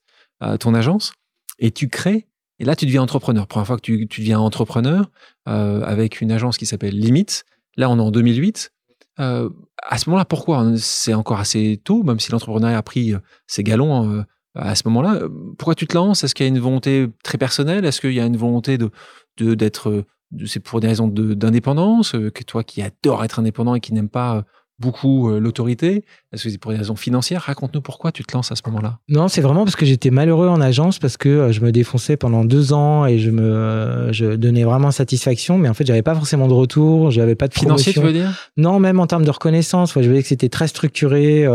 ton 0.61 0.75
agence 0.75 1.13
et 1.59 1.71
tu 1.71 1.89
crées. 1.89 2.27
Et 2.63 2.65
là, 2.65 2.77
tu 2.77 2.87
deviens 2.87 3.03
entrepreneur. 3.03 3.49
Première 3.49 3.67
fois 3.67 3.77
que 3.77 3.83
tu, 3.83 4.07
deviens 4.07 4.39
entrepreneur 4.39 5.11
euh, 5.49 5.83
avec 5.83 6.21
une 6.21 6.31
agence 6.31 6.57
qui 6.57 6.65
s'appelle 6.65 6.97
Limite. 6.97 7.45
Là, 7.77 7.91
on 7.91 7.99
est 7.99 8.03
en 8.03 8.13
2008. 8.13 8.71
Euh, 9.19 9.51
à 9.83 9.99
ce 9.99 10.09
moment-là, 10.09 10.25
pourquoi 10.25 10.65
C'est 10.77 11.13
encore 11.13 11.41
assez 11.41 11.81
tôt, 11.83 12.05
même 12.05 12.21
si 12.21 12.31
l'entrepreneuriat 12.31 12.79
a 12.79 12.83
pris 12.83 13.15
euh, 13.15 13.19
ses 13.49 13.65
galons 13.65 14.25
à 14.55 14.77
ce 14.77 14.85
moment-là. 14.87 15.23
Pourquoi 15.59 15.75
tu 15.75 15.89
te 15.89 15.97
lances? 15.97 16.23
Est-ce 16.23 16.37
qu'il 16.37 16.47
y 16.47 16.49
a 16.49 16.51
une 16.51 16.61
volonté 16.61 17.09
très 17.25 17.37
personnelle? 17.37 17.85
Est-ce 17.85 18.01
qu'il 18.01 18.13
y 18.13 18.21
a 18.21 18.27
une 18.27 18.37
volonté 18.37 18.79
de 18.79 18.91
d'être 19.39 20.05
c'est 20.47 20.61
pour 20.61 20.79
des 20.81 20.87
raisons 20.87 21.09
d'indépendance 21.09 22.13
que 22.13 22.45
toi 22.45 22.63
qui 22.63 22.81
adore 22.81 23.25
être 23.25 23.41
indépendant 23.41 23.75
et 23.75 23.81
qui 23.81 23.93
n'aime 23.93 24.09
pas 24.09 24.45
beaucoup 24.83 25.31
euh, 25.31 25.39
l'autorité. 25.39 26.05
Est-ce 26.33 26.45
que 26.45 26.51
c'est 26.51 26.59
pour 26.59 26.73
des 26.73 26.77
raisons 26.77 26.97
financières? 26.97 27.43
Raconte-nous 27.43 27.81
pourquoi 27.81 28.13
tu 28.13 28.25
te 28.25 28.37
lances 28.37 28.53
à 28.53 28.57
ce 28.57 28.63
moment-là. 28.67 28.99
Non, 29.09 29.29
c'est 29.29 29.41
vraiment 29.41 29.65
parce 29.65 29.77
que 29.77 29.87
j'étais 29.87 30.11
malheureux 30.11 30.49
en 30.49 30.61
agence 30.61 30.99
parce 30.99 31.17
que 31.17 31.29
euh, 31.29 31.53
je 31.53 31.61
me 31.61 31.73
défonçais 31.73 32.17
pendant 32.17 32.45
deux 32.45 32.73
ans 32.73 33.07
et 33.07 33.19
je 33.19 33.31
me 33.31 33.43
euh, 33.43 34.13
je 34.13 34.35
donnais 34.35 34.65
vraiment 34.65 34.91
satisfaction, 34.91 35.57
mais 35.57 35.69
en 35.69 35.75
fait 35.75 35.87
j'avais 35.87 36.03
pas 36.03 36.15
forcément 36.15 36.49
de 36.49 36.53
retour, 36.53 37.11
j'avais 37.11 37.37
pas 37.37 37.49
de 37.49 37.55
financier 37.55 37.93
tu 37.93 38.01
veux 38.01 38.13
dire? 38.13 38.51
Non, 38.57 38.81
même 38.81 39.01
en 39.01 39.07
termes 39.07 39.25
de 39.25 39.31
reconnaissance, 39.31 39.95
ouais, 39.95 40.03
je 40.03 40.09
voyais 40.09 40.23
que 40.23 40.29
c'était 40.29 40.49
très 40.49 40.67
structuré, 40.67 41.47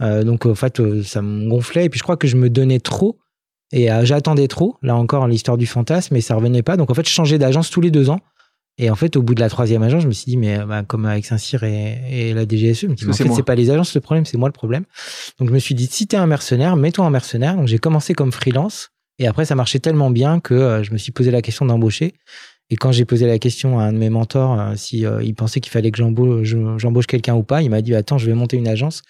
donc 0.00 0.46
en 0.46 0.54
fait 0.54 0.80
ça 1.02 1.20
me 1.20 1.48
gonflait. 1.48 1.86
Et 1.86 1.88
puis 1.88 1.98
je 1.98 2.04
crois 2.04 2.16
que 2.16 2.28
je 2.28 2.36
me 2.36 2.48
donnais 2.48 2.80
trop 2.80 3.18
et 3.72 3.88
j'attendais 4.04 4.48
trop. 4.48 4.76
Là 4.82 4.96
encore 4.96 5.26
l'histoire 5.26 5.56
du 5.56 5.66
fantasme, 5.66 6.14
mais 6.14 6.20
ça 6.20 6.36
revenait 6.36 6.62
pas. 6.62 6.76
Donc 6.76 6.90
en 6.90 6.94
fait 6.94 7.06
je 7.06 7.12
changeais 7.12 7.38
d'agence 7.38 7.70
tous 7.70 7.80
les 7.80 7.90
deux 7.90 8.10
ans 8.10 8.20
Et 8.78 8.90
en 8.90 8.96
fait, 8.96 9.16
au 9.16 9.22
bout 9.22 9.34
de 9.34 9.40
la 9.40 9.50
troisième 9.50 9.82
agence, 9.82 10.02
je 10.02 10.08
me 10.08 10.12
suis 10.12 10.24
dit, 10.24 10.36
mais 10.36 10.58
bah, 10.64 10.82
comme 10.86 11.04
avec 11.04 11.26
Saint-Cyr 11.26 11.64
et, 11.64 12.00
et, 12.10 12.34
la 12.34 12.44
DGSE, 12.46 12.80
je 12.80 12.86
me 12.86 12.96
suis 12.96 13.06
dit, 13.06 13.10
en 13.10 13.12
fait, 13.12 13.28
c'est 13.34 13.42
pas 13.42 13.54
les 13.54 13.70
agences 13.70 13.94
le 13.94 14.00
problème, 14.00 14.24
c'est 14.24 14.38
moi 14.38 14.48
le 14.48 14.54
problème. 14.54 14.84
Donc, 15.38 15.48
je 15.48 15.54
me 15.54 15.58
suis 15.58 15.74
dit, 15.74 15.86
si 15.86 16.06
t'es 16.06 16.16
un 16.16 16.26
mercenaire, 16.26 16.76
mets-toi 16.76 17.04
en 17.04 17.10
mercenaire. 17.10 17.56
Donc, 17.56 17.68
j'ai 17.68 17.78
commencé 17.78 18.14
comme 18.14 18.32
freelance. 18.32 18.90
Et 19.18 19.26
après, 19.26 19.44
ça 19.44 19.54
marchait 19.54 19.80
tellement 19.80 20.10
bien 20.10 20.40
que 20.40 20.54
euh, 20.54 20.82
je 20.82 20.92
me 20.92 20.98
suis 20.98 21.12
posé 21.12 21.30
la 21.30 21.42
question 21.42 21.66
d'embaucher. 21.66 22.14
Et 22.70 22.76
quand 22.76 22.92
j'ai 22.92 23.04
posé 23.04 23.26
la 23.26 23.38
question 23.38 23.78
à 23.78 23.84
un 23.84 23.92
de 23.92 23.98
mes 23.98 24.10
mentors 24.10 24.58
euh, 24.58 24.72
si 24.76 25.04
euh, 25.04 25.22
il 25.22 25.34
pensait 25.34 25.60
qu'il 25.60 25.72
fallait 25.72 25.90
que 25.90 25.98
j'embauche 25.98 27.06
quelqu'un 27.06 27.34
ou 27.34 27.42
pas, 27.42 27.62
il 27.62 27.70
m'a 27.70 27.82
dit 27.82 27.94
attends, 27.94 28.16
je 28.16 28.26
vais 28.26 28.34
monter 28.34 28.56
une 28.56 28.68
agence. 28.68 29.02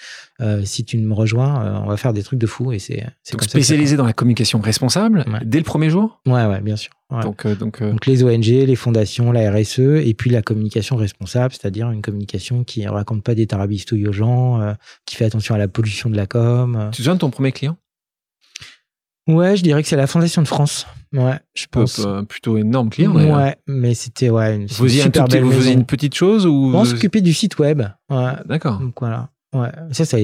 si 0.64 0.84
tu 0.84 0.96
me 0.98 1.12
rejoins, 1.12 1.82
on 1.84 1.86
va 1.86 1.96
faire 1.96 2.12
des 2.12 2.22
trucs 2.22 2.38
de 2.38 2.46
fou. 2.46 2.72
Et 2.72 2.78
c'est 2.78 3.04
spécialisé 3.42 3.96
dans 3.96 4.06
la 4.06 4.12
communication 4.12 4.60
responsable 4.60 5.24
dès 5.44 5.58
le 5.58 5.64
premier 5.64 5.90
jour? 5.90 6.20
Ouais, 6.26 6.46
ouais, 6.46 6.60
bien 6.60 6.76
sûr. 6.76 6.92
Donc, 7.22 7.46
donc, 7.46 7.82
donc, 7.82 8.06
les 8.06 8.22
ONG, 8.22 8.46
les 8.46 8.76
fondations, 8.76 9.32
la 9.32 9.50
RSE, 9.50 9.80
et 9.80 10.14
puis 10.14 10.30
la 10.30 10.42
communication 10.42 10.96
responsable, 10.96 11.52
c'est-à-dire 11.52 11.90
une 11.90 12.02
communication 12.02 12.62
qui 12.62 12.86
raconte 12.86 13.24
pas 13.24 13.34
des 13.34 13.46
tarabistouilles 13.46 14.06
aux 14.06 14.12
gens, 14.12 14.74
qui 15.06 15.16
fait 15.16 15.24
attention 15.24 15.54
à 15.54 15.58
la 15.58 15.68
pollution 15.68 16.08
de 16.08 16.16
la 16.16 16.26
com. 16.26 16.88
Tu 16.90 16.90
te 16.90 16.96
souviens 16.98 17.14
de 17.14 17.20
ton 17.20 17.30
premier 17.30 17.52
client? 17.52 17.76
Ouais, 19.26 19.56
je 19.56 19.62
dirais 19.62 19.82
que 19.82 19.88
c'est 19.88 19.96
la 19.96 20.06
Fondation 20.06 20.42
de 20.42 20.48
France. 20.48 20.86
Ouais, 21.12 21.38
je 21.54 21.66
pense. 21.70 21.98
Un 21.98 22.24
plutôt 22.24 22.56
énorme 22.56 22.90
client. 22.90 23.14
Ouais, 23.14 23.56
mais 23.66 23.94
c'était 23.94 24.30
ouais, 24.30 24.56
une 24.56 24.66
vous 24.66 24.88
super 24.88 25.26
belle 25.26 25.42
Vous 25.42 25.52
faisiez 25.52 25.72
une 25.72 25.86
petite 25.86 26.14
chose 26.14 26.46
ou 26.46 26.72
On 26.74 26.84
s'occupait 26.84 27.20
du 27.20 27.32
site 27.32 27.58
web. 27.58 27.82
Ouais. 28.08 28.32
D'accord. 28.46 28.78
Donc 28.78 28.94
voilà. 29.00 29.30
Ouais. 29.52 29.70
Ça, 29.90 30.04
ça 30.04 30.16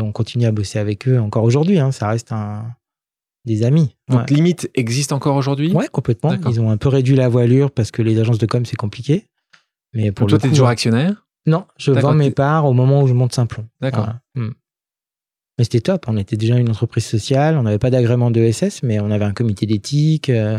on 0.00 0.12
continue 0.12 0.46
à 0.46 0.52
bosser 0.52 0.78
avec 0.78 1.08
eux 1.08 1.18
encore 1.18 1.42
aujourd'hui. 1.42 1.80
Hein. 1.80 1.90
Ça 1.90 2.08
reste 2.08 2.30
un 2.32 2.66
des 3.44 3.64
amis. 3.64 3.96
Donc 4.08 4.30
limite 4.30 4.70
existe 4.74 5.12
encore 5.12 5.36
aujourd'hui? 5.36 5.72
Ouais, 5.72 5.88
complètement. 5.88 6.32
Ils 6.48 6.60
ont 6.60 6.70
un 6.70 6.76
peu 6.76 6.88
réduit 6.88 7.16
la 7.16 7.28
voilure 7.28 7.70
parce 7.70 7.90
que 7.90 8.02
les 8.02 8.20
agences 8.20 8.38
de 8.38 8.46
com 8.46 8.64
c'est 8.64 8.76
compliqué. 8.76 9.26
Mais 9.94 10.12
pour 10.12 10.26
Donc 10.26 10.30
toi, 10.30 10.38
t'es 10.38 10.48
toujours 10.50 10.68
actionnaire? 10.68 11.26
Non, 11.46 11.64
je 11.78 11.92
vends 11.92 12.14
mes 12.14 12.30
parts 12.30 12.66
au 12.66 12.74
moment 12.74 13.02
où 13.02 13.06
je 13.06 13.14
monte 13.14 13.32
Simplon. 13.32 13.66
D'accord. 13.80 14.10
Hmm. 14.34 14.50
Mais 15.58 15.64
c'était 15.64 15.80
top. 15.80 16.04
On 16.06 16.16
était 16.16 16.36
déjà 16.36 16.56
une 16.56 16.70
entreprise 16.70 17.04
sociale. 17.04 17.56
On 17.56 17.64
n'avait 17.64 17.78
pas 17.78 17.90
d'agrément 17.90 18.30
de 18.30 18.50
SS, 18.50 18.82
mais 18.84 19.00
on 19.00 19.10
avait 19.10 19.24
un 19.24 19.32
comité 19.32 19.66
d'éthique. 19.66 20.30
Euh, 20.30 20.58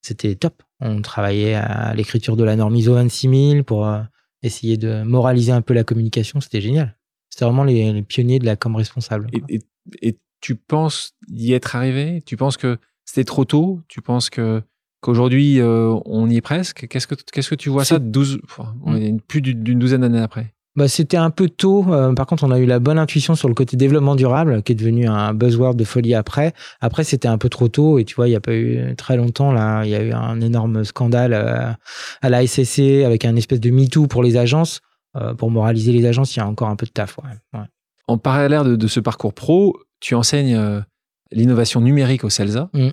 c'était 0.00 0.34
top. 0.34 0.62
On 0.80 1.02
travaillait 1.02 1.54
à 1.54 1.94
l'écriture 1.94 2.36
de 2.36 2.44
la 2.44 2.56
norme 2.56 2.74
ISO 2.74 2.94
26000 2.94 3.64
pour 3.64 3.86
euh, 3.86 4.00
essayer 4.42 4.76
de 4.76 5.02
moraliser 5.02 5.52
un 5.52 5.60
peu 5.60 5.74
la 5.74 5.84
communication. 5.84 6.40
C'était 6.40 6.62
génial. 6.62 6.96
C'était 7.28 7.44
vraiment 7.44 7.64
les, 7.64 8.02
pionniers 8.02 8.38
de 8.38 8.46
la 8.46 8.56
com 8.56 8.74
responsable. 8.74 9.28
Et, 9.48 10.18
tu 10.40 10.54
penses 10.54 11.14
y 11.26 11.52
être 11.52 11.74
arrivé? 11.74 12.22
Tu 12.24 12.36
penses 12.36 12.56
que 12.56 12.78
c'était 13.04 13.24
trop 13.24 13.44
tôt? 13.44 13.80
Tu 13.88 14.00
penses 14.00 14.30
que 14.30 14.62
qu'aujourd'hui 15.00 15.60
euh, 15.60 15.98
on 16.04 16.30
y 16.30 16.36
est 16.36 16.40
presque? 16.40 16.86
Qu'est-ce 16.86 17.08
que 17.08 17.16
qu'est-ce 17.16 17.50
que 17.50 17.56
tu 17.56 17.70
vois 17.70 17.84
ça 17.84 17.98
12 17.98 18.40
mm. 18.84 19.18
plus 19.26 19.42
d'une 19.42 19.80
douzaine 19.80 20.02
d'années 20.02 20.20
après 20.20 20.54
bah, 20.78 20.86
c'était 20.86 21.16
un 21.16 21.30
peu 21.30 21.48
tôt. 21.48 21.92
Euh, 21.92 22.14
par 22.14 22.26
contre, 22.26 22.44
on 22.44 22.52
a 22.52 22.58
eu 22.60 22.64
la 22.64 22.78
bonne 22.78 23.00
intuition 23.00 23.34
sur 23.34 23.48
le 23.48 23.54
côté 23.54 23.76
développement 23.76 24.14
durable, 24.14 24.62
qui 24.62 24.70
est 24.70 24.74
devenu 24.76 25.08
un 25.08 25.34
buzzword 25.34 25.74
de 25.74 25.82
folie 25.82 26.14
après. 26.14 26.54
Après, 26.80 27.02
c'était 27.02 27.26
un 27.26 27.36
peu 27.36 27.48
trop 27.48 27.66
tôt. 27.66 27.98
Et 27.98 28.04
tu 28.04 28.14
vois, 28.14 28.28
il 28.28 28.30
n'y 28.30 28.36
a 28.36 28.40
pas 28.40 28.54
eu 28.54 28.94
très 28.94 29.16
longtemps, 29.16 29.50
là, 29.50 29.82
il 29.84 29.90
y 29.90 29.96
a 29.96 30.02
eu 30.04 30.12
un 30.12 30.40
énorme 30.40 30.84
scandale 30.84 31.32
euh, 31.32 31.72
à 32.22 32.30
la 32.30 32.46
SSC 32.46 33.02
avec 33.04 33.24
un 33.24 33.34
espèce 33.34 33.58
de 33.58 33.70
MeToo 33.70 34.06
pour 34.06 34.22
les 34.22 34.36
agences. 34.36 34.80
Euh, 35.16 35.34
pour 35.34 35.50
moraliser 35.50 35.90
les 35.90 36.06
agences, 36.06 36.36
il 36.36 36.38
y 36.38 36.42
a 36.42 36.46
encore 36.46 36.68
un 36.68 36.76
peu 36.76 36.86
de 36.86 36.92
taf. 36.92 37.18
Ouais. 37.18 37.60
En 38.06 38.16
parallèle 38.16 38.62
de, 38.62 38.76
de, 38.76 38.86
ce 38.86 39.00
parcours 39.00 39.34
pro, 39.34 39.76
tu 39.98 40.14
enseignes 40.14 40.84
l'innovation 41.32 41.80
numérique 41.80 42.22
au 42.22 42.30
CELSA. 42.30 42.70
Mm. 42.72 42.90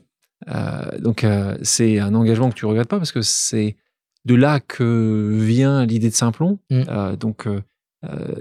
donc, 1.02 1.24
c'est 1.62 2.00
un 2.00 2.16
engagement 2.16 2.50
que 2.50 2.56
tu 2.56 2.66
regrettes 2.66 2.88
pas 2.88 2.98
parce 2.98 3.12
que 3.12 3.22
c'est 3.22 3.78
de 4.26 4.34
là 4.34 4.60
que 4.60 5.38
vient 5.40 5.86
l'idée 5.86 6.10
de 6.10 6.16
Simplon. 6.16 6.58
Mm. 6.72 7.16
donc, 7.18 7.46
euh, 7.46 7.62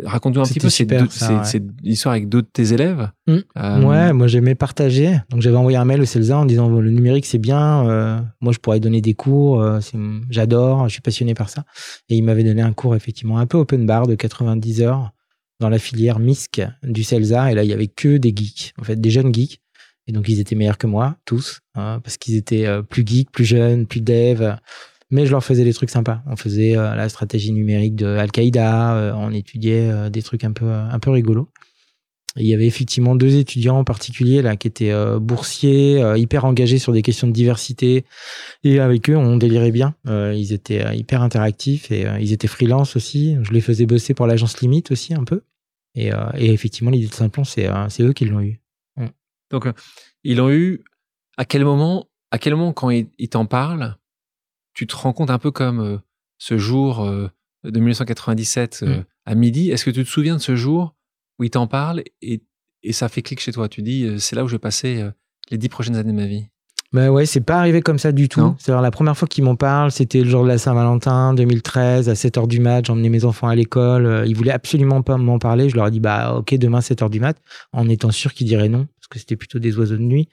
raconte-nous 0.04 0.40
un 0.40 0.44
petit 0.44 0.60
peu 0.60 0.68
cette, 0.68 0.92
histoire 1.82 2.12
avec 2.12 2.28
d'autres 2.28 2.48
de 2.48 2.52
tes 2.52 2.72
élèves. 2.72 3.10
Mmh. 3.26 3.36
Euh, 3.56 3.82
ouais, 3.82 4.12
moi 4.12 4.26
j'aimais 4.26 4.54
partager. 4.54 5.18
Donc 5.30 5.40
j'avais 5.40 5.56
envoyé 5.56 5.76
un 5.78 5.84
mail 5.84 6.00
au 6.00 6.04
CELSA 6.04 6.38
en 6.38 6.44
disant 6.44 6.68
le 6.68 6.90
numérique 6.90 7.26
c'est 7.26 7.38
bien, 7.38 7.88
euh, 7.88 8.20
moi 8.40 8.52
je 8.52 8.58
pourrais 8.58 8.80
donner 8.80 9.00
des 9.00 9.14
cours, 9.14 9.64
j'adore, 10.30 10.88
je 10.88 10.92
suis 10.92 11.02
passionné 11.02 11.34
par 11.34 11.48
ça. 11.48 11.64
Et 12.08 12.16
il 12.16 12.22
m'avait 12.22 12.44
donné 12.44 12.62
un 12.62 12.72
cours 12.72 12.94
effectivement 12.94 13.38
un 13.38 13.46
peu 13.46 13.58
open 13.58 13.86
bar 13.86 14.06
de 14.06 14.14
90 14.14 14.82
heures 14.82 15.12
dans 15.60 15.68
la 15.68 15.78
filière 15.78 16.18
MISC 16.18 16.62
du 16.82 17.02
CELSA. 17.02 17.52
Et 17.52 17.54
là 17.54 17.64
il 17.64 17.70
y 17.70 17.74
avait 17.74 17.88
que 17.88 18.18
des 18.18 18.32
geeks, 18.34 18.74
en 18.78 18.84
fait 18.84 19.00
des 19.00 19.10
jeunes 19.10 19.32
geeks. 19.32 19.60
Et 20.06 20.12
donc 20.12 20.28
ils 20.28 20.38
étaient 20.38 20.54
meilleurs 20.54 20.76
que 20.76 20.86
moi, 20.86 21.16
tous, 21.24 21.60
hein, 21.74 22.00
parce 22.04 22.18
qu'ils 22.18 22.36
étaient 22.36 22.66
plus 22.90 23.06
geeks, 23.06 23.30
plus 23.30 23.46
jeunes, 23.46 23.86
plus 23.86 24.02
dev 24.02 24.56
mais 25.14 25.26
je 25.26 25.30
leur 25.30 25.44
faisais 25.44 25.62
des 25.62 25.72
trucs 25.72 25.90
sympas. 25.90 26.22
On 26.26 26.34
faisait 26.34 26.76
euh, 26.76 26.96
la 26.96 27.08
stratégie 27.08 27.52
numérique 27.52 27.94
de 27.94 28.06
Al-Qaïda, 28.06 28.96
euh, 28.96 29.12
on 29.14 29.30
étudiait 29.30 29.88
euh, 29.88 30.10
des 30.10 30.22
trucs 30.22 30.42
un 30.42 30.50
peu, 30.50 30.68
un 30.68 30.98
peu 30.98 31.10
rigolos. 31.10 31.48
il 32.36 32.46
y 32.46 32.52
avait 32.52 32.66
effectivement 32.66 33.14
deux 33.14 33.36
étudiants 33.36 33.78
en 33.78 33.84
particulier 33.84 34.42
là 34.42 34.56
qui 34.56 34.66
étaient 34.66 34.92
boursiers, 35.20 36.02
hyper 36.16 36.44
engagés 36.44 36.80
sur 36.80 36.92
des 36.92 37.02
questions 37.02 37.28
de 37.28 37.32
diversité. 37.32 38.04
Et 38.64 38.80
avec 38.80 39.08
eux, 39.08 39.16
on 39.16 39.36
délirait 39.36 39.70
bien. 39.70 39.94
ils 40.04 40.52
étaient 40.52 40.96
hyper 40.96 41.22
interactifs 41.22 41.92
et 41.92 42.06
ils 42.20 42.32
étaient 42.32 42.48
freelance 42.48 42.96
aussi. 42.96 43.36
Je 43.42 43.52
les 43.52 43.60
faisais 43.60 43.86
bosser 43.86 44.14
pour 44.14 44.26
l'agence 44.26 44.60
Limite 44.60 44.90
aussi 44.90 45.14
un 45.14 45.22
peu. 45.22 45.42
Et, 45.94 46.10
effectivement, 46.38 46.90
l'idée 46.90 47.06
de 47.06 47.14
Simplon, 47.14 47.44
c'est 47.44 47.68
eux 48.00 48.12
qui 48.12 48.24
l'ont 48.24 48.40
eu. 48.40 48.60
Donc, 49.52 49.68
ils 50.24 50.38
l'ont 50.38 50.50
eu. 50.50 50.82
À 51.36 51.44
quel 51.44 51.64
moment 51.64 52.08
À 52.32 52.38
quel 52.38 52.56
moment 52.56 52.72
quand 52.72 52.90
ils 52.90 53.28
t'en 53.28 53.46
parlent? 53.46 53.96
Tu 54.74 54.86
te 54.86 54.94
rends 54.96 55.12
compte 55.12 55.30
un 55.30 55.38
peu 55.38 55.50
comme 55.50 55.80
euh, 55.80 55.98
ce 56.38 56.58
jour 56.58 57.02
euh, 57.02 57.30
de 57.62 57.78
1997 57.78 58.80
euh, 58.82 58.86
mmh. 58.86 59.04
à 59.24 59.34
midi. 59.34 59.70
Est-ce 59.70 59.84
que 59.84 59.90
tu 59.90 60.04
te 60.04 60.08
souviens 60.08 60.36
de 60.36 60.40
ce 60.40 60.56
jour 60.56 60.94
où 61.38 61.44
il 61.44 61.50
t'en 61.50 61.66
parle 61.66 62.02
et, 62.20 62.42
et, 62.82 62.92
ça 62.92 63.08
fait 63.08 63.22
clic 63.22 63.40
chez 63.40 63.52
toi? 63.52 63.68
Tu 63.68 63.82
dis, 63.82 64.06
c'est 64.18 64.36
là 64.36 64.44
où 64.44 64.48
je 64.48 64.56
vais 64.56 64.60
passer 64.60 65.08
les 65.50 65.58
dix 65.58 65.68
prochaines 65.68 65.96
années 65.96 66.12
de 66.12 66.16
ma 66.16 66.26
vie. 66.26 66.46
Ben 66.92 67.10
ouais, 67.10 67.26
c'est 67.26 67.40
pas 67.40 67.58
arrivé 67.58 67.82
comme 67.82 67.98
ça 67.98 68.12
du 68.12 68.28
tout. 68.28 68.54
C'est 68.58 68.70
la 68.70 68.90
première 68.92 69.16
fois 69.16 69.26
qu'ils 69.26 69.42
m'en 69.42 69.56
parlent, 69.56 69.90
c'était 69.90 70.20
le 70.20 70.30
jour 70.30 70.44
de 70.44 70.48
la 70.48 70.58
Saint-Valentin 70.58 71.34
2013 71.34 72.08
à 72.08 72.12
7h 72.12 72.46
du 72.46 72.60
mat, 72.60 72.84
j'emmenais 72.84 73.08
mes 73.08 73.24
enfants 73.24 73.48
à 73.48 73.56
l'école, 73.56 74.22
ils 74.28 74.36
voulaient 74.36 74.52
absolument 74.52 75.02
pas 75.02 75.16
m'en 75.16 75.40
parler, 75.40 75.68
je 75.68 75.74
leur 75.74 75.88
ai 75.88 75.90
dit 75.90 75.98
bah 75.98 76.36
OK, 76.36 76.54
demain 76.54 76.78
7h 76.78 77.10
du 77.10 77.18
mat 77.18 77.36
en 77.72 77.88
étant 77.88 78.12
sûr 78.12 78.32
qu'ils 78.32 78.46
diraient 78.46 78.68
non 78.68 78.86
parce 79.04 79.08
que 79.08 79.18
c'était 79.18 79.36
plutôt 79.36 79.58
des 79.58 79.76
oiseaux 79.78 79.96
de 79.96 80.02
nuit. 80.02 80.28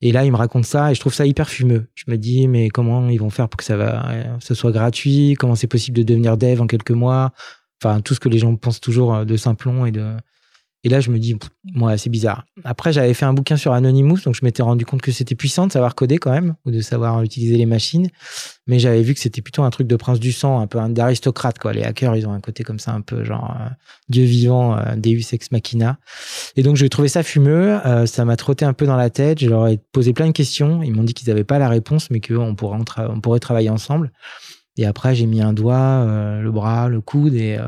Et 0.00 0.10
là, 0.10 0.24
ils 0.24 0.32
me 0.32 0.36
racontent 0.36 0.66
ça 0.66 0.90
et 0.90 0.94
je 0.94 1.00
trouve 1.00 1.14
ça 1.14 1.26
hyper 1.26 1.48
fumeux. 1.48 1.88
Je 1.94 2.04
me 2.08 2.16
dis 2.16 2.48
mais 2.48 2.68
comment 2.68 3.08
ils 3.08 3.20
vont 3.20 3.30
faire 3.30 3.48
pour 3.48 3.58
que 3.58 3.64
ça 3.64 3.76
va 3.76 4.06
ce 4.40 4.54
soit 4.54 4.72
gratuit? 4.72 5.34
Comment 5.38 5.54
c'est 5.54 5.66
possible 5.66 5.98
de 5.98 6.02
devenir 6.02 6.36
dev 6.36 6.60
en 6.60 6.66
quelques 6.66 6.92
mois? 6.92 7.32
Enfin, 7.82 8.00
tout 8.00 8.14
ce 8.14 8.20
que 8.20 8.30
les 8.30 8.38
gens 8.38 8.56
pensent 8.56 8.80
toujours 8.80 9.26
de 9.26 9.36
Simplon 9.36 9.84
et 9.84 9.92
de 9.92 10.16
et 10.84 10.88
là, 10.88 11.00
je 11.00 11.10
me 11.10 11.18
dis, 11.18 11.36
moi, 11.64 11.98
c'est 11.98 12.10
bizarre. 12.10 12.44
Après, 12.62 12.92
j'avais 12.92 13.12
fait 13.12 13.24
un 13.24 13.32
bouquin 13.32 13.56
sur 13.56 13.72
Anonymous, 13.72 14.20
donc 14.24 14.36
je 14.36 14.44
m'étais 14.44 14.62
rendu 14.62 14.86
compte 14.86 15.02
que 15.02 15.10
c'était 15.10 15.34
puissant 15.34 15.66
de 15.66 15.72
savoir 15.72 15.96
coder 15.96 16.18
quand 16.18 16.30
même, 16.30 16.54
ou 16.64 16.70
de 16.70 16.80
savoir 16.80 17.22
utiliser 17.24 17.56
les 17.56 17.66
machines. 17.66 18.08
Mais 18.68 18.78
j'avais 18.78 19.02
vu 19.02 19.12
que 19.12 19.18
c'était 19.18 19.42
plutôt 19.42 19.64
un 19.64 19.70
truc 19.70 19.88
de 19.88 19.96
prince 19.96 20.20
du 20.20 20.30
sang, 20.30 20.60
un 20.60 20.68
peu 20.68 20.78
d'aristocrate, 20.90 21.58
quoi. 21.58 21.72
Les 21.72 21.82
hackers, 21.82 22.14
ils 22.14 22.28
ont 22.28 22.32
un 22.32 22.40
côté 22.40 22.62
comme 22.62 22.78
ça, 22.78 22.92
un 22.92 23.00
peu 23.00 23.24
genre 23.24 23.56
euh, 23.60 23.68
Dieu 24.08 24.24
vivant, 24.24 24.78
euh, 24.78 24.94
Deus 24.96 25.32
ex 25.32 25.50
machina. 25.50 25.98
Et 26.54 26.62
donc, 26.62 26.76
j'ai 26.76 26.88
trouvé 26.88 27.08
ça 27.08 27.24
fumeux. 27.24 27.84
Euh, 27.84 28.06
ça 28.06 28.24
m'a 28.24 28.36
trotté 28.36 28.64
un 28.64 28.72
peu 28.72 28.86
dans 28.86 28.96
la 28.96 29.10
tête. 29.10 29.40
Je 29.40 29.48
leur 29.48 29.66
ai 29.66 29.78
posé 29.90 30.12
plein 30.12 30.28
de 30.28 30.32
questions. 30.32 30.84
Ils 30.84 30.92
m'ont 30.92 31.04
dit 31.04 31.14
qu'ils 31.14 31.28
n'avaient 31.28 31.42
pas 31.42 31.58
la 31.58 31.68
réponse, 31.68 32.10
mais 32.10 32.20
qu'on 32.20 32.54
pourrait, 32.54 32.78
on 32.98 33.20
pourrait 33.20 33.40
travailler 33.40 33.70
ensemble. 33.70 34.12
Et 34.76 34.86
après, 34.86 35.16
j'ai 35.16 35.26
mis 35.26 35.40
un 35.40 35.52
doigt, 35.52 36.04
le 36.06 36.50
bras, 36.52 36.88
le 36.88 37.00
coude 37.00 37.34
et 37.34 37.58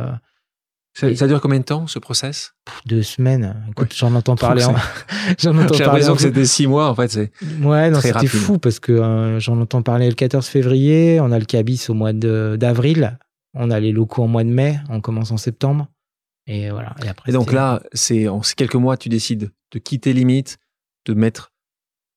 ça, 0.98 1.26
dure 1.28 1.40
combien 1.40 1.60
de 1.60 1.64
temps 1.64 1.86
ce 1.86 1.98
process? 1.98 2.54
Deux 2.86 3.02
semaines. 3.02 3.64
Écoute, 3.70 3.94
j'en 3.94 4.14
entends 4.14 4.36
parler. 4.36 4.64
j'en 5.38 5.56
entends 5.56 5.74
J'ai 5.74 5.84
l'impression 5.84 6.14
que 6.14 6.22
c'était 6.22 6.44
six 6.44 6.66
mois 6.66 6.88
en 6.88 6.94
fait. 6.94 7.08
C'est 7.08 7.32
ouais, 7.62 7.90
non, 7.90 8.00
c'était 8.00 8.26
fou 8.26 8.58
parce 8.58 8.80
que 8.80 8.92
euh, 8.92 9.40
j'en 9.40 9.60
entends 9.60 9.82
parler 9.82 10.08
le 10.08 10.14
14 10.14 10.46
février. 10.46 11.20
On 11.20 11.30
a 11.30 11.38
le 11.38 11.44
cabis 11.44 11.88
au 11.88 11.94
mois 11.94 12.12
d'avril. 12.12 13.18
On 13.54 13.70
a 13.70 13.80
les 13.80 13.92
locaux 13.92 14.24
en 14.24 14.28
mois 14.28 14.44
de 14.44 14.50
mai. 14.50 14.78
On 14.88 15.00
commence 15.00 15.30
en 15.30 15.36
septembre. 15.36 15.88
Et 16.46 16.70
voilà. 16.70 16.94
Et, 17.04 17.08
après, 17.08 17.30
et 17.30 17.32
donc 17.32 17.52
là, 17.52 17.82
c'est 17.92 18.26
en 18.26 18.40
quelques 18.40 18.74
mois, 18.74 18.96
tu 18.96 19.08
décides 19.08 19.52
de 19.70 19.78
quitter 19.78 20.14
limite, 20.14 20.58
de 21.04 21.14
mettre 21.14 21.52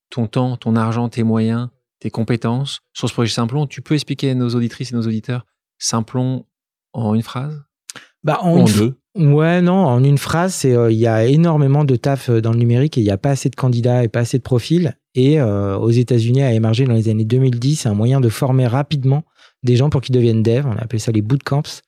ton 0.09 0.27
temps, 0.27 0.57
ton 0.57 0.75
argent, 0.75 1.09
tes 1.09 1.23
moyens, 1.23 1.69
tes 1.99 2.09
compétences 2.09 2.81
sur 2.93 3.09
ce 3.09 3.13
projet 3.13 3.31
Simplon. 3.31 3.67
Tu 3.67 3.81
peux 3.81 3.93
expliquer 3.93 4.31
à 4.31 4.35
nos 4.35 4.49
auditrices 4.49 4.91
et 4.91 4.95
nos 4.95 5.05
auditeurs 5.05 5.45
Simplon 5.77 6.45
en 6.93 7.13
une 7.13 7.23
phrase? 7.23 7.61
Bah, 8.23 8.39
en, 8.41 8.63
deux 8.65 8.95
Ouais, 9.15 9.61
non, 9.61 9.73
en 9.73 10.03
une 10.05 10.17
phrase, 10.17 10.53
c'est 10.53 10.73
euh, 10.73 10.89
il 10.89 10.97
y 10.97 11.07
a 11.07 11.25
énormément 11.25 11.83
de 11.83 11.97
taf 11.97 12.29
euh, 12.29 12.39
dans 12.39 12.53
le 12.53 12.59
numérique 12.59 12.97
et 12.97 13.01
il 13.01 13.03
n'y 13.03 13.11
a 13.11 13.17
pas 13.17 13.31
assez 13.31 13.49
de 13.49 13.55
candidats 13.55 14.05
et 14.05 14.07
pas 14.07 14.21
assez 14.21 14.37
de 14.37 14.43
profils. 14.43 14.95
Et 15.15 15.41
euh, 15.41 15.77
aux 15.77 15.89
États-Unis 15.89 16.41
a 16.41 16.53
émergé 16.53 16.85
dans 16.85 16.93
les 16.93 17.09
années 17.09 17.25
2010 17.25 17.87
un 17.87 17.93
moyen 17.93 18.21
de 18.21 18.29
former 18.29 18.67
rapidement 18.67 19.25
des 19.63 19.75
gens 19.75 19.89
pour 19.89 19.99
qu'ils 19.99 20.15
deviennent 20.15 20.43
devs. 20.43 20.65
On 20.65 20.77
a 20.77 20.83
appelé 20.83 20.99
ça 20.99 21.11
les 21.11 21.21
bootcamps. 21.21 21.81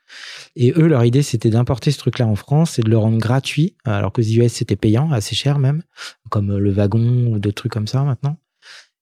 Et 0.58 0.74
eux, 0.76 0.86
leur 0.86 1.06
idée, 1.06 1.22
c'était 1.22 1.50
d'importer 1.50 1.92
ce 1.92 1.98
truc-là 1.98 2.28
en 2.28 2.36
France 2.36 2.78
et 2.78 2.82
de 2.82 2.90
le 2.90 2.98
rendre 2.98 3.20
gratuit, 3.20 3.78
alors 3.86 4.12
que 4.12 4.22
aux 4.22 4.26
US, 4.26 4.52
c'était 4.52 4.76
payant, 4.76 5.10
assez 5.12 5.34
cher 5.34 5.60
même, 5.60 5.82
comme 6.30 6.58
le 6.58 6.72
wagon 6.72 7.32
ou 7.32 7.40
d'autres 7.40 7.56
trucs 7.56 7.72
comme 7.72 7.88
ça 7.88 8.04
maintenant. 8.04 8.38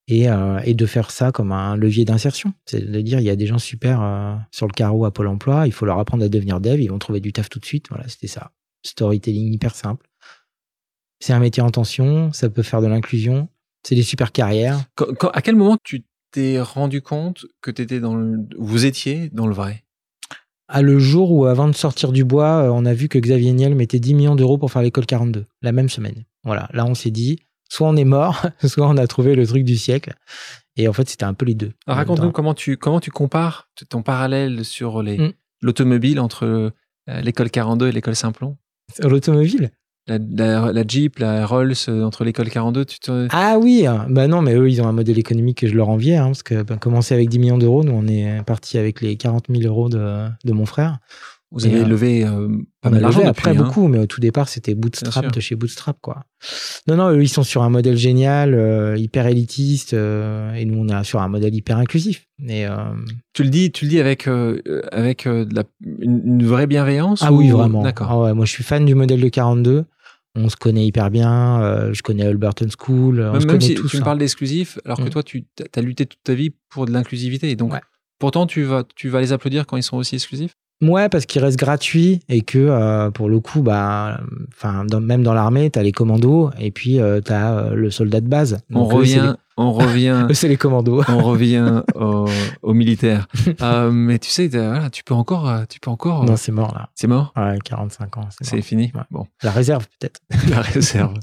Et, 0.07 0.29
euh, 0.29 0.59
et 0.65 0.73
de 0.73 0.85
faire 0.85 1.11
ça 1.11 1.31
comme 1.31 1.51
un 1.51 1.75
levier 1.75 2.05
d'insertion. 2.05 2.53
C'est-à-dire, 2.65 3.19
il 3.19 3.25
y 3.25 3.29
a 3.29 3.35
des 3.35 3.47
gens 3.47 3.59
super 3.59 4.01
euh, 4.01 4.35
sur 4.51 4.67
le 4.67 4.73
carreau 4.73 5.05
à 5.05 5.11
Pôle 5.11 5.27
emploi, 5.27 5.67
il 5.67 5.71
faut 5.73 5.85
leur 5.85 5.99
apprendre 5.99 6.23
à 6.23 6.29
devenir 6.29 6.59
dev, 6.59 6.81
ils 6.81 6.89
vont 6.89 6.99
trouver 6.99 7.19
du 7.19 7.31
taf 7.33 7.49
tout 7.49 7.59
de 7.59 7.65
suite. 7.65 7.87
Voilà, 7.89 8.07
c'était 8.07 8.27
ça. 8.27 8.51
Storytelling 8.85 9.53
hyper 9.53 9.75
simple. 9.75 10.07
C'est 11.19 11.33
un 11.33 11.39
métier 11.39 11.61
en 11.61 11.69
tension, 11.69 12.31
ça 12.33 12.49
peut 12.49 12.63
faire 12.63 12.81
de 12.81 12.87
l'inclusion, 12.87 13.47
c'est 13.83 13.95
des 13.95 14.01
super 14.03 14.31
carrières. 14.31 14.83
Quand- 14.95 15.13
quand- 15.17 15.29
à 15.29 15.41
quel 15.41 15.55
moment 15.55 15.77
tu 15.83 16.03
t'es 16.31 16.59
rendu 16.59 17.01
compte 17.01 17.45
que 17.61 17.69
t'étais 17.71 17.99
dans 17.99 18.15
le, 18.15 18.39
vous 18.57 18.85
étiez 18.85 19.29
dans 19.29 19.45
le 19.47 19.53
vrai? 19.53 19.83
À 20.67 20.81
le 20.81 20.97
jour 20.99 21.31
où, 21.31 21.45
avant 21.45 21.67
de 21.67 21.73
sortir 21.73 22.11
du 22.11 22.23
bois, 22.23 22.63
euh, 22.63 22.69
on 22.73 22.85
a 22.85 22.93
vu 22.93 23.07
que 23.09 23.19
Xavier 23.19 23.51
Niel 23.51 23.75
mettait 23.75 23.99
10 23.99 24.13
millions 24.15 24.35
d'euros 24.35 24.57
pour 24.57 24.71
faire 24.71 24.81
l'école 24.81 25.05
42, 25.05 25.45
la 25.61 25.71
même 25.73 25.89
semaine. 25.89 26.23
Voilà, 26.43 26.69
là 26.73 26.85
on 26.85 26.95
s'est 26.95 27.11
dit, 27.11 27.39
soit 27.71 27.88
on 27.88 27.95
est 27.95 28.03
mort, 28.05 28.41
soit 28.65 28.88
on 28.88 28.97
a 28.97 29.07
trouvé 29.07 29.36
le 29.36 29.47
truc 29.47 29.63
du 29.63 29.77
siècle. 29.77 30.13
Et 30.75 30.88
en 30.88 30.93
fait, 30.93 31.07
c'était 31.10 31.23
un 31.25 31.34
peu 31.34 31.45
les 31.45 31.53
deux. 31.55 31.71
Raconte-nous 31.88 32.31
comment 32.31 32.53
tu, 32.53 32.75
comment 32.77 32.99
tu 32.99 33.12
compares 33.12 33.69
ton 33.89 34.01
parallèle 34.03 34.65
sur 34.65 35.01
les, 35.01 35.17
Mm. 35.17 35.31
l'automobile 35.62 36.19
entre 36.19 36.45
euh, 36.45 36.69
l'école 37.21 37.49
42 37.49 37.88
et 37.89 37.91
l'école 37.91 38.15
Simplon. 38.15 38.57
L'automobile? 38.99 39.71
La, 40.07 40.17
la- 40.17 40.73
la 40.73 40.84
Jeep, 40.88 41.19
la 41.19 41.45
Rolls 41.45 41.75
euh, 41.88 42.03
entre 42.03 42.23
l'école 42.23 42.49
42, 42.49 42.86
tu 42.86 42.99
te... 42.99 43.27
Ah 43.31 43.57
oui, 43.60 43.86
hein. 43.86 44.07
bah 44.10 44.27
non, 44.27 44.41
mais 44.41 44.55
eux, 44.55 44.67
ils 44.69 44.81
ont 44.81 44.88
un 44.88 44.91
modèle 44.93 45.19
économique 45.19 45.60
que 45.60 45.67
je 45.67 45.75
leur 45.75 45.89
enviais, 45.89 46.15
hein, 46.17 46.25
parce 46.25 46.41
que 46.43 46.63
bah, 46.63 46.77
commencer 46.77 47.13
avec 47.13 47.29
10 47.29 47.38
millions 47.39 47.57
d'euros, 47.60 47.84
nous, 47.84 47.93
on 47.93 48.07
est 48.07 48.41
parti 48.43 48.77
avec 48.79 49.01
les 49.01 49.15
40 49.15 49.45
000 49.49 49.62
euros 49.71 49.89
de, 49.89 50.27
de 50.43 50.51
mon 50.53 50.65
frère. 50.65 50.97
Vous 51.51 51.65
avez 51.65 51.81
euh, 51.81 51.85
levé 51.85 52.25
euh, 52.25 52.47
pas 52.81 52.89
On 52.89 52.91
mal 52.91 52.99
a 52.99 53.01
d'argent 53.01 53.27
après 53.27 53.51
hein. 53.51 53.55
beaucoup, 53.55 53.87
mais 53.87 53.97
au 53.99 54.05
tout 54.05 54.21
départ, 54.21 54.47
c'était 54.49 54.73
Bootstrap 54.73 55.31
de 55.33 55.39
chez 55.39 55.55
Bootstrap, 55.55 55.97
quoi. 56.01 56.23
Non, 56.87 56.95
non, 56.95 57.09
eux, 57.11 57.21
ils 57.23 57.27
sont 57.29 57.43
sur 57.43 57.61
un 57.63 57.69
modèle 57.69 57.97
génial, 57.97 58.53
euh, 58.53 58.95
hyper 58.97 59.27
élitiste, 59.27 59.93
euh, 59.93 60.53
et 60.53 60.65
nous, 60.65 60.77
on 60.79 60.87
est 60.87 61.03
sur 61.03 61.21
un 61.21 61.27
modèle 61.27 61.53
hyper 61.53 61.77
inclusif. 61.77 62.27
Et, 62.47 62.65
Tu 63.33 63.43
le 63.43 63.49
dis, 63.49 63.71
tu 63.71 63.85
le 63.85 63.89
dis 63.89 63.99
avec, 63.99 64.27
avec 64.91 65.27
de 65.27 65.53
la- 65.53 65.63
une, 65.99 66.21
une 66.25 66.45
vraie 66.45 66.67
bienveillance 66.67 67.21
ah 67.23 67.31
ou- 67.31 67.37
oui, 67.37 67.49
vraiment. 67.49 67.83
D'accord. 67.83 68.07
Ah 68.09 68.19
ouais, 68.21 68.33
moi, 68.33 68.45
je 68.45 68.51
suis 68.51 68.63
fan 68.63 68.85
du 68.85 68.95
modèle 68.95 69.21
de 69.21 69.29
42. 69.29 69.85
On 70.33 70.47
se 70.47 70.55
connaît 70.55 70.85
hyper 70.85 71.11
bien. 71.11 71.61
euh, 71.61 71.93
je 71.93 72.01
connais 72.03 72.25
Alberton 72.25 72.67
School. 72.79 73.19
on 73.19 73.33
Même, 73.33 73.41
se 73.41 73.45
même 73.47 73.55
connaît 73.57 73.65
si 73.65 73.75
tous. 73.75 73.89
tu 73.89 73.97
me 73.97 74.01
hein. 74.01 74.05
parles 74.05 74.17
d'exclusif, 74.19 74.79
alors 74.85 74.97
que 74.99 75.03
Mm. 75.03 75.09
toi, 75.09 75.23
tu 75.23 75.43
as 75.75 75.81
lutté 75.81 76.05
toute 76.05 76.23
ta 76.23 76.33
vie 76.33 76.53
pour 76.69 76.85
de 76.85 76.91
l'inclusivité. 76.93 77.53
Donc, 77.57 77.73
Ouais. 77.73 77.81
pourtant, 78.17 78.45
tu 78.47 78.63
vas, 78.63 78.85
tu 78.95 79.09
vas 79.09 79.19
les 79.19 79.33
applaudir 79.33 79.65
quand 79.67 79.75
ils 79.75 79.83
sont 79.83 79.97
aussi 79.97 80.15
exclusifs? 80.15 80.55
Ouais, 80.82 81.10
parce 81.10 81.26
qu'il 81.28 81.44
reste 81.44 81.60
gratuit 81.60 82.22
et 82.28 82.41
que 82.41 82.58
euh, 82.58 83.12
pour 83.12 83.30
le 83.30 83.39
coup, 83.39 83.62
bah, 83.62 84.20
enfin, 84.52 84.84
même 85.00 85.22
dans 85.22 85.34
l'armée, 85.36 85.70
t'as 85.70 85.84
les 85.84 85.91
commandos 85.91 86.50
et 86.60 86.72
puis 86.72 87.00
euh, 87.00 87.22
t'as 87.22 87.54
euh, 87.54 87.76
le 87.76 87.91
soldat 87.91 88.20
de 88.20 88.28
base. 88.28 88.60
On 88.72 88.80
Donc, 88.88 88.94
eux, 89.00 89.06
c'est 89.06 89.20
revient, 89.20 89.36
on 89.58 89.72
revient, 89.74 90.28
c'est 90.34 90.48
les 90.48 90.58
commandos. 90.58 91.04
on 91.08 91.22
revient 91.24 91.84
au, 91.96 92.26
au 92.63 92.74
militaire. 92.74 93.28
Euh, 93.62 93.91
mais 93.91 94.17
tu 94.17 94.30
sais, 94.32 94.48
voilà, 94.48 94.89
tu 94.89 95.04
peux 95.04 95.13
encore, 95.13 95.67
tu 95.70 95.80
peux 95.80 95.91
encore. 95.91 96.24
Non, 96.26 96.36
c'est 96.36 96.52
mort 96.52 96.74
là. 96.74 96.89
c'est 96.96 97.08
mort? 97.08 97.32
Ouais, 97.36 97.60
45 97.63 98.17
ans. 98.17 98.28
C'est 98.41 98.62
fini? 98.63 98.91
Ouais. 98.96 99.02
Bon, 99.12 99.28
La 99.44 99.52
réserve 99.52 99.86
peut-être. 100.00 100.20
la 100.50 100.62
réserve. 100.62 101.13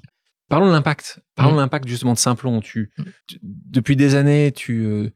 Parlons 0.48 0.66
de 0.68 0.72
l'impact. 0.72 1.20
Parlons 1.34 1.52
Mm. 1.52 1.56
de 1.56 1.60
l'impact 1.60 1.88
justement 1.88 2.12
de 2.12 2.18
Simplon. 2.18 2.60
Tu, 2.60 2.90
Mm. 2.96 3.02
tu- 3.26 3.38
depuis 3.42 3.96
des 3.96 4.14
années, 4.14 4.52
tu, 4.52 5.10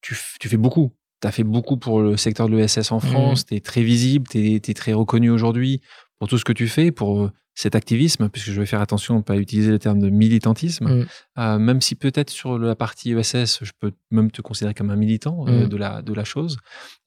tu, 0.00 0.16
tu 0.40 0.48
fais 0.48 0.56
beaucoup. 0.56 0.92
Tu 1.22 1.28
as 1.28 1.32
fait 1.32 1.44
beaucoup 1.44 1.76
pour 1.78 2.02
le 2.02 2.16
secteur 2.16 2.48
de 2.48 2.56
l'ESS 2.56 2.92
en 2.92 3.00
France. 3.00 3.46
Tu 3.46 3.54
es 3.54 3.60
très 3.60 3.82
visible, 3.82 4.26
tu 4.28 4.56
es, 4.56 4.74
très 4.74 4.92
reconnu 4.92 5.30
aujourd'hui 5.30 5.80
pour 6.18 6.28
tout 6.28 6.36
ce 6.36 6.44
que 6.44 6.52
tu 6.52 6.68
fais, 6.68 6.90
pour 6.90 7.22
euh, 7.22 7.32
cet 7.54 7.74
activisme, 7.74 8.28
puisque 8.28 8.50
je 8.50 8.60
vais 8.60 8.66
faire 8.66 8.80
attention 8.80 9.14
à 9.14 9.16
ne 9.18 9.22
pas 9.22 9.36
utiliser 9.36 9.70
le 9.70 9.78
terme 9.78 9.98
de 9.98 10.08
militantisme. 10.08 10.86
Mm. 10.88 11.06
Euh, 11.38 11.58
même 11.58 11.80
si 11.80 11.94
peut-être 11.94 12.30
sur 12.30 12.58
la 12.58 12.74
partie 12.74 13.12
ESS, 13.12 13.60
je 13.62 13.72
peux 13.78 13.92
même 14.10 14.30
te 14.30 14.40
considérer 14.42 14.74
comme 14.74 14.90
un 14.90 14.96
militant 14.96 15.46
euh, 15.46 15.64
Mm. 15.64 15.68
de, 15.68 15.76
la, 15.76 16.02
de 16.02 16.14
la 16.14 16.24
chose. 16.24 16.56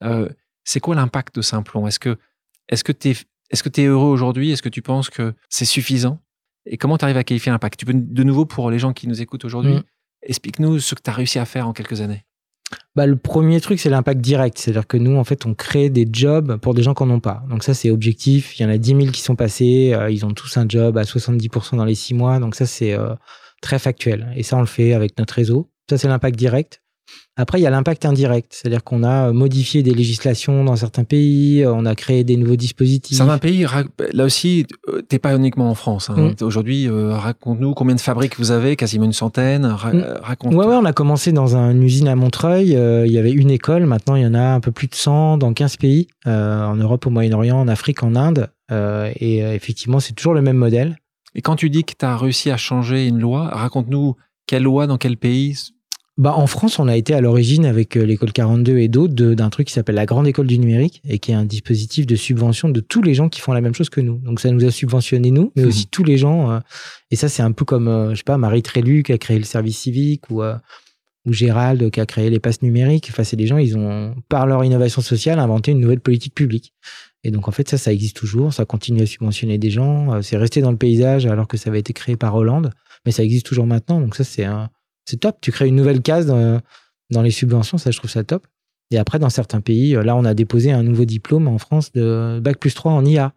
Euh, 0.03 0.29
c'est 0.63 0.79
quoi 0.79 0.95
l'impact 0.95 1.35
de 1.35 1.41
Simplon 1.41 1.87
Est-ce 1.87 1.99
que 1.99 2.17
est-ce 2.69 2.83
que 2.83 2.91
tu 2.91 3.09
es, 3.09 3.15
est-ce 3.51 3.63
que 3.63 3.81
es 3.81 3.85
heureux 3.85 4.09
aujourd'hui? 4.09 4.51
Est-ce 4.51 4.61
que 4.61 4.69
tu 4.69 4.81
penses 4.81 5.09
que 5.09 5.33
c'est 5.49 5.65
suffisant? 5.65 6.19
Et 6.65 6.77
comment 6.77 6.97
tu 6.97 7.05
arrives 7.05 7.17
à 7.17 7.23
qualifier 7.23 7.51
l'impact? 7.51 7.79
Tu 7.79 7.85
peux, 7.85 7.93
de 7.93 8.23
nouveau, 8.23 8.45
pour 8.45 8.71
les 8.71 8.79
gens 8.79 8.91
qui 8.91 9.07
nous 9.07 9.21
écoutent 9.21 9.45
aujourd'hui, 9.45 9.77
explique-nous 10.23 10.79
ce 10.79 10.95
que 10.95 11.01
tu 11.03 11.11
as 11.11 11.13
réussi 11.13 11.37
à 11.37 11.45
faire 11.45 11.67
en 11.67 11.73
quelques 11.73 12.01
années. 12.01 12.25
Bah, 12.95 13.05
le 13.05 13.17
premier 13.17 13.59
truc, 13.59 13.79
c'est 13.79 13.89
l'impact 13.89 14.21
direct. 14.21 14.57
C'est-à-dire 14.57 14.87
que 14.87 14.97
nous, 14.97 15.17
en 15.17 15.23
fait, 15.23 15.45
on 15.45 15.53
crée 15.53 15.89
des 15.89 16.07
jobs 16.11 16.57
pour 16.57 16.73
des 16.73 16.83
gens 16.83 16.93
qui 16.93 17.03
n'en 17.03 17.19
pas. 17.19 17.43
Donc 17.49 17.63
ça, 17.63 17.73
c'est 17.73 17.91
objectif. 17.91 18.57
Il 18.57 18.63
y 18.63 18.65
en 18.65 18.69
a 18.69 18.77
10 18.77 18.87
000 18.95 18.99
qui 19.11 19.21
sont 19.21 19.35
passés. 19.35 19.93
euh, 19.93 20.09
ils 20.09 20.25
ont 20.25 20.31
tous 20.31 20.57
un 20.57 20.65
job 20.67 20.97
à 20.97 21.03
70% 21.03 21.75
dans 21.75 21.85
les 21.85 21.95
6 21.95 22.13
mois. 22.13 22.39
Donc 22.39 22.55
ça, 22.55 22.65
c'est 22.65 22.93
euh, 22.93 23.13
très 23.61 23.79
factuel. 23.79 24.31
Et 24.35 24.43
ça, 24.43 24.57
on 24.57 24.61
le 24.61 24.65
fait 24.65 24.93
avec 24.93 25.17
notre 25.19 25.33
réseau. 25.33 25.69
Ça, 25.89 25.97
c'est 25.97 26.07
l'impact 26.07 26.37
direct. 26.37 26.81
Après, 27.37 27.59
il 27.59 27.63
y 27.63 27.67
a 27.67 27.69
l'impact 27.69 28.05
indirect. 28.05 28.53
C'est-à-dire 28.55 28.83
qu'on 28.83 29.03
a 29.03 29.27
euh, 29.29 29.33
modifié 29.33 29.83
des 29.83 29.93
législations 29.93 30.63
dans 30.63 30.75
certains 30.77 31.03
pays. 31.03 31.63
euh, 31.63 31.73
On 31.73 31.85
a 31.85 31.93
créé 31.95 32.23
des 32.23 32.37
nouveaux 32.37 32.55
dispositifs. 32.55 33.17
Certains 33.17 33.37
pays, 33.37 33.65
ra- 33.65 33.83
là 34.13 34.23
aussi, 34.23 34.65
euh, 34.87 35.01
t'es 35.01 35.19
pas 35.19 35.35
uniquement 35.35 35.69
en 35.69 35.75
France. 35.75 36.09
hein. 36.09 36.15
Mm. 36.39 36.43
Aujourd'hui, 36.43 36.87
euh, 36.87 37.13
raconte-nous 37.13 37.73
combien 37.73 37.95
de 37.95 37.99
fabriques 38.01 38.37
vous 38.39 38.51
avez, 38.51 38.75
quasiment 38.75 39.05
une 39.05 39.13
centaine. 39.13 39.65
Ra- 39.65 39.91
Mm. 39.93 40.05
raconte. 40.21 40.53
Ouais, 40.53 40.65
ouais, 40.65 40.75
on 40.75 40.85
a 40.85 40.93
commencé 40.93 41.31
dans 41.33 41.55
une 41.57 41.83
usine 41.83 42.07
à 42.07 42.15
Montreuil. 42.15 42.75
euh, 42.75 43.05
il 43.05 43.11
y 43.11 43.17
avait 43.17 43.31
une 43.33 43.51
école. 43.51 43.85
Maintenant, 43.85 44.15
il 44.15 44.23
y 44.23 44.25
en 44.27 44.33
a 44.33 44.39
un 44.53 44.59
peu 44.61 44.71
plus 44.71 44.87
de 44.87 44.95
100 44.95 45.37
dans 45.37 45.53
15 45.53 45.75
pays, 45.77 46.07
euh, 46.27 46.65
en 46.65 46.75
Europe, 46.77 47.05
au 47.05 47.09
Moyen-Orient, 47.09 47.59
en 47.59 47.67
Afrique, 47.67 48.01
en 48.03 48.15
Inde. 48.15 48.49
Et 49.19 49.39
effectivement, 49.39 49.99
c'est 49.99 50.13
toujours 50.13 50.33
le 50.33 50.41
même 50.41 50.57
modèle. 50.57 50.97
Et 51.35 51.41
quand 51.41 51.55
tu 51.55 51.69
dis 51.69 51.83
que 51.83 51.93
tu 51.99 52.05
as 52.05 52.15
réussi 52.17 52.49
à 52.49 52.57
changer 52.57 53.07
une 53.07 53.19
loi, 53.19 53.49
raconte-nous 53.49 54.15
quelle 54.47 54.63
loi 54.63 54.87
dans 54.87 54.97
quel 54.97 55.17
pays 55.17 55.55
Bah, 56.17 56.33
en 56.37 56.47
France, 56.47 56.79
on 56.79 56.87
a 56.87 56.95
été 56.95 57.13
à 57.13 57.19
l'origine 57.19 57.65
avec 57.65 57.97
euh, 57.97 58.05
l'école 58.05 58.31
42 58.31 58.77
et 58.77 58.87
d'autres 58.87 59.13
d'un 59.13 59.49
truc 59.49 59.67
qui 59.67 59.73
s'appelle 59.73 59.95
la 59.95 60.05
Grande 60.05 60.25
École 60.27 60.47
du 60.47 60.57
Numérique 60.57 61.01
et 61.05 61.19
qui 61.19 61.31
est 61.31 61.35
un 61.35 61.43
dispositif 61.43 62.05
de 62.07 62.15
subvention 62.15 62.69
de 62.69 62.79
tous 62.79 63.01
les 63.01 63.13
gens 63.13 63.27
qui 63.27 63.41
font 63.41 63.51
la 63.51 63.59
même 63.59 63.73
chose 63.73 63.89
que 63.89 63.99
nous. 63.99 64.17
Donc 64.19 64.39
ça 64.39 64.49
nous 64.49 64.63
a 64.63 64.71
subventionné 64.71 65.29
nous, 65.31 65.51
mais 65.57 65.63
Mhm. 65.63 65.67
aussi 65.67 65.87
tous 65.87 66.05
les 66.05 66.17
gens. 66.17 66.51
euh, 66.51 66.59
et 67.11 67.17
ça, 67.17 67.27
c'est 67.27 67.43
un 67.43 67.51
peu 67.51 67.65
comme, 67.65 67.89
euh, 67.89 68.11
je 68.11 68.15
sais 68.19 68.23
pas, 68.23 68.37
Marie 68.37 68.61
Trélu 68.61 69.03
qui 69.03 69.11
a 69.11 69.17
créé 69.17 69.37
le 69.37 69.43
service 69.43 69.77
civique 69.77 70.29
ou, 70.29 70.41
euh, 70.41 70.55
ou 71.25 71.33
Gérald 71.33 71.91
qui 71.91 71.99
a 71.99 72.05
créé 72.05 72.29
les 72.29 72.39
passes 72.39 72.61
numériques. 72.61 73.09
Enfin, 73.11 73.25
c'est 73.25 73.35
des 73.35 73.47
gens, 73.47 73.57
ils 73.57 73.77
ont, 73.77 74.15
par 74.29 74.47
leur 74.47 74.63
innovation 74.63 75.01
sociale, 75.01 75.39
inventé 75.39 75.71
une 75.71 75.81
nouvelle 75.81 75.99
politique 75.99 76.33
publique. 76.33 76.71
Et 77.25 77.31
donc, 77.31 77.49
en 77.49 77.51
fait, 77.51 77.67
ça, 77.67 77.77
ça 77.77 77.91
existe 77.91 78.15
toujours. 78.15 78.53
Ça 78.53 78.63
continue 78.63 79.01
à 79.01 79.05
subventionner 79.05 79.57
des 79.57 79.69
gens. 79.71 80.21
C'est 80.21 80.37
resté 80.37 80.61
dans 80.61 80.71
le 80.71 80.77
paysage 80.77 81.25
alors 81.25 81.47
que 81.49 81.57
ça 81.57 81.71
avait 81.71 81.79
été 81.79 81.91
créé 81.91 82.15
par 82.15 82.35
Hollande. 82.35 82.69
Mais 83.05 83.11
ça 83.11 83.21
existe 83.23 83.45
toujours 83.47 83.65
maintenant. 83.67 83.99
Donc, 83.99 84.15
ça, 84.15 84.23
c'est 84.23 84.45
un, 84.45 84.69
c'est 85.05 85.17
top. 85.21 85.37
Tu 85.41 85.51
crées 85.51 85.67
une 85.67 85.75
nouvelle 85.75 86.01
case 86.01 86.25
dans, 86.25 86.61
dans 87.11 87.21
les 87.21 87.31
subventions. 87.31 87.77
Ça, 87.77 87.91
je 87.91 87.97
trouve 87.97 88.09
ça 88.11 88.23
top. 88.23 88.45
Et 88.91 88.97
après, 88.97 89.17
dans 89.19 89.29
certains 89.29 89.61
pays, 89.61 89.95
euh, 89.95 90.03
là, 90.03 90.15
on 90.15 90.25
a 90.25 90.33
déposé 90.33 90.71
un 90.71 90.83
nouveau 90.83 91.05
diplôme 91.05 91.47
en 91.47 91.57
France 91.57 91.91
de 91.91 92.39
bac 92.43 92.57
plus 92.59 92.73
3 92.73 92.91
en 92.91 93.03
IA, 93.05 93.33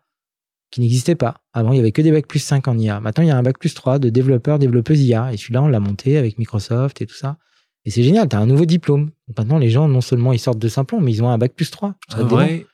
qui 0.70 0.80
n'existait 0.82 1.14
pas. 1.14 1.40
Avant, 1.54 1.72
il 1.72 1.76
y 1.76 1.80
avait 1.80 1.92
que 1.92 2.02
des 2.02 2.12
bac 2.12 2.26
plus 2.26 2.38
5 2.40 2.68
en 2.68 2.76
IA. 2.78 3.00
Maintenant, 3.00 3.24
il 3.24 3.28
y 3.28 3.30
a 3.30 3.36
un 3.36 3.42
bac 3.42 3.58
plus 3.58 3.72
3 3.72 3.98
de 3.98 4.10
développeurs, 4.10 4.58
développeuses 4.58 5.00
IA. 5.02 5.32
Et 5.32 5.36
celui-là, 5.38 5.62
on 5.62 5.68
l'a 5.68 5.80
monté 5.80 6.18
avec 6.18 6.38
Microsoft 6.38 7.00
et 7.00 7.06
tout 7.06 7.14
ça. 7.14 7.38
Et 7.84 7.90
c'est 7.90 8.02
génial, 8.02 8.28
tu 8.28 8.36
as 8.36 8.40
un 8.40 8.46
nouveau 8.46 8.66
diplôme. 8.66 9.10
Maintenant, 9.38 9.56
les 9.58 9.70
gens, 9.70 9.88
non 9.88 10.02
seulement 10.02 10.32
ils 10.34 10.38
sortent 10.38 10.58
de 10.58 10.68
Simplon, 10.68 11.00
mais 11.00 11.12
ils 11.12 11.22
ont 11.22 11.30
un 11.30 11.38
bac 11.38 11.54
plus 11.54 11.70
3. 11.70 11.94
Je 12.10 12.16
Un 12.16 12.24
vrai, 12.24 12.66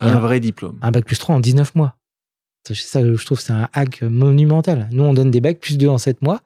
un 0.00 0.08
Et 0.08 0.10
un- 0.12 0.18
vrai 0.20 0.40
diplôme. 0.40 0.78
un 0.80 0.90
bac 0.90 1.04
plus 1.04 1.18
3 1.18 1.34
en 1.34 1.40
19 1.40 1.74
mois. 1.74 1.96
Ça, 2.66 3.04
je 3.04 3.24
trouve, 3.26 3.40
c'est 3.40 3.52
un 3.52 3.68
hack 3.74 4.02
monumental. 4.02 4.88
Nous, 4.92 5.02
on 5.02 5.12
donne 5.12 5.30
des 5.30 5.40
bacs 5.42 5.58
plus 5.60 5.76
2 5.76 5.88
en 5.88 5.98
7 5.98 6.22
mois 6.22 6.40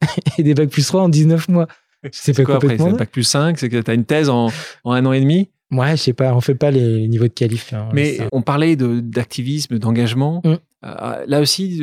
et 0.38 0.42
des 0.42 0.54
bacs 0.54 0.70
plus 0.70 0.86
3 0.86 1.02
en 1.02 1.08
19 1.08 1.48
mois. 1.48 1.66
C'est 2.12 2.32
pas 2.36 2.44
quoi 2.44 2.56
après 2.56 2.78
C'est 2.78 2.92
bac 2.92 3.10
plus 3.10 3.24
5, 3.24 3.58
c'est 3.58 3.68
que 3.68 3.80
tu 3.80 3.90
as 3.90 3.94
une 3.94 4.04
thèse 4.04 4.28
en, 4.28 4.50
en 4.84 4.92
un 4.92 5.04
an 5.06 5.12
et 5.12 5.20
demi? 5.20 5.48
Ouais, 5.70 5.96
je 5.96 6.02
sais 6.02 6.12
pas, 6.12 6.32
on 6.34 6.40
fait 6.40 6.54
pas 6.54 6.70
les 6.70 7.08
niveaux 7.08 7.24
de 7.26 7.32
qualif. 7.32 7.72
hein. 7.74 7.88
Mais 7.92 8.14
Ça- 8.16 8.28
on 8.32 8.40
parlait 8.40 8.76
de- 8.76 9.00
d'activisme, 9.00 9.78
d'engagement. 9.78 10.40
Mm. 10.44 10.54
Euh, 10.86 11.24
là 11.26 11.40
aussi, 11.40 11.82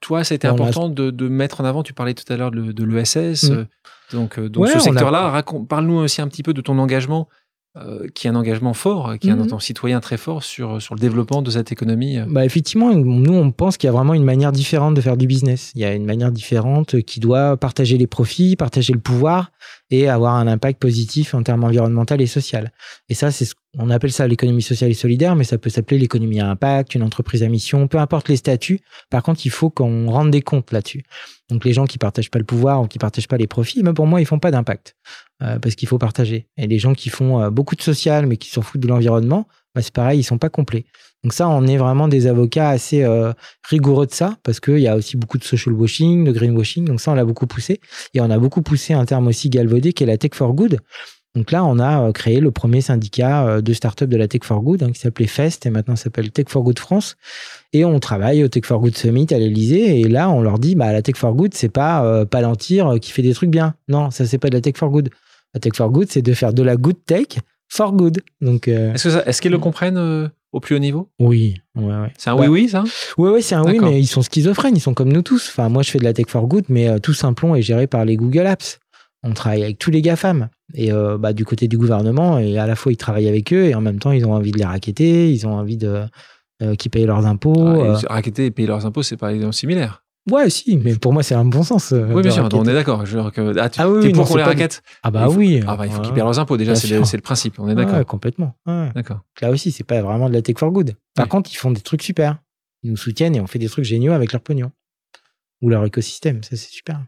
toi, 0.00 0.24
ça 0.24 0.32
a 0.32 0.36
été 0.36 0.48
On 0.48 0.50
a- 0.50 0.54
important 0.54 0.88
de, 0.88 1.10
de 1.10 1.28
mettre 1.28 1.60
en 1.60 1.64
avant, 1.64 1.82
tu 1.82 1.92
parlais 1.92 2.14
tout 2.14 2.30
à 2.32 2.36
l'heure 2.36 2.50
de, 2.50 2.72
de 2.72 2.84
l'ESS. 2.84 3.50
Mm. 3.50 3.52
euh, 3.52 3.64
donc, 4.12 4.38
euh, 4.38 4.48
donc 4.48 4.64
Ouais, 4.64 4.70
ce 4.70 4.78
a- 4.78 4.80
secteur-là, 4.80 5.42
parle-nous 5.68 5.94
aussi 5.98 6.20
un 6.20 6.28
petit 6.28 6.42
peu 6.42 6.52
de 6.54 6.60
ton 6.62 6.78
engagement, 6.78 7.28
euh, 7.78 8.06
qui 8.14 8.26
est 8.26 8.30
un 8.30 8.34
engagement 8.34 8.74
fort, 8.74 9.14
qui 9.18 9.28
est 9.28 9.32
un 9.32 9.36
Mhm. 9.36 9.58
citoyen 9.60 10.00
très 10.00 10.18
fort 10.18 10.42
sur, 10.42 10.82
sur 10.82 10.94
le 10.94 11.00
développement 11.00 11.40
de 11.40 11.50
cette 11.50 11.72
économie. 11.72 12.18
euh. 12.18 12.26
Bah 12.28 12.44
effectivement, 12.44 12.92
nous 12.94 13.32
on 13.32 13.50
pense 13.50 13.78
qu'il 13.78 13.86
y 13.86 13.88
a 13.88 13.92
vraiment 13.92 14.12
une 14.14 14.24
manière 14.24 14.52
différente 14.52 14.94
de 14.94 15.00
faire 15.00 15.16
du 15.16 15.26
business. 15.26 15.72
Il 15.74 15.80
y 15.80 15.84
a 15.86 15.94
une 15.94 16.04
manière 16.04 16.30
différente 16.32 17.00
qui 17.02 17.18
doit 17.18 17.56
partager 17.56 17.96
les 17.96 18.06
profits, 18.06 18.56
partager 18.56 18.92
le 18.92 18.98
pouvoir 19.00 19.52
et 19.90 20.08
avoir 20.08 20.34
un 20.34 20.46
impact 20.48 20.80
positif 20.80 21.34
en 21.34 21.42
termes 21.42 21.64
environnemental 21.64 22.20
et 22.20 22.26
social. 22.26 22.72
Et 23.08 23.14
ça, 23.14 23.30
c'est 23.30 23.46
ce 23.46 23.54
on 23.78 23.88
appelle 23.88 24.12
ça 24.12 24.28
l'économie 24.28 24.60
sociale 24.60 24.90
et 24.90 24.94
solidaire, 24.94 25.34
mais 25.34 25.44
ça 25.44 25.56
peut 25.56 25.70
s'appeler 25.70 25.98
l'économie 25.98 26.40
à 26.40 26.50
impact, 26.50 26.94
une 26.94 27.02
entreprise 27.02 27.42
à 27.42 27.48
mission, 27.48 27.88
peu 27.88 27.96
importe 27.96 28.28
les 28.28 28.36
statuts. 28.36 28.80
Par 29.08 29.22
contre, 29.22 29.46
il 29.46 29.50
faut 29.50 29.70
qu'on 29.70 30.10
rende 30.10 30.30
des 30.30 30.42
comptes 30.42 30.72
là-dessus. 30.72 31.04
Donc 31.52 31.64
les 31.64 31.72
gens 31.72 31.84
qui 31.84 31.98
partagent 31.98 32.30
pas 32.30 32.38
le 32.38 32.44
pouvoir 32.44 32.82
ou 32.82 32.86
qui 32.86 32.98
partagent 32.98 33.28
pas 33.28 33.36
les 33.36 33.46
profits, 33.46 33.82
même 33.82 33.94
pour 33.94 34.06
moi, 34.06 34.20
ils 34.20 34.26
font 34.26 34.38
pas 34.38 34.50
d'impact 34.50 34.96
euh, 35.42 35.58
parce 35.58 35.74
qu'il 35.74 35.86
faut 35.86 35.98
partager. 35.98 36.48
Et 36.56 36.66
les 36.66 36.78
gens 36.78 36.94
qui 36.94 37.10
font 37.10 37.40
euh, 37.40 37.50
beaucoup 37.50 37.76
de 37.76 37.82
social 37.82 38.26
mais 38.26 38.38
qui 38.38 38.50
s'en 38.50 38.62
foutent 38.62 38.80
de 38.80 38.88
l'environnement, 38.88 39.46
bah, 39.74 39.82
c'est 39.82 39.92
pareil, 39.92 40.20
ils 40.20 40.24
sont 40.24 40.38
pas 40.38 40.48
complets. 40.48 40.86
Donc 41.22 41.34
ça, 41.34 41.48
on 41.48 41.66
est 41.66 41.76
vraiment 41.76 42.08
des 42.08 42.26
avocats 42.26 42.70
assez 42.70 43.04
euh, 43.04 43.32
rigoureux 43.68 44.06
de 44.06 44.12
ça, 44.12 44.36
parce 44.42 44.58
qu'il 44.58 44.78
y 44.78 44.88
a 44.88 44.96
aussi 44.96 45.16
beaucoup 45.16 45.38
de 45.38 45.44
social 45.44 45.74
washing, 45.74 46.24
de 46.24 46.32
greenwashing, 46.32 46.84
donc 46.84 47.00
ça, 47.00 47.12
on 47.12 47.14
l'a 47.14 47.24
beaucoup 47.24 47.46
poussé. 47.46 47.80
Et 48.14 48.20
on 48.20 48.30
a 48.30 48.38
beaucoup 48.38 48.62
poussé 48.62 48.92
un 48.92 49.04
terme 49.04 49.28
aussi 49.28 49.48
galvaudé 49.48 49.92
qui 49.92 50.02
est 50.02 50.06
la 50.06 50.18
tech 50.18 50.32
for 50.34 50.52
good. 50.52 50.78
Donc 51.34 51.50
là, 51.50 51.64
on 51.64 51.78
a 51.78 52.08
euh, 52.08 52.12
créé 52.12 52.40
le 52.40 52.50
premier 52.50 52.82
syndicat 52.82 53.46
euh, 53.46 53.60
de 53.62 53.72
start-up 53.72 54.08
de 54.08 54.16
la 54.16 54.28
Tech 54.28 54.42
for 54.44 54.60
Good, 54.60 54.82
hein, 54.82 54.92
qui 54.92 55.00
s'appelait 55.00 55.26
FEST, 55.26 55.64
et 55.64 55.70
maintenant 55.70 55.96
s'appelle 55.96 56.30
Tech 56.30 56.46
for 56.48 56.62
Good 56.62 56.78
France. 56.78 57.16
Et 57.72 57.86
on 57.86 57.98
travaille 58.00 58.44
au 58.44 58.48
Tech 58.48 58.64
for 58.66 58.80
Good 58.80 58.96
Summit 58.96 59.26
à 59.30 59.38
l'Elysée, 59.38 60.00
et 60.00 60.08
là, 60.08 60.28
on 60.28 60.42
leur 60.42 60.58
dit, 60.58 60.74
bah, 60.74 60.92
la 60.92 61.00
Tech 61.00 61.16
for 61.16 61.34
Good, 61.34 61.54
c'est 61.54 61.70
pas 61.70 62.04
euh, 62.04 62.26
Palantir 62.26 62.94
qui 63.00 63.12
fait 63.12 63.22
des 63.22 63.32
trucs 63.32 63.50
bien. 63.50 63.74
Non, 63.88 64.10
ça, 64.10 64.26
c'est 64.26 64.38
pas 64.38 64.50
de 64.50 64.54
la 64.54 64.60
Tech 64.60 64.74
for 64.76 64.90
Good. 64.90 65.08
La 65.54 65.60
Tech 65.60 65.72
for 65.74 65.90
Good, 65.90 66.08
c'est 66.10 66.22
de 66.22 66.34
faire 66.34 66.52
de 66.52 66.62
la 66.62 66.76
good 66.76 66.96
tech 67.06 67.38
for 67.68 67.92
good. 67.92 68.20
Donc, 68.42 68.68
est-ce, 68.68 69.04
que 69.04 69.10
ça, 69.10 69.24
est-ce 69.24 69.40
qu'ils 69.40 69.50
le 69.50 69.58
comprennent 69.58 70.30
au 70.52 70.60
plus 70.60 70.76
haut 70.76 70.78
niveau? 70.78 71.08
Oui, 71.18 71.56
ouais, 71.74 71.84
ouais. 71.84 72.12
C'est 72.18 72.30
un 72.30 72.36
oui-oui, 72.36 72.68
ça? 72.68 72.84
Oui, 73.16 73.30
oui, 73.30 73.42
c'est 73.42 73.54
un 73.54 73.64
oui, 73.64 73.78
mais 73.80 74.00
ils 74.00 74.06
sont 74.06 74.22
schizophrènes, 74.22 74.76
ils 74.76 74.80
sont 74.80 74.94
comme 74.94 75.12
nous 75.12 75.22
tous. 75.22 75.48
Enfin, 75.48 75.68
moi, 75.68 75.82
je 75.82 75.90
fais 75.90 75.98
de 75.98 76.04
la 76.04 76.12
Tech 76.12 76.26
for 76.28 76.46
Good, 76.46 76.64
mais 76.68 77.00
tout 77.00 77.14
simplon 77.14 77.54
est 77.54 77.62
géré 77.62 77.86
par 77.86 78.04
les 78.04 78.16
Google 78.16 78.46
Apps. 78.46 78.78
On 79.22 79.32
travaille 79.32 79.62
avec 79.62 79.78
tous 79.78 79.90
les 79.90 80.02
GAFAM. 80.02 80.48
Et 80.74 80.92
euh, 80.92 81.18
bah, 81.18 81.32
du 81.32 81.44
côté 81.44 81.68
du 81.68 81.78
gouvernement, 81.78 82.38
et 82.38 82.58
à 82.58 82.66
la 82.66 82.76
fois 82.76 82.92
ils 82.92 82.96
travaillent 82.96 83.28
avec 83.28 83.52
eux 83.52 83.66
et 83.66 83.74
en 83.74 83.80
même 83.80 83.98
temps 83.98 84.12
ils 84.12 84.24
ont 84.24 84.32
envie 84.32 84.52
de 84.52 84.58
les 84.58 84.64
raqueter, 84.64 85.30
ils 85.30 85.46
ont 85.46 85.52
envie 85.52 85.76
de 85.76 86.04
euh, 86.62 86.74
qu'ils 86.76 86.90
payent 86.90 87.06
leurs 87.06 87.26
impôts. 87.26 87.54
Ah, 87.58 87.76
euh. 87.76 87.96
Raqueter 88.08 88.46
et 88.46 88.50
payer 88.50 88.68
leurs 88.68 88.86
impôts, 88.86 89.02
c'est 89.02 89.16
pas 89.16 89.32
similaire. 89.52 90.02
Ouais, 90.30 90.48
si, 90.50 90.78
mais 90.78 90.94
pour 90.94 91.12
moi 91.12 91.22
c'est 91.22 91.34
un 91.34 91.44
bon 91.44 91.62
sens. 91.62 91.92
oui, 91.92 92.22
bien 92.22 92.30
sûr, 92.30 92.48
on 92.52 92.64
est 92.64 92.72
d'accord. 92.72 93.02
Que... 93.02 93.58
Ah, 93.58 93.68
tu 93.68 93.80
ah, 93.80 93.90
oui, 93.90 94.12
pour 94.12 94.26
qu'on 94.26 94.36
les 94.36 94.44
raquette? 94.44 94.82
Ah 95.02 95.10
bah 95.10 95.28
oui. 95.28 95.60
Ah 95.66 95.76
bah 95.76 95.86
il 95.86 95.92
faut 95.92 96.00
qu'ils 96.00 96.14
payent 96.14 96.22
leurs 96.22 96.38
impôts. 96.38 96.56
Déjà, 96.56 96.74
c'est 96.74 96.88
le, 96.88 97.20
principe. 97.20 97.58
On 97.58 97.68
est 97.68 97.74
d'accord. 97.74 97.98
Ouais, 97.98 98.04
complètement. 98.04 98.54
D'accord. 98.94 99.20
Là 99.40 99.50
aussi, 99.50 99.72
c'est 99.72 99.84
pas 99.84 100.00
vraiment 100.00 100.28
de 100.28 100.34
la 100.34 100.42
tech 100.42 100.56
for 100.58 100.70
good. 100.70 100.94
Par 101.14 101.28
contre, 101.28 101.50
ils 101.52 101.56
font 101.56 101.70
des 101.70 101.80
trucs 101.80 102.02
super. 102.02 102.38
Ils 102.84 102.90
nous 102.90 102.96
soutiennent 102.96 103.36
et 103.36 103.40
on 103.40 103.46
fait 103.46 103.60
des 103.60 103.68
trucs 103.68 103.84
géniaux 103.84 104.12
avec 104.12 104.32
leur 104.32 104.42
pognon 104.42 104.72
ou 105.60 105.68
leur 105.68 105.84
écosystème. 105.84 106.42
Ça, 106.42 106.50
c'est 106.50 106.70
super. 106.70 107.00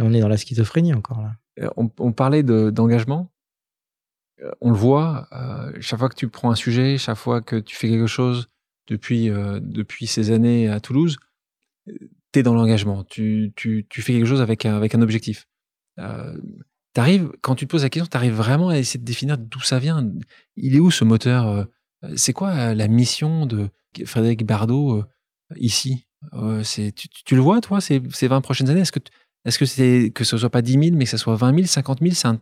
On 0.00 0.12
est 0.12 0.20
dans 0.20 0.28
la 0.28 0.36
schizophrénie 0.36 0.94
encore 0.94 1.22
là. 1.22 1.70
On, 1.76 1.90
on 1.98 2.12
parlait 2.12 2.42
d'engagement. 2.42 3.30
Euh, 4.42 4.50
on 4.60 4.70
le 4.70 4.76
voit, 4.76 5.28
euh, 5.32 5.72
chaque 5.80 5.98
fois 5.98 6.08
que 6.08 6.14
tu 6.14 6.28
prends 6.28 6.50
un 6.50 6.54
sujet, 6.54 6.98
chaque 6.98 7.16
fois 7.16 7.40
que 7.40 7.56
tu 7.56 7.76
fais 7.76 7.88
quelque 7.88 8.06
chose 8.06 8.48
depuis, 8.86 9.28
euh, 9.30 9.60
depuis 9.62 10.06
ces 10.06 10.30
années 10.30 10.68
à 10.68 10.80
Toulouse, 10.80 11.18
tu 11.86 12.38
es 12.38 12.42
dans 12.42 12.54
l'engagement. 12.54 13.04
Tu, 13.04 13.52
tu, 13.56 13.86
tu, 13.88 14.02
fais 14.02 14.12
quelque 14.12 14.26
chose 14.26 14.42
avec 14.42 14.66
un, 14.66 14.76
avec 14.76 14.94
un 14.94 15.02
objectif. 15.02 15.46
arrives, 16.96 17.30
quand 17.42 17.54
tu 17.54 17.66
te 17.66 17.70
poses 17.70 17.82
la 17.82 17.90
question, 17.90 18.08
tu 18.10 18.16
arrives 18.16 18.34
vraiment 18.34 18.68
à 18.68 18.78
essayer 18.78 19.00
de 19.00 19.04
définir 19.04 19.38
d'où 19.38 19.60
ça 19.60 19.78
vient. 19.78 20.08
Il 20.56 20.76
est 20.76 20.80
où 20.80 20.90
ce 20.90 21.04
moteur 21.04 21.66
C'est 22.16 22.32
quoi 22.32 22.74
la 22.74 22.88
mission 22.88 23.46
de 23.46 23.68
Frédéric 24.04 24.44
Bardot 24.44 25.04
ici? 25.56 26.06
Tu, 26.64 26.92
tu, 26.92 27.34
le 27.34 27.40
vois, 27.40 27.60
toi, 27.60 27.80
ces, 27.80 28.02
ces 28.10 28.28
20 28.28 28.40
prochaines 28.40 28.68
années? 28.68 28.80
Est-ce 28.80 28.92
que 28.92 29.00
est-ce 29.44 29.58
que 29.58 29.64
c'est 29.64 30.12
que 30.14 30.24
ce 30.24 30.36
soit 30.36 30.50
pas 30.50 30.62
10 30.62 30.72
000, 30.72 30.84
mais 30.96 31.04
que 31.04 31.10
ce 31.10 31.16
soit 31.16 31.34
20 31.34 31.54
000, 31.54 31.66
50 31.66 32.00
000 32.02 32.36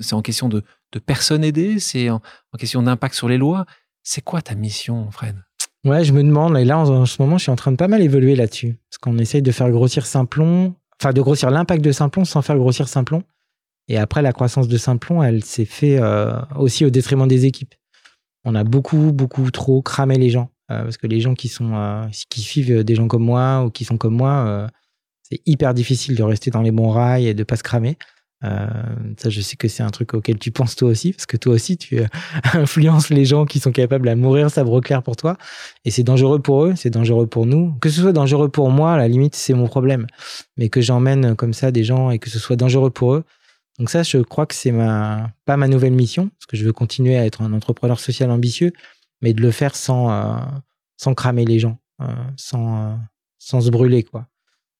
C'est 0.00 0.12
en 0.14 0.22
question 0.22 0.48
de, 0.48 0.62
de 0.92 0.98
personnes 0.98 1.44
aidées 1.44 1.78
C'est 1.78 2.10
en, 2.10 2.20
question 2.58 2.82
d'impact 2.82 3.14
sur 3.14 3.28
les 3.28 3.38
lois 3.38 3.66
C'est 4.02 4.20
quoi 4.20 4.42
ta 4.42 4.54
mission, 4.54 5.10
Fred? 5.10 5.36
Ouais, 5.84 6.02
je 6.02 6.12
me 6.12 6.22
demande. 6.22 6.56
Et 6.56 6.64
là, 6.64 6.78
en, 6.78 7.06
ce 7.06 7.22
moment, 7.22 7.38
je 7.38 7.42
suis 7.42 7.52
en 7.52 7.56
train 7.56 7.70
de 7.70 7.76
pas 7.76 7.88
mal 7.88 8.02
évoluer 8.02 8.34
là-dessus. 8.34 8.76
Parce 8.90 8.98
qu'on 8.98 9.18
essaye 9.18 9.42
de 9.42 9.52
faire 9.52 9.70
grossir 9.70 10.06
Simplon, 10.06 10.74
enfin, 11.00 11.12
de 11.12 11.20
grossir 11.20 11.50
l'impact 11.50 11.84
de 11.84 11.92
Simplon 11.92 12.24
sans 12.24 12.42
faire 12.42 12.56
grossir 12.56 12.88
Simplon. 12.88 13.22
Et 13.86 13.98
après, 13.98 14.22
la 14.22 14.32
croissance 14.32 14.66
de 14.66 14.76
Simplon, 14.78 15.22
elle 15.22 15.44
s'est 15.44 15.66
fait 15.66 15.98
euh, 16.00 16.40
aussi 16.56 16.84
au 16.84 16.90
détriment 16.90 17.28
des 17.28 17.44
équipes. 17.44 17.74
On 18.44 18.54
a 18.54 18.64
beaucoup, 18.64 19.12
beaucoup 19.12 19.50
trop 19.50 19.82
cramé 19.82 20.16
les 20.16 20.30
gens. 20.30 20.50
Euh, 20.70 20.82
parce 20.82 20.96
que 20.96 21.06
les 21.06 21.20
gens 21.20 21.34
qui 21.34 21.48
sont, 21.48 21.74
euh, 21.74 22.06
qui 22.30 22.40
suivent 22.40 22.82
des 22.82 22.94
gens 22.94 23.06
comme 23.06 23.24
moi 23.24 23.64
ou 23.64 23.70
qui 23.70 23.84
sont 23.84 23.98
comme 23.98 24.16
moi, 24.16 24.68
hyper 25.46 25.74
difficile 25.74 26.16
de 26.16 26.22
rester 26.22 26.50
dans 26.50 26.62
les 26.62 26.72
bons 26.72 26.90
rails 26.90 27.26
et 27.26 27.34
de 27.34 27.44
pas 27.44 27.56
se 27.56 27.62
cramer. 27.62 27.96
Euh, 28.44 28.66
ça, 29.16 29.30
je 29.30 29.40
sais 29.40 29.56
que 29.56 29.68
c'est 29.68 29.82
un 29.82 29.90
truc 29.90 30.12
auquel 30.14 30.38
tu 30.38 30.50
penses 30.50 30.76
toi 30.76 30.90
aussi, 30.90 31.12
parce 31.12 31.26
que 31.26 31.36
toi 31.36 31.54
aussi, 31.54 31.76
tu 31.76 31.98
euh, 31.98 32.06
influences 32.52 33.08
les 33.10 33.24
gens 33.24 33.46
qui 33.46 33.58
sont 33.58 33.72
capables 33.72 34.08
à 34.08 34.16
mourir 34.16 34.50
sabre 34.50 34.80
clair 34.80 35.02
pour 35.02 35.16
toi. 35.16 35.38
Et 35.84 35.90
c'est 35.90 36.02
dangereux 36.02 36.40
pour 36.40 36.64
eux, 36.64 36.74
c'est 36.76 36.90
dangereux 36.90 37.26
pour 37.26 37.46
nous. 37.46 37.72
Que 37.80 37.88
ce 37.88 38.02
soit 38.02 38.12
dangereux 38.12 38.48
pour 38.48 38.70
moi, 38.70 38.94
à 38.94 38.96
la 38.96 39.08
limite, 39.08 39.34
c'est 39.34 39.54
mon 39.54 39.66
problème. 39.66 40.06
Mais 40.56 40.68
que 40.68 40.80
j'emmène 40.80 41.34
comme 41.36 41.54
ça 41.54 41.70
des 41.70 41.84
gens 41.84 42.10
et 42.10 42.18
que 42.18 42.28
ce 42.28 42.38
soit 42.38 42.56
dangereux 42.56 42.90
pour 42.90 43.14
eux. 43.14 43.24
Donc 43.78 43.90
ça, 43.90 44.02
je 44.02 44.18
crois 44.18 44.46
que 44.46 44.54
c'est 44.54 44.72
ma, 44.72 45.30
pas 45.46 45.56
ma 45.56 45.66
nouvelle 45.66 45.94
mission, 45.94 46.28
parce 46.28 46.46
que 46.46 46.56
je 46.56 46.64
veux 46.64 46.72
continuer 46.72 47.16
à 47.16 47.26
être 47.26 47.42
un 47.42 47.52
entrepreneur 47.52 47.98
social 47.98 48.30
ambitieux, 48.30 48.72
mais 49.20 49.32
de 49.32 49.40
le 49.40 49.50
faire 49.50 49.74
sans, 49.74 50.12
euh, 50.12 50.36
sans 50.96 51.14
cramer 51.14 51.44
les 51.44 51.58
gens, 51.58 51.78
sans, 52.36 52.98
sans 53.38 53.62
se 53.62 53.70
brûler, 53.70 54.04
quoi. 54.04 54.28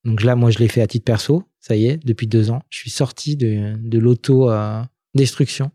Donc 0.04 0.22
là, 0.22 0.36
moi, 0.36 0.50
je 0.50 0.58
l'ai 0.58 0.68
fait 0.68 0.82
à 0.82 0.86
titre 0.86 1.04
perso. 1.04 1.44
Ça 1.60 1.76
y 1.76 1.86
est, 1.86 2.04
depuis 2.04 2.26
deux 2.26 2.50
ans, 2.50 2.62
je 2.68 2.78
suis 2.78 2.90
sorti 2.90 3.36
de, 3.36 3.74
de 3.78 3.98
l'auto-destruction. 3.98 5.70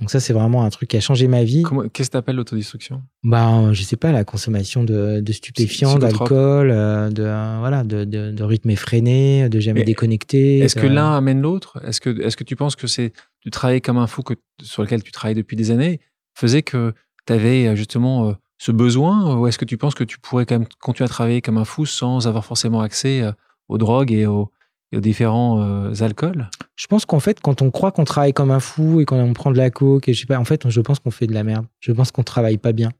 Donc 0.00 0.10
ça, 0.10 0.18
c'est 0.18 0.32
vraiment 0.32 0.64
un 0.64 0.70
truc 0.70 0.90
qui 0.90 0.96
a 0.96 1.00
changé 1.00 1.28
ma 1.28 1.44
vie. 1.44 1.62
Qu'est-ce 1.92 2.08
que 2.08 2.12
tu 2.12 2.16
appelles 2.18 2.36
l'autodestruction? 2.36 3.02
Ben, 3.22 3.72
je 3.72 3.82
sais 3.82 3.96
pas, 3.96 4.10
la 4.10 4.24
consommation 4.24 4.82
de, 4.82 5.20
de 5.20 5.32
stupéfiants, 5.32 5.98
d'alcool, 5.98 6.70
euh, 6.70 7.10
de 7.10 7.22
voilà, 7.22 7.84
de, 7.84 8.04
de, 8.04 8.32
de, 8.32 8.42
rythme 8.42 8.70
effréné, 8.70 9.48
de 9.48 9.60
jamais 9.60 9.84
déconnecter. 9.84 10.58
Est-ce 10.58 10.74
que 10.74 10.86
l'un 10.86 11.16
amène 11.16 11.40
l'autre? 11.40 11.80
Est-ce 11.86 12.00
que 12.00 12.20
est-ce 12.20 12.36
que 12.36 12.44
tu 12.44 12.56
penses 12.56 12.74
que 12.76 12.88
c'est 12.88 13.12
du 13.42 13.50
travail 13.50 13.80
comme 13.80 13.96
un 13.96 14.08
fou 14.08 14.22
que, 14.22 14.34
sur 14.62 14.82
lequel 14.82 15.02
tu 15.02 15.12
travailles 15.12 15.36
depuis 15.36 15.56
des 15.56 15.70
années 15.70 16.00
faisait 16.34 16.62
que 16.62 16.92
tu 17.26 17.32
avais 17.32 17.68
euh, 17.68 17.76
justement 17.76 18.28
euh, 18.28 18.32
ce 18.58 18.72
besoin? 18.72 19.38
Ou 19.38 19.46
est-ce 19.46 19.58
que 19.58 19.64
tu 19.64 19.78
penses 19.78 19.94
que 19.94 20.04
tu 20.04 20.18
pourrais 20.18 20.44
quand 20.44 20.58
même 20.58 20.68
continuer 20.80 21.06
à 21.06 21.08
travailler 21.08 21.40
comme 21.40 21.56
un 21.56 21.64
fou 21.64 21.86
sans 21.86 22.26
avoir 22.26 22.44
forcément 22.44 22.80
accès 22.80 23.22
aux 23.68 23.78
drogues 23.78 24.12
et 24.12 24.26
aux, 24.26 24.50
aux 24.94 25.00
différents 25.00 25.60
euh, 25.62 25.92
alcools? 26.00 26.48
Je 26.76 26.86
pense 26.86 27.04
qu'en 27.06 27.20
fait, 27.20 27.40
quand 27.40 27.62
on 27.62 27.70
croit 27.70 27.92
qu'on 27.92 28.04
travaille 28.04 28.32
comme 28.32 28.50
un 28.50 28.60
fou 28.60 29.00
et 29.00 29.04
qu'on 29.04 29.32
prend 29.32 29.50
de 29.50 29.58
la 29.58 29.70
coke, 29.70 30.08
et 30.08 30.14
je 30.14 30.20
sais 30.20 30.26
pas, 30.26 30.38
en 30.38 30.44
fait, 30.44 30.68
je 30.68 30.80
pense 30.80 30.98
qu'on 30.98 31.10
fait 31.10 31.26
de 31.26 31.34
la 31.34 31.44
merde. 31.44 31.66
Je 31.80 31.92
pense 31.92 32.10
qu'on 32.10 32.22
travaille 32.22 32.58
pas 32.58 32.72
bien. 32.72 32.90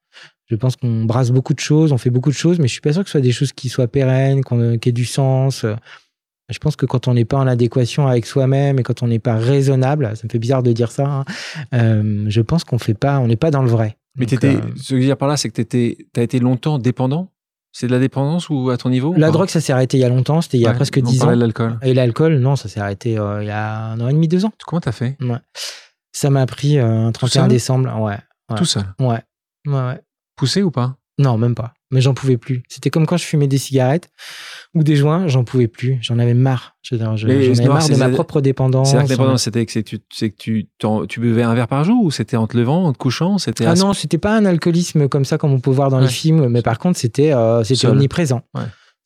Je 0.46 0.56
pense 0.56 0.76
qu'on 0.76 1.04
brasse 1.04 1.30
beaucoup 1.30 1.54
de 1.54 1.60
choses, 1.60 1.92
on 1.92 1.98
fait 1.98 2.10
beaucoup 2.10 2.30
de 2.30 2.34
choses, 2.34 2.58
mais 2.58 2.68
je 2.68 2.72
suis 2.72 2.82
pas 2.82 2.92
sûr 2.92 3.02
que 3.02 3.08
ce 3.08 3.12
soit 3.12 3.20
des 3.20 3.32
choses 3.32 3.52
qui 3.52 3.68
soient 3.68 3.88
pérennes, 3.88 4.44
qu'on 4.44 4.72
aient 4.72 4.92
du 4.92 5.06
sens. 5.06 5.64
Je 6.50 6.58
pense 6.58 6.76
que 6.76 6.84
quand 6.84 7.08
on 7.08 7.14
n'est 7.14 7.24
pas 7.24 7.38
en 7.38 7.46
adéquation 7.46 8.06
avec 8.06 8.26
soi-même 8.26 8.78
et 8.78 8.82
quand 8.82 9.02
on 9.02 9.06
n'est 9.06 9.18
pas 9.18 9.36
raisonnable, 9.36 10.12
ça 10.14 10.22
me 10.24 10.28
fait 10.28 10.38
bizarre 10.38 10.62
de 10.62 10.72
dire 10.72 10.92
ça, 10.92 11.06
hein, 11.06 11.24
euh, 11.72 12.26
je 12.28 12.40
pense 12.42 12.64
qu'on 12.64 12.78
fait 12.78 12.94
pas, 12.94 13.18
on 13.18 13.26
n'est 13.26 13.36
pas 13.36 13.50
dans 13.50 13.62
le 13.62 13.70
vrai. 13.70 13.96
Mais 14.16 14.26
euh, 14.26 14.36
ce 14.36 14.36
que 14.36 14.60
je 14.76 14.94
veux 14.94 15.00
dire 15.00 15.16
par 15.16 15.28
là, 15.28 15.36
c'est 15.38 15.48
que 15.48 15.62
tu 15.62 15.96
as 16.16 16.22
été 16.22 16.38
longtemps 16.38 16.78
dépendant 16.78 17.32
c'est 17.74 17.88
de 17.88 17.92
la 17.92 17.98
dépendance 17.98 18.48
ou 18.48 18.70
à 18.70 18.78
ton 18.78 18.88
niveau 18.88 19.12
La 19.16 19.32
drogue, 19.32 19.48
ça 19.48 19.60
s'est 19.60 19.72
arrêté 19.72 19.96
il 19.98 20.00
y 20.00 20.04
a 20.04 20.08
longtemps, 20.08 20.40
c'était 20.40 20.58
il 20.58 20.62
y 20.62 20.66
a 20.66 20.72
presque 20.72 21.00
10 21.00 21.24
ans. 21.24 21.30
l'alcool. 21.30 21.76
Et 21.82 21.92
l'alcool, 21.92 22.38
non, 22.38 22.54
ça 22.54 22.68
s'est 22.68 22.80
arrêté 22.80 23.18
euh, 23.18 23.42
il 23.42 23.48
y 23.48 23.50
a 23.50 23.86
un 23.86 24.00
an 24.00 24.08
et 24.08 24.12
demi, 24.12 24.28
deux 24.28 24.44
ans. 24.44 24.52
Comment 24.64 24.80
t'as 24.80 24.92
fait? 24.92 25.16
Ouais. 25.20 25.38
Ça 26.12 26.30
m'a 26.30 26.46
pris 26.46 26.78
euh, 26.78 27.08
un 27.08 27.12
31 27.12 27.48
décembre, 27.48 28.00
ouais, 28.00 28.18
Tout 28.56 28.64
seul? 28.64 28.84
Ouais. 29.00 29.20
ouais, 29.66 29.72
ouais. 29.72 30.00
Poussé 30.36 30.62
ou 30.62 30.70
pas? 30.70 30.96
Non, 31.18 31.36
même 31.36 31.56
pas 31.56 31.74
mais 31.94 32.00
j'en 32.00 32.12
pouvais 32.12 32.36
plus. 32.36 32.64
C'était 32.68 32.90
comme 32.90 33.06
quand 33.06 33.16
je 33.16 33.24
fumais 33.24 33.46
des 33.46 33.56
cigarettes 33.56 34.10
ou 34.74 34.82
des 34.82 34.96
joints, 34.96 35.28
j'en 35.28 35.44
pouvais 35.44 35.68
plus. 35.68 35.98
J'en 36.02 36.18
avais 36.18 36.34
marre. 36.34 36.76
J'en 36.82 36.96
avais 36.96 37.54
marre 37.66 37.88
de 37.88 37.96
ma 37.96 38.08
propre 38.10 38.40
dépendance. 38.40 38.90
C'est 38.90 39.04
dépendance, 39.04 39.44
c'était 39.44 39.64
que, 39.64 39.78
tu, 39.80 39.98
que 39.98 40.26
tu, 40.26 40.68
tu 41.08 41.20
buvais 41.20 41.42
un 41.42 41.54
verre 41.54 41.68
par 41.68 41.84
jour 41.84 42.04
ou 42.04 42.10
c'était 42.10 42.36
en 42.36 42.46
te 42.46 42.56
levant, 42.56 42.84
en 42.84 42.92
te 42.92 42.98
couchant 42.98 43.38
c'était 43.38 43.66
Ah 43.66 43.74
non, 43.74 43.92
c'était 43.92 44.18
pas 44.18 44.36
un 44.36 44.44
alcoolisme 44.44 45.08
comme 45.08 45.24
ça 45.24 45.38
comme 45.38 45.52
on 45.52 45.60
peut 45.60 45.70
voir 45.70 45.90
dans 45.90 46.00
les 46.00 46.08
films, 46.08 46.48
mais 46.48 46.62
par 46.62 46.78
contre 46.78 46.98
c'était 46.98 47.32
euh, 47.32 47.62
c'était 47.64 47.86
omniprésent. 47.86 48.42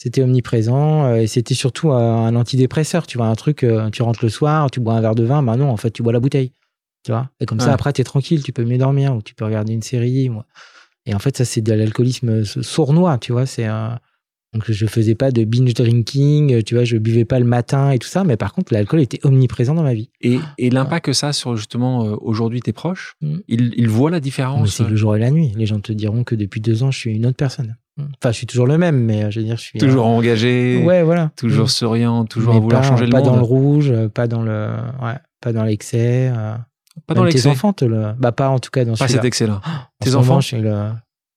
C'était 0.01 0.23
omniprésent 0.23 1.07
euh, 1.07 1.15
et 1.17 1.27
c'était 1.27 1.55
surtout 1.55 1.91
euh, 1.91 1.97
un 1.97 2.37
antidépresseur. 2.37 3.05
Tu 3.05 3.19
vois, 3.19 3.27
un 3.27 3.35
truc, 3.35 3.67
tu 3.93 4.03
rentres 4.03 4.21
le 4.23 4.29
soir, 4.29 4.71
tu 4.71 4.79
bois 4.79 4.95
un 4.95 5.01
verre 5.01 5.17
de 5.17 5.25
vin, 5.25 5.43
bah 5.43 5.57
non, 5.57 5.71
en 5.71 5.77
fait, 5.77 5.91
tu 5.91 6.05
bois 6.05 6.13
la 6.13 6.21
bouteille. 6.21 6.53
Tu 7.05 7.11
vois, 7.11 7.31
et 7.41 7.47
comme 7.47 7.59
ça, 7.59 7.73
après, 7.73 7.93
tu 7.93 8.01
es 8.01 8.05
tranquille, 8.05 8.43
tu 8.43 8.53
peux 8.53 8.65
mieux 8.65 8.79
dormir 8.79 9.15
ou 9.15 9.23
tu 9.23 9.35
peux 9.35 9.45
regarder 9.45 9.73
une 9.73 9.83
série. 9.83 10.31
Et 11.05 11.15
en 11.15 11.19
fait, 11.19 11.37
ça, 11.37 11.45
c'est 11.45 11.63
de 11.63 11.73
l'alcoolisme 11.73 12.45
sournois, 12.45 13.19
tu 13.19 13.33
vois. 13.33 13.47
C'est 13.47 13.67
Donc, 14.55 14.65
je 14.67 14.87
faisais 14.87 15.15
pas 15.15 15.31
de 15.31 15.45
binge 15.45 15.75
drinking, 15.75 16.63
tu 16.63 16.75
vois, 16.75 16.85
je 16.85 16.97
buvais 16.97 17.27
pas 17.27 17.39
le 17.39 17.45
matin 17.45 17.91
et 17.91 17.99
tout 17.99 18.09
ça, 18.09 18.25
mais 18.25 18.39
par 18.39 18.55
contre, 18.55 18.73
l'alcool 18.73 19.01
était 19.01 19.21
omniprésent 19.23 19.75
dans 19.75 19.83
ma 19.83 19.93
vie. 19.93 20.11
Et, 20.23 20.39
et 20.57 20.71
l'impact 20.71 21.07
que 21.07 21.13
ça 21.13 21.29
a 21.29 21.33
sur 21.35 21.57
justement 21.57 22.07
euh, 22.07 22.17
aujourd'hui 22.21 22.63
tes 22.63 22.73
proches, 22.73 23.17
mm. 23.21 23.37
ils, 23.49 23.89
voient 23.89 24.11
la 24.11 24.21
différence? 24.21 24.77
C'est 24.77 24.89
le 24.89 24.97
jour 24.97 25.15
et 25.17 25.19
la 25.19 25.31
nuit. 25.31 25.53
Les 25.57 25.67
gens 25.67 25.81
te 25.81 25.93
diront 25.93 26.25
que 26.25 26.35
depuis 26.35 26.63
deux 26.63 26.83
ans, 26.83 26.91
je 26.91 26.99
suis 26.99 27.15
une 27.15 27.27
autre 27.27 27.37
personne. 27.37 27.77
Mm. 27.99 28.05
Enfin, 28.23 28.33
je 28.33 28.37
suis 28.39 28.47
toujours 28.47 28.67
le 28.67 28.79
même, 28.79 28.99
mais 28.99 29.25
euh, 29.25 29.31
je 29.31 29.41
veux 29.41 29.45
dire, 29.45 29.57
je 29.57 29.63
suis. 29.63 29.79
Toujours 29.79 30.07
engagé. 30.07 30.83
Ouais, 30.83 31.03
voilà. 31.03 31.31
Toujours 31.37 31.67
mm. 31.67 31.69
souriant, 31.69 32.25
toujours 32.25 32.55
à 32.55 32.59
vouloir 32.59 32.85
changer 32.85 33.05
le 33.05 33.13
monde. 33.13 33.23
Pas 33.23 33.31
dans 33.31 33.37
le 33.37 33.43
rouge, 33.43 33.93
pas 34.15 34.27
dans 34.27 34.43
le. 34.43 34.71
Ouais, 35.03 35.19
pas 35.43 35.53
dans 35.53 35.65
l'excès. 35.65 36.33
Euh, 36.35 36.55
pas 37.07 37.13
dans 37.13 37.25
l'excès. 37.25 37.43
Tes 37.43 37.49
enfants 37.51 37.75
te 37.75 37.85
le. 37.85 38.15
Bah, 38.19 38.33
pas 38.33 38.49
en 38.49 38.59
tout 38.59 38.71
cas 38.71 38.87
dans 38.87 38.97
Pas 38.97 39.09
cet 39.09 39.25
excès-là. 39.25 39.61
Tes 40.01 40.15
enfants, 40.15 40.41
je 40.41 40.47
suis 40.47 40.61
le 40.61 40.91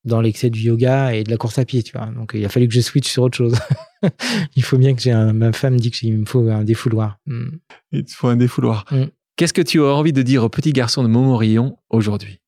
dans 0.04 0.20
l'excès 0.20 0.50
du 0.50 0.60
yoga 0.60 1.14
et 1.14 1.24
de 1.24 1.30
la 1.30 1.36
course 1.36 1.58
à 1.58 1.64
pied, 1.64 1.82
tu 1.82 1.96
vois. 1.96 2.06
Donc 2.06 2.32
il 2.34 2.44
a 2.44 2.48
fallu 2.48 2.68
que 2.68 2.74
je 2.74 2.80
switch 2.80 3.08
sur 3.08 3.22
autre 3.22 3.36
chose. 3.36 3.54
il 4.56 4.62
faut 4.62 4.78
bien 4.78 4.94
que 4.94 5.00
j'ai 5.00 5.12
un... 5.12 5.32
ma 5.32 5.52
femme 5.52 5.78
dit 5.78 5.90
qu'il 5.90 6.16
me 6.16 6.26
faut 6.26 6.48
un 6.48 6.64
défouloir. 6.64 7.18
Hmm. 7.26 7.50
Il 7.92 8.04
te 8.04 8.12
faut 8.12 8.28
un 8.28 8.36
défouloir. 8.36 8.84
Hmm. 8.90 9.06
Qu'est-ce 9.36 9.52
que 9.52 9.62
tu 9.62 9.78
aurais 9.78 9.94
envie 9.94 10.12
de 10.12 10.22
dire 10.22 10.44
au 10.44 10.48
petit 10.48 10.72
garçon 10.72 11.02
de 11.02 11.08
Montmorillon 11.08 11.76
aujourd'hui? 11.90 12.40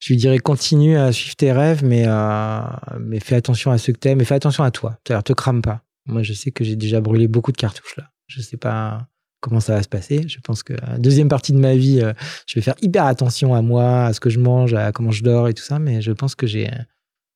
Je 0.00 0.12
lui 0.12 0.16
dirais 0.16 0.38
continue 0.38 0.96
à 0.96 1.12
suivre 1.12 1.34
tes 1.34 1.52
rêves, 1.52 1.84
mais, 1.84 2.04
euh, 2.06 2.60
mais 3.00 3.18
fais 3.18 3.34
attention 3.34 3.72
à 3.72 3.78
ce 3.78 3.90
que 3.90 3.98
t'aimes, 3.98 4.18
mais 4.18 4.24
fais 4.24 4.36
attention 4.36 4.62
à 4.62 4.70
toi. 4.70 4.96
C'est-à-dire, 5.04 5.24
te 5.24 5.32
crame 5.32 5.60
pas. 5.60 5.82
Moi, 6.06 6.22
je 6.22 6.32
sais 6.32 6.52
que 6.52 6.64
j'ai 6.64 6.76
déjà 6.76 7.00
brûlé 7.00 7.26
beaucoup 7.26 7.52
de 7.52 7.56
cartouches 7.56 7.96
là. 7.96 8.10
Je 8.28 8.40
sais 8.40 8.56
pas 8.56 9.08
comment 9.40 9.60
ça 9.60 9.74
va 9.74 9.82
se 9.82 9.88
passer. 9.88 10.26
Je 10.28 10.40
pense 10.40 10.62
que 10.62 10.72
la 10.72 10.98
deuxième 10.98 11.28
partie 11.28 11.52
de 11.52 11.58
ma 11.58 11.74
vie, 11.76 12.00
euh, 12.02 12.12
je 12.46 12.54
vais 12.56 12.60
faire 12.62 12.74
hyper 12.82 13.04
attention 13.06 13.54
à 13.54 13.62
moi, 13.62 14.06
à 14.06 14.12
ce 14.12 14.20
que 14.20 14.30
je 14.30 14.38
mange, 14.40 14.74
à 14.74 14.92
comment 14.92 15.10
je 15.12 15.22
dors 15.22 15.48
et 15.48 15.54
tout 15.54 15.62
ça, 15.62 15.78
mais 15.78 16.00
je 16.02 16.12
pense 16.12 16.34
que 16.34 16.46
j'ai 16.46 16.70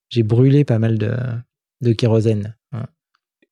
j'ai 0.08 0.22
brûlé 0.22 0.64
pas 0.64 0.78
mal 0.78 0.98
de, 0.98 1.14
de 1.80 1.92
kérosène. 1.92 2.56
hein. 2.72 2.84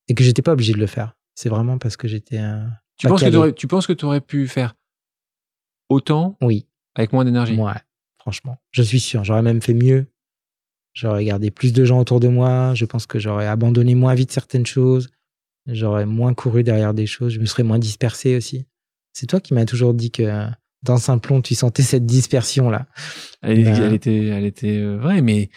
Et 0.09 0.15
que 0.15 0.23
j'étais 0.25 0.43
pas 0.43 0.53
obligé 0.53 0.73
de 0.75 0.79
le 0.79 0.87
faire. 0.87 1.15
C'est 1.35 1.49
vraiment 1.49 1.79
parce 1.79 1.97
que 1.97 2.07
j'étais. 2.09 2.39
euh, 2.39 2.67
Tu 2.99 3.07
penses, 3.07 3.23
que 3.23 3.51
tu 3.53 3.67
penses 3.67 3.87
que 3.87 3.93
tu 3.95 4.05
aurais 4.05 4.21
pu 4.21 4.47
faire 4.49 4.75
autant 5.89 6.37
Oui, 6.43 6.67
avec 6.95 7.13
moins 7.13 7.25
d'énergie? 7.25 7.57
Ouais, 7.57 7.73
franchement. 8.19 8.59
Je 8.73 8.83
suis 8.83 9.01
sûr. 9.01 9.25
J'aurais 9.25 9.43
même 9.43 9.63
fait 9.63 9.75
mieux. 9.75 10.07
J'aurais 10.93 11.25
gardé 11.25 11.51
plus 11.51 11.73
de 11.73 11.85
gens 11.85 12.01
autour 12.01 12.19
de 12.21 12.29
moi. 12.29 12.75
Je 12.75 12.85
pense 12.85 13.07
que 13.07 13.19
j'aurais 13.19 13.47
abandonné 13.47 13.95
moins 13.95 14.15
vite 14.15 14.33
certaines 14.33 14.67
choses. 14.67 15.09
J'aurais 15.67 16.07
moins 16.07 16.35
couru 16.35 16.63
derrière 16.63 16.95
des 16.95 17.07
choses. 17.07 17.33
Je 17.35 17.41
me 17.41 17.47
serais 17.47 17.63
moins 17.63 17.79
dispersé 17.79 18.37
aussi. 18.37 18.67
C'est 19.13 19.27
toi 19.27 19.41
qui 19.41 19.55
m'as 19.55 19.65
toujours 19.67 19.95
dit 19.95 20.11
que 20.11 20.23
euh, 20.23 20.47
dans 20.83 20.97
Simplon, 20.97 21.43
tu 21.43 21.55
sentais 21.55 21.83
cette 21.83 22.07
dispersion-là. 22.07 22.87
Elle, 23.43 23.65
Ben- 23.65 23.83
elle 23.83 23.93
était, 23.95 24.27
elle 24.27 24.45
était 24.45 24.77
euh, 24.79 24.97
vraie, 24.99 25.21
mais 25.21 25.51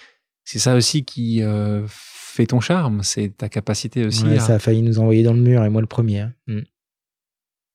c'est 0.44 0.60
ça 0.60 0.76
aussi 0.76 1.06
qui 1.06 1.42
euh, 1.42 1.86
fait 1.88 2.48
ton 2.48 2.60
charme, 2.60 3.04
c'est 3.04 3.30
ta 3.38 3.48
capacité 3.48 4.06
aussi 4.06 4.24
Ouais, 4.26 4.38
à- 4.38 4.40
Ça 4.42 4.56
a 4.56 4.60
failli 4.60 4.82
nous 4.82 5.00
envoyer 5.00 5.24
dans 5.24 5.34
le 5.34 5.40
mur, 5.42 5.64
et 5.64 5.70
moi 5.70 5.82
le 5.82 5.88
premier. 5.88 6.20
hein. 6.22 6.34
Mm. 6.48 6.60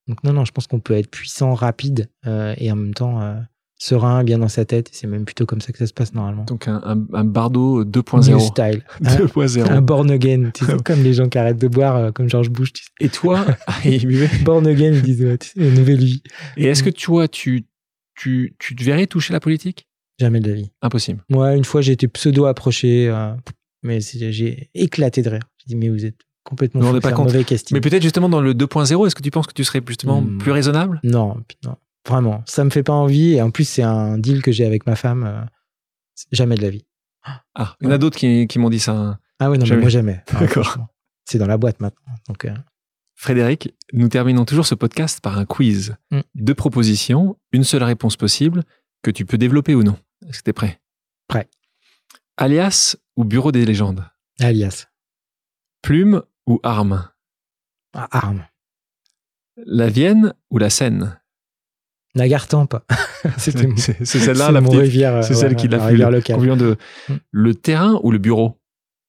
Donc 0.08 0.24
non, 0.24 0.32
non, 0.32 0.44
je 0.44 0.52
pense 0.52 0.66
qu'on 0.66 0.80
peut 0.80 0.94
être 0.94 1.10
puissant, 1.10 1.54
rapide, 1.54 2.08
euh, 2.26 2.54
et 2.58 2.70
en 2.72 2.76
même 2.76 2.94
temps 2.94 3.20
euh, 3.22 3.40
serein, 3.78 4.24
bien 4.24 4.38
dans 4.38 4.48
sa 4.48 4.64
tête. 4.64 4.90
C'est 4.92 5.06
même 5.06 5.24
plutôt 5.24 5.46
comme 5.46 5.60
ça 5.60 5.72
que 5.72 5.78
ça 5.78 5.86
se 5.86 5.92
passe 5.92 6.12
normalement. 6.14 6.44
Donc 6.44 6.66
un, 6.68 6.80
un, 6.84 6.98
un 7.14 7.24
bardo 7.24 7.84
New 7.84 7.90
2.0. 7.90 8.40
style. 8.40 8.82
Un, 9.04 9.16
2.0. 9.16 9.70
un 9.70 9.80
born 9.80 10.10
again, 10.10 10.50
tu 10.52 10.64
sais, 10.64 10.76
comme 10.84 11.02
les 11.02 11.14
gens 11.14 11.28
qui 11.28 11.38
arrêtent 11.38 11.60
de 11.60 11.68
boire, 11.68 11.96
euh, 11.96 12.10
comme 12.12 12.28
George 12.28 12.50
Bush. 12.50 12.72
Tu 12.72 12.82
sais. 12.84 12.90
Et 13.00 13.08
toi, 13.08 13.46
buvait. 13.84 14.28
Born 14.44 14.66
again, 14.66 14.92
ils 14.92 15.02
disent, 15.02 15.24
ouais, 15.24 15.38
tu 15.38 15.48
sais, 15.48 15.60
une 15.60 15.74
nouvelle 15.74 15.98
vie. 16.04 16.22
et 16.56 16.66
est-ce 16.66 16.82
que 16.82 16.90
tu 16.90 17.06
vois, 17.10 17.28
tu, 17.28 17.66
tu, 18.16 18.54
tu 18.58 18.74
te 18.76 18.82
verrais 18.84 19.06
toucher 19.06 19.32
la 19.32 19.40
politique? 19.40 19.86
Jamais 20.20 20.40
de 20.40 20.48
la 20.48 20.54
vie. 20.56 20.70
Impossible. 20.82 21.22
Moi, 21.30 21.54
une 21.54 21.64
fois, 21.64 21.80
j'ai 21.80 21.92
été 21.92 22.08
pseudo 22.08 22.46
approché, 22.46 23.08
euh, 23.08 23.30
mais 23.84 24.00
j'ai 24.00 24.68
éclaté 24.74 25.22
de 25.22 25.30
rire. 25.30 25.42
J'ai 25.58 25.66
dit, 25.68 25.76
mais 25.76 25.88
vous 25.88 26.04
êtes 26.04 26.16
complètement 26.42 26.80
vous 26.80 26.88
fou 26.88 26.94
de 26.94 26.98
pas 27.00 27.12
compte. 27.12 27.26
mauvais 27.26 27.44
casting. 27.44 27.76
Mais 27.76 27.80
peut-être 27.80 28.02
justement 28.02 28.28
dans 28.28 28.40
le 28.40 28.54
2.0, 28.54 29.06
est-ce 29.06 29.14
que 29.14 29.22
tu 29.22 29.30
penses 29.30 29.46
que 29.46 29.52
tu 29.52 29.62
serais 29.62 29.80
justement 29.86 30.20
Hmm. 30.22 30.38
plus 30.38 30.50
raisonnable? 30.50 30.98
Non, 31.04 31.36
non. 31.64 31.76
Vraiment, 32.08 32.42
ça 32.46 32.64
me 32.64 32.70
fait 32.70 32.82
pas 32.82 32.92
envie. 32.94 33.34
Et 33.34 33.42
en 33.42 33.50
plus, 33.50 33.68
c'est 33.68 33.82
un 33.82 34.18
deal 34.18 34.42
que 34.42 34.50
j'ai 34.52 34.64
avec 34.66 34.86
ma 34.86 34.96
femme. 34.96 35.24
euh, 35.24 35.44
jamais 36.32 36.54
de 36.56 36.62
la 36.62 36.70
vie. 36.70 36.84
Ah, 37.54 37.76
il 37.80 37.86
y 37.86 37.88
en 37.88 37.92
a 37.92 37.98
d'autres 37.98 38.16
qui, 38.16 38.46
qui 38.46 38.58
m'ont 38.58 38.70
dit 38.70 38.80
ça. 38.80 38.92
hein. 38.92 39.18
Ah 39.38 39.50
ouais, 39.50 39.58
non, 39.58 39.64
Jamais. 39.66 39.78
mais 39.78 39.82
moi 39.82 39.90
jamais. 39.90 40.24
D'accord. 40.40 40.78
C'est 41.24 41.38
dans 41.38 41.46
la 41.46 41.58
boîte 41.58 41.80
maintenant. 41.80 42.14
Donc, 42.26 42.44
euh, 42.46 42.54
Frédéric, 43.14 43.74
nous 43.92 44.08
terminons 44.08 44.44
toujours 44.44 44.64
ce 44.66 44.74
podcast 44.74 45.20
par 45.20 45.38
un 45.38 45.44
quiz. 45.44 45.96
Mm. 46.10 46.20
Deux 46.36 46.54
propositions, 46.54 47.36
une 47.52 47.64
seule 47.64 47.82
réponse 47.82 48.16
possible, 48.16 48.62
que 49.02 49.10
tu 49.10 49.26
peux 49.26 49.36
développer 49.38 49.74
ou 49.74 49.82
non. 49.82 49.98
Est-ce 50.28 50.38
que 50.38 50.44
tu 50.44 50.50
es 50.50 50.54
prêt? 50.54 50.80
Prêt. 51.28 51.48
Alias 52.36 52.96
ou 53.16 53.24
bureau 53.24 53.52
des 53.52 53.64
légendes? 53.66 54.04
Alias, 54.40 54.86
Plume 55.82 56.22
ou 56.46 56.60
arme? 56.62 57.08
Ah, 57.94 58.08
arme. 58.10 58.46
La 59.56 59.88
Vienne 59.88 60.34
ou 60.50 60.58
la 60.58 60.70
Seine? 60.70 61.17
Nagartan 62.14 62.66
pas. 62.66 62.84
C'était 63.38 63.66
mon, 63.66 63.76
C'est 63.76 64.04
celle-là, 64.04 64.50
la 64.50 64.60
petite. 64.62 64.78
rivière. 64.80 65.16
euh, 65.16 65.22
C'est 65.22 65.34
celle 65.34 65.54
voilà, 65.54 65.54
qui 65.54 65.68
l'a 65.68 65.78
fait. 65.80 65.92
le- 65.96 66.10
locale. 66.10 66.58
de... 66.58 66.76
Mm. 67.08 67.14
Le 67.30 67.54
terrain 67.54 68.00
ou 68.02 68.10
le 68.10 68.18
bureau? 68.18 68.58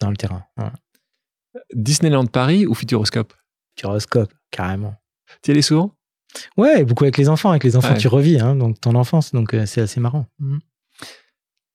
Dans 0.01 0.09
le 0.09 0.17
terrain. 0.17 0.43
Ouais. 0.57 0.69
Disneyland 1.73 2.25
Paris 2.25 2.65
ou 2.65 2.73
Futuroscope? 2.75 3.33
Gyroscope, 3.77 4.33
carrément. 4.51 4.95
Tu 5.41 5.49
y 5.49 5.53
allais 5.53 5.61
souvent? 5.61 5.95
Ouais, 6.57 6.83
beaucoup 6.83 7.05
avec 7.05 7.17
les 7.17 7.29
enfants. 7.29 7.49
Avec 7.49 7.63
les 7.63 7.75
enfants, 7.75 7.93
Ouais. 7.93 7.97
tu 7.97 8.07
revis, 8.07 8.39
hein, 8.39 8.55
donc 8.55 8.79
ton 8.79 8.95
enfance. 8.95 9.31
Donc, 9.33 9.53
euh, 9.53 9.65
c'est 9.65 9.81
assez 9.81 9.99
marrant. 9.99 10.27
Mm. 10.39 10.57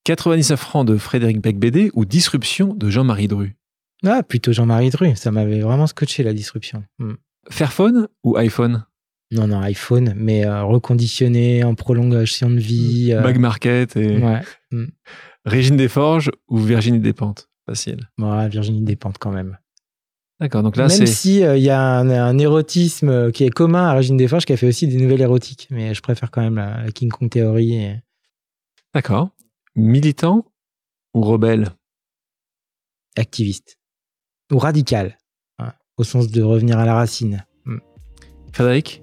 99 0.05 0.61
francs 0.61 0.87
de 0.87 0.97
Frédéric 0.99 1.41
Becbédé 1.41 1.91
ou 1.95 2.05
Disruption 2.05 2.75
de 2.75 2.91
Jean-Marie 2.91 3.29
Dru? 3.29 3.57
Ah, 4.05 4.22
plutôt 4.22 4.53
Jean-Marie 4.53 4.91
Dru. 4.91 5.16
Ça 5.16 5.31
m'avait 5.31 5.61
vraiment 5.61 5.87
scotché 5.87 6.22
la 6.22 6.35
disruption. 6.35 6.85
Mm. 6.99 7.14
Fairphone 7.51 8.09
ou 8.22 8.37
iPhone? 8.37 8.85
Non, 9.31 9.47
non, 9.49 9.61
iPhone, 9.61 10.14
mais 10.16 10.45
euh, 10.47 10.62
reconditionné, 10.64 11.64
en 11.64 11.75
prolongation 11.75 12.51
de 12.51 12.59
vie. 12.61 13.12
euh, 13.12 13.22
Bag 13.22 13.39
Market 13.39 13.97
et 13.97 14.18
ouais. 14.18 14.41
Régine 15.45 15.77
Desforges 15.77 16.31
ou 16.49 16.59
Virginie 16.59 17.01
Despentes 17.01 17.49
Facile. 17.66 18.09
Voilà, 18.18 18.49
Virginie 18.49 18.83
Despentes 18.83 19.18
quand 19.18 19.33
même. 19.33 19.59
D'accord, 20.41 20.62
donc 20.62 20.77
là 20.77 20.89
même 20.89 20.97
c'est... 20.97 21.07
si 21.07 21.41
il 21.41 21.59
y 21.62 21.70
a 21.70 21.81
un, 21.81 22.11
un 22.11 22.39
érotisme 22.39 23.09
euh, 23.09 23.31
qui 23.31 23.45
est 23.45 23.51
commun 23.51 23.87
à 23.89 23.95
Régine 23.95 24.16
Desforges 24.16 24.45
qui 24.45 24.53
a 24.53 24.57
fait 24.57 24.66
aussi 24.68 24.87
des 24.89 24.97
nouvelles 24.99 25.20
érotiques. 25.22 25.68
Mais 25.70 25.95
je 25.95 26.03
préfère 26.03 26.31
quand 26.31 26.43
même 26.43 26.57
la, 26.57 26.83
la 26.85 26.91
King 26.93 27.09
Kong 27.11 27.31
Theory. 27.31 27.75
et- 27.75 28.03
D'accord. 28.93 29.31
Militant 29.77 30.45
ou 31.14 31.22
rebelle? 31.22 31.68
Activiste 33.16 33.79
ou 34.53 34.59
radical, 34.59 35.16
hein, 35.59 35.72
au 35.97 36.05
sens 36.05 36.29
de 36.31 36.43
revenir 36.43 36.79
à 36.79 36.85
la 36.85 36.95
racine. 36.95 37.45
Frédéric, 38.53 39.03